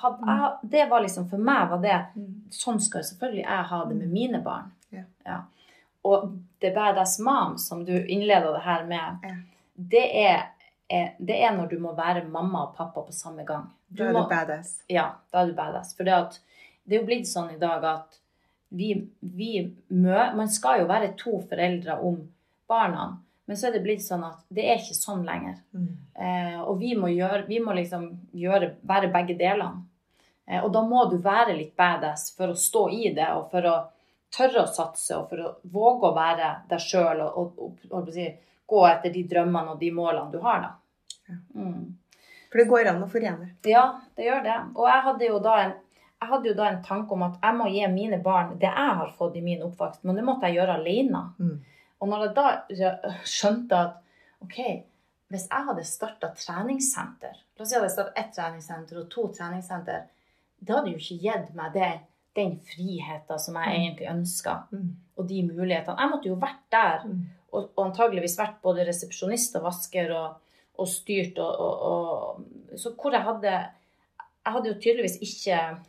[0.01, 2.32] hadde, jeg, det var liksom For meg var det Mm.
[2.51, 4.72] Sånn skal selvfølgelig jeg ha det med mine barn.
[4.92, 5.38] Ja.
[6.06, 6.28] Og
[6.62, 9.36] det Badass Mom, som du innleda det her med, Ja.
[9.76, 10.44] det, er,
[10.90, 13.72] er, det er når du må være mamma og pappa på samme gang.
[13.90, 14.84] Du Da er må, du badass.
[14.90, 15.96] ja, da er du badass.
[15.98, 16.40] For det, at,
[16.86, 18.20] det er jo blitt sånn i dag at
[18.76, 19.52] vi, vi
[19.90, 22.18] mø, Man skal jo være to foreldre om
[22.68, 25.60] barna, men så er det blitt sånn at det er ikke sånn lenger.
[25.74, 25.90] Mm.
[26.18, 29.84] Eh, og vi må, gjøre, vi må liksom gjøre, være begge delene.
[30.48, 33.70] Eh, og da må du være litt badass for å stå i det, og for
[33.70, 33.76] å
[34.36, 38.28] tørre å satse, og for å våge å være deg sjøl og, og, og, si,
[38.68, 41.38] gå etter de drømmene og de målene du har, da.
[41.56, 41.96] Mm.
[42.52, 43.50] For det går an å forene.
[43.68, 44.58] Ja, det gjør det.
[44.76, 45.76] Og jeg hadde jo da en
[46.16, 48.94] jeg hadde jo da en tanke om at jeg må gi mine barn det jeg
[49.00, 51.22] har fått i min oppvekst, men det måtte jeg gjøre alene.
[51.38, 51.58] Mm.
[52.02, 52.46] Og når jeg da
[53.36, 54.00] skjønte at
[54.46, 54.58] ok,
[55.34, 59.28] hvis jeg hadde starta treningssenter La oss si jeg hadde starta ett treningssenter og to
[59.36, 60.04] treningssenter.
[60.60, 61.92] Det hadde jo ikke gitt meg det,
[62.36, 63.82] den friheten som jeg Mm.
[63.82, 64.96] egentlig ønska, Mm.
[65.18, 65.98] og de mulighetene.
[66.00, 67.22] Jeg måtte jo vært der, Mm.
[67.54, 70.36] og, og antageligvis vært både resepsjonist og vasker og,
[70.78, 73.52] og styrt og, og, og Så hvor jeg hadde
[74.46, 75.80] Jeg hadde jo tydeligvis ikke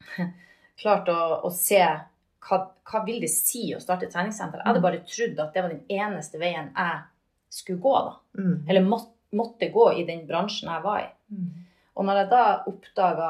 [0.82, 1.78] klart å, å se
[2.42, 2.58] hva,
[2.88, 4.58] hva vil det si å starte et treningssenter.
[4.62, 7.02] Jeg hadde bare trodd at det var den eneste veien jeg
[7.52, 8.14] skulle gå, da.
[8.40, 8.54] Mm.
[8.68, 11.10] Eller måtte, måtte gå i den bransjen jeg var i.
[11.32, 11.50] Mm.
[11.96, 13.28] Og når jeg da oppdaga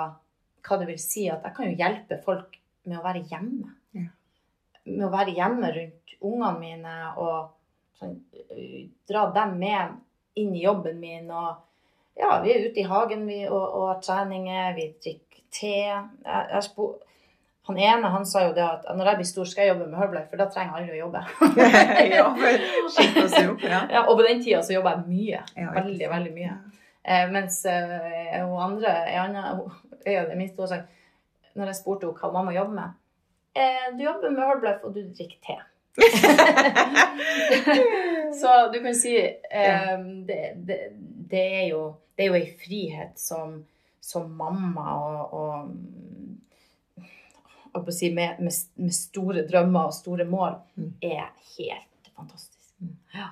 [0.67, 2.59] hva det vil si at jeg kan jo hjelpe folk
[2.89, 3.73] med å være hjemme.
[3.99, 4.09] Ja.
[4.87, 7.53] Med å være hjemme rundt ungene mine og
[7.99, 8.17] sånn,
[8.55, 9.97] øh, dra dem med
[10.39, 11.31] inn i jobben min.
[11.31, 15.73] Og ja, vi er ute i hagen vi, og, og har treninger, vi drikker te.
[15.83, 16.89] Jeg, jeg spo,
[17.69, 20.01] han ene han sa jo det at når jeg blir stor, skal jeg jobbe med
[20.01, 21.25] Herbalife, for da trenger aldri å jobbe.
[22.17, 23.57] ja, for oss jo.
[23.63, 23.83] Ja.
[23.93, 25.43] Ja, og på den tida så jobba jeg mye.
[25.59, 26.57] Ja, veldig, veldig mye.
[27.03, 30.85] Eh, mens eh, hun andre, anna, hun- ei mine de minste,
[31.55, 32.89] når jeg spurte henne hva mamma jobber med
[33.55, 35.57] eh, Du jobber med Herbalife, og du drikker te.
[38.41, 39.17] så du kan si
[39.51, 40.79] eh, det, det,
[41.31, 43.65] det er jo det er jo ei frihet som,
[44.01, 45.69] som mamma og, og
[47.73, 48.53] å si, med, med,
[48.85, 50.93] med store drømmer og store mål Mm.
[51.05, 51.25] er
[51.59, 52.69] helt fantastisk.
[52.81, 52.97] Mm.
[53.15, 53.29] Ja.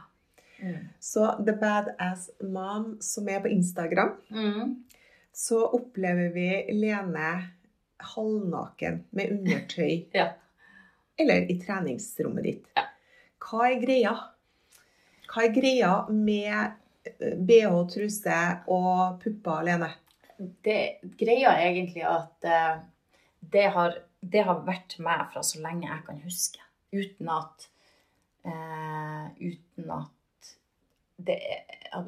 [0.61, 0.77] Mm.
[1.01, 4.77] Så The Badass Mom, som er på Instagram, Mm.
[5.33, 7.31] Så opplever vi Lene
[8.15, 10.07] halvnaken med undertøy.
[10.21, 10.33] Ja.
[11.21, 12.69] Eller i treningsrommet ditt.
[12.77, 12.87] Ja.
[13.45, 14.13] Hva er greia?
[15.29, 16.55] Hva er greia med
[17.05, 18.39] eh, BH, truse
[18.73, 19.91] og pupper, alene?
[20.39, 20.79] Det,
[21.21, 22.81] greia er egentlig at eh,
[23.53, 26.65] det, har, det har vært meg fra så lenge jeg kan huske.
[26.91, 27.69] Uten at
[28.49, 30.20] uh, Uten at
[31.27, 31.39] det,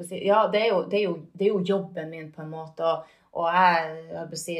[0.07, 2.51] si, Ja, det er, jo, det, er jo, det er jo jobben min, på en
[2.53, 2.87] måte.
[2.87, 4.57] Og, og jeg jeg si,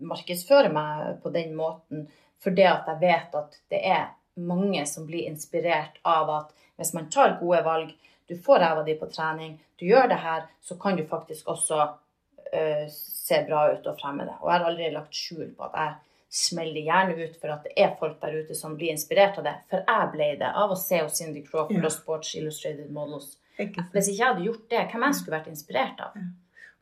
[0.00, 2.08] markedsfører meg på den måten
[2.40, 4.06] fordi at jeg vet at det er
[4.40, 7.90] mange som blir inspirert av at hvis man tar gode valg,
[8.28, 11.80] du får ræva di på trening, du gjør det her, så kan du faktisk også
[11.84, 14.38] uh, se bra ut og fremme det.
[14.40, 15.98] Og jeg har aldri lagt skjul på at jeg
[16.30, 19.54] smeller gjerne ut for at det er folk der ute som blir inspirert av det.
[19.70, 21.88] For jeg ble det av å se hos Cindy Crawford Ja.
[21.88, 23.32] og Sports Illustrated Models.
[23.58, 23.82] Ikke?
[23.92, 26.20] Hvis ikke jeg hadde gjort det, hvem jeg skulle vært inspirert av?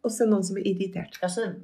[0.04, 1.16] Og så er noen som er irritert.
[1.22, 1.56] Ja, så er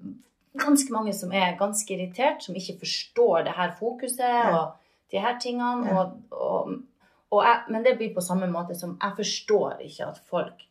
[0.58, 4.74] ganske mange som er ganske irritert, som ikke forstår det her fokuset og
[5.12, 5.86] de her tingene.
[5.86, 6.00] Ja.
[6.00, 6.74] Og, og,
[7.30, 10.64] og jeg, men det blir på samme måte som jeg forstår ikke at folk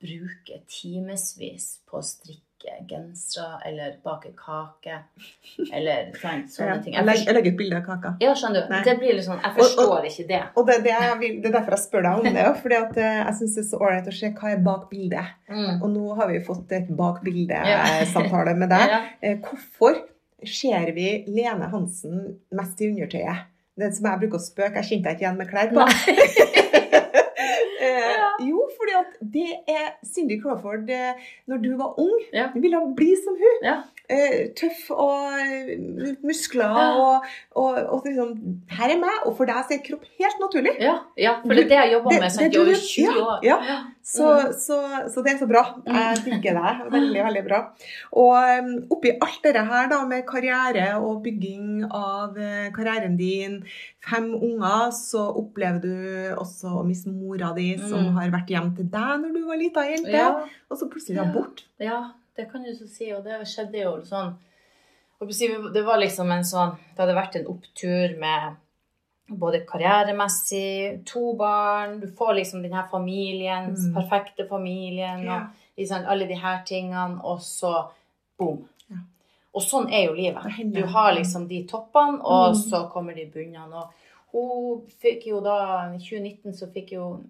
[0.00, 2.49] bruker timevis på å strikke
[2.88, 4.98] gensere eller bake kake
[5.72, 6.82] eller sant, sånne Ja.
[6.82, 6.94] ting.
[6.94, 8.12] Jeg legger, jeg legger et bilde av kaka.
[8.20, 8.72] ja, skjønner du?
[8.74, 8.82] Nei.
[8.84, 10.42] Det blir litt sånn, Jeg Og- og- forstår ikke det.
[10.56, 12.46] Og det, det, er, det er derfor jeg spør deg om det.
[12.62, 15.26] Fordi at eh, jeg syns det er så ålreit å se hva er bak bildet.
[15.50, 15.82] Mm.
[15.82, 18.88] Og nå har vi fått et bak bildet-samtale med deg.
[18.94, 19.00] Ja.
[19.22, 20.02] Eh, Hvorfor
[20.44, 23.46] ser vi Lene Hansen mest i undertøyet?
[23.80, 26.76] Det som jeg bruker å spøke, jeg kjente deg ikke igjen med klær på.
[28.90, 31.14] Fordi at det er Cindy Crawford eh,
[31.46, 32.20] når du var ung.
[32.32, 32.50] Ja.
[32.54, 33.58] Du ville bli som hun.
[33.64, 33.76] Ja.
[34.10, 36.86] Eh, tøff og eh, muskler Ja.
[36.98, 38.32] og, og, og liksom
[38.74, 40.72] Her er meg, og for deg så er kropp helt naturlig.
[40.82, 43.38] Ja, ja, for det er det jeg jobber med sant, jeg i over 20 år.
[43.46, 43.58] ja.
[44.10, 44.52] Så, Mm.
[44.58, 44.76] så,
[45.12, 45.60] så det er så bra.
[45.86, 46.78] Jeg digger deg.
[46.90, 47.58] Veldig, veldig bra.
[48.18, 53.60] Og oppi alt dette her da, med karriere og bygging av eh, karrieren din,
[54.02, 58.14] fem unger, så opplever du også å miste mora di, som Mm.
[58.16, 60.30] har vært hjem til deg når du var lita jente, Ja.
[60.70, 61.28] og så plutselig Ja.
[61.30, 61.62] abort.
[61.78, 62.00] Ja,
[62.40, 64.34] det kan du så si, og det skjedde jo sånn
[65.74, 68.56] Det var liksom en sånn Det hadde vært en opptur med
[69.30, 73.94] både karrieremessig, to barn Du får liksom den her familien, Mm.
[73.94, 75.36] perfekte familien, Ja.
[75.36, 77.90] og liksom alle de her tingene, og så
[78.38, 78.68] boom.
[78.90, 78.96] Ja.
[79.54, 80.72] Og sånn er jo livet.
[80.72, 82.70] Du har liksom de toppene, og Mm.
[82.70, 83.88] så kommer de bunnene.
[84.32, 87.22] Og hun fikk jo da, I 2019 så fikk jo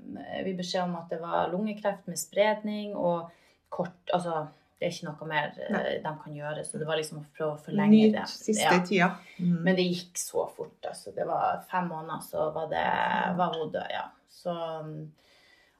[0.44, 3.30] vi beskjed om at det var lungekreft med spredning og
[3.70, 4.48] kort Altså,
[4.80, 5.96] det er ikke noe mer eh, Nei.
[6.00, 8.22] de kan gjøre, så det var liksom å prøve å forlenge Nyt det.
[8.32, 8.78] siste Ja.
[8.88, 9.08] tida.
[9.36, 9.58] Mm.
[9.66, 10.78] Men det gikk så fort.
[10.88, 11.12] altså.
[11.12, 12.84] Det var fem måneder, så var, det,
[13.36, 14.06] var hun død, ja.
[14.32, 15.12] Så, um,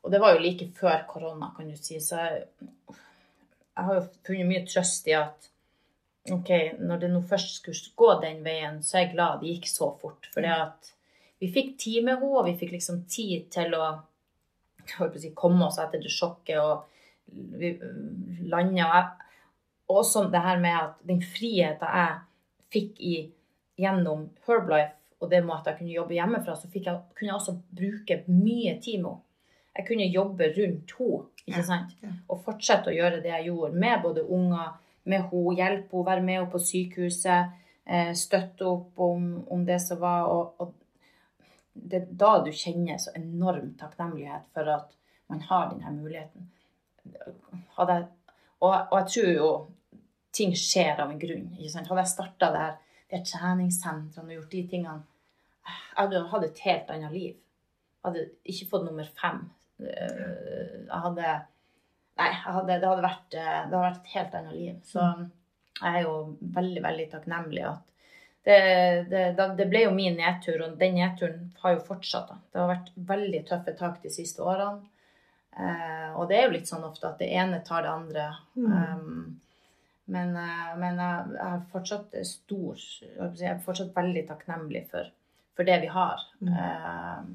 [0.05, 1.97] og det var jo like før korona, kan du si.
[2.01, 2.45] Så jeg,
[2.91, 5.49] jeg har jo funnet mye trøst i at
[6.31, 6.53] ok,
[6.85, 9.89] når det nå først skulle gå den veien, så er jeg glad det gikk så
[10.03, 10.29] fort.
[10.35, 10.93] For det at
[11.41, 13.87] vi fikk tid med henne, og vi fikk liksom tid til å
[14.99, 16.87] å si, komme oss etter det sjokket og
[18.51, 18.87] landa.
[18.87, 19.27] Og,
[19.91, 22.19] og også det her med at den friheten jeg
[22.71, 23.17] fikk i,
[23.81, 27.57] gjennom Herbalife, og det med at jeg kunne jobbe hjemmefra, så jeg, kunne jeg også
[27.77, 29.27] bruke mye tid med henne.
[29.77, 31.93] Jeg kunne jobbe rundt henne, ikke sant?
[32.29, 36.25] Og fortsette å gjøre det jeg gjorde med både unger, med henne, hjelpe henne, være
[36.25, 37.53] med henne på sykehuset,
[37.87, 40.31] eh, støtte opp om, om det som var.
[40.33, 40.75] Og, og
[41.75, 44.97] det er da du kjenner så enorm takknemlighet for at
[45.31, 46.49] man har denne muligheten.
[47.77, 48.09] Hadde jeg,
[48.61, 49.51] og, og jeg tror jo
[50.37, 51.49] ting skjer av en grunn.
[51.59, 51.89] Ikke sant?
[51.91, 55.01] Hadde jeg starta det her, de treningssentrene og gjort de tingene
[55.67, 57.33] Jeg hadde hatt et helt annet liv.
[57.35, 59.41] Jeg hadde ikke fått nummer fem
[59.83, 61.39] eh, jeg hadde
[62.21, 64.73] Nei, hadde, det, hadde vært, eh, det hadde vært et helt annet liv.
[64.85, 65.05] Så
[65.81, 66.15] jeg er jo
[66.57, 67.87] veldig, veldig takknemlig at
[68.45, 68.59] det,
[69.09, 72.29] det, det ble jo min nedtur, og den nedturen har jo fortsatt.
[72.29, 72.39] Da.
[72.53, 74.85] Det har vært veldig tøffe tak de siste årene.
[75.57, 78.27] Eh, og det er jo litt sånn ofte at det ene tar det andre.
[78.55, 79.41] Um,
[80.11, 85.11] men, eh, men jeg, jeg er fortsatt stor Jeg er fortsatt veldig takknemlig for,
[85.59, 86.27] for det vi har.
[86.47, 87.31] Eh,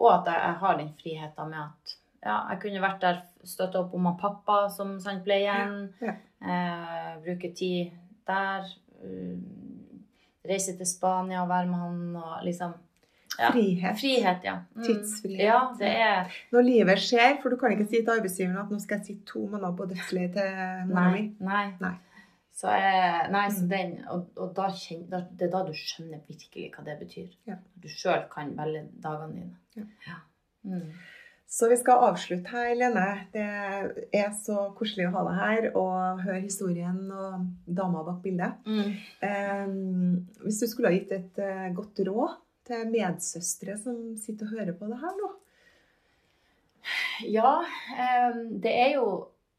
[0.00, 3.80] og at jeg, jeg har den friheten med at ja, jeg kunne vært der, støtta
[3.80, 5.78] opp om pappa som sant ble igjen.
[6.04, 7.90] Ja, Eh, bruke tid
[8.26, 8.64] der.
[9.00, 9.40] Uh,
[10.44, 12.89] reise til Spania og være med han og liksom ja.
[13.54, 13.96] Frihet.
[14.00, 14.54] Frihet, ja.
[14.76, 14.84] Mm.
[14.86, 15.42] Tidsfrihet.
[15.46, 18.78] Ja, det er Når livet skjer, for du kan ikke si til arbeidsgiveren at nå
[18.82, 21.22] skal jeg sitte to måneder på dødsleiet til mora mi.
[21.40, 21.66] Nei.
[21.80, 21.94] Nei.
[22.60, 23.68] Så, jeg, nei, så Mm.
[23.70, 27.30] den, og, og da kjen, da, det er da du skjønner virkelig hva det betyr.
[27.48, 27.56] Ja.
[27.80, 29.86] Du sjøl kan velge dagene dine.
[30.06, 30.18] Ja.
[30.68, 30.90] Mm.
[31.50, 33.06] Så vi skal avslutte her, Lene.
[33.32, 33.46] Det
[34.14, 38.60] er så koselig å ha deg her og høre historien og dama bak bildet.
[38.66, 38.92] Mm.
[39.26, 39.72] Eh,
[40.44, 42.36] hvis du skulle ha gitt et uh, godt råd
[42.70, 45.30] til medsøstre som sitter og hører på det her nå?
[47.28, 47.60] Ja,
[47.98, 49.06] eh, det er jo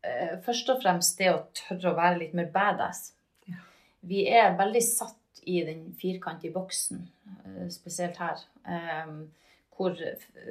[0.05, 3.11] eh, først og fremst det å tørre å være litt mer badass.
[3.49, 3.59] Ja.
[4.07, 7.05] Vi er veldig satt i den firkantige boksen,
[7.43, 8.41] eh, spesielt her.
[9.81, 9.95] Hvor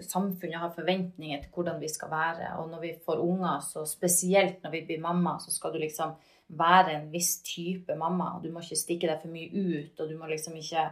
[0.03, 2.49] samfunnet har forventninger til hvordan vi skal være.
[2.59, 6.17] Og når vi får unger, så spesielt når vi blir mamma, så skal du liksom
[6.59, 8.33] være en viss type mamma.
[8.35, 10.89] og Du må ikke stikke deg for mye ut, og du må liksom ikke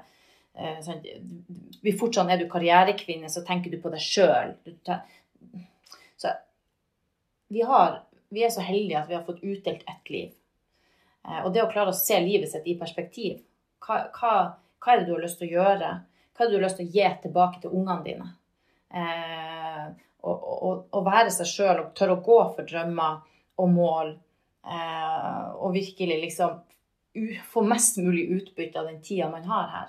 [0.82, 1.04] sånn,
[1.82, 4.54] vi Fortsatt er du karrierekvinne, så tenker du på deg sjøl.
[6.18, 6.32] Så
[7.48, 8.00] vi, har,
[8.34, 10.32] vi er så heldige at vi har fått utdelt ett liv.
[11.28, 13.38] Eh, Og det å klare å se livet sitt i perspektiv.
[13.84, 14.34] Hva, hva,
[14.82, 15.92] hva er det du har lyst til å gjøre?
[16.34, 18.30] Hva er det du har lyst til å gi tilbake til ungene dine?
[18.88, 19.84] Eh,
[20.26, 23.20] og, og, og være seg sjøl og tørre å gå for drømmer
[23.62, 24.16] og mål.
[24.66, 26.58] Eh, og virkelig liksom
[27.50, 29.86] få mest mulig utbytte av den tida man har her.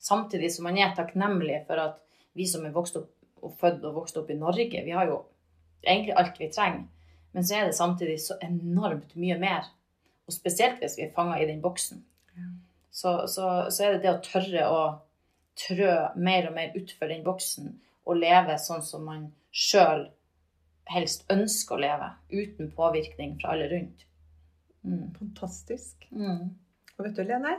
[0.00, 1.98] Samtidig som man er takknemlig for at
[2.36, 3.10] vi som er vokst opp
[3.44, 5.22] og født og vokst opp i Norge, vi har jo
[5.82, 6.86] egentlig alt vi trenger.
[7.32, 9.68] Men så er det samtidig så enormt mye mer.
[10.26, 12.02] Og spesielt hvis vi er fanga i den boksen.
[12.90, 14.80] Så, så, så er det det å tørre å
[15.60, 17.76] trø mer og mer utfor den boksen
[18.08, 20.08] og leve sånn som man sjøl
[20.90, 24.06] helst ønsker å leve, uten påvirkning fra alle rundt.
[24.82, 25.12] Mm.
[25.18, 26.08] Fantastisk.
[26.10, 26.56] Mm.
[26.96, 27.58] Og vet du, Lene?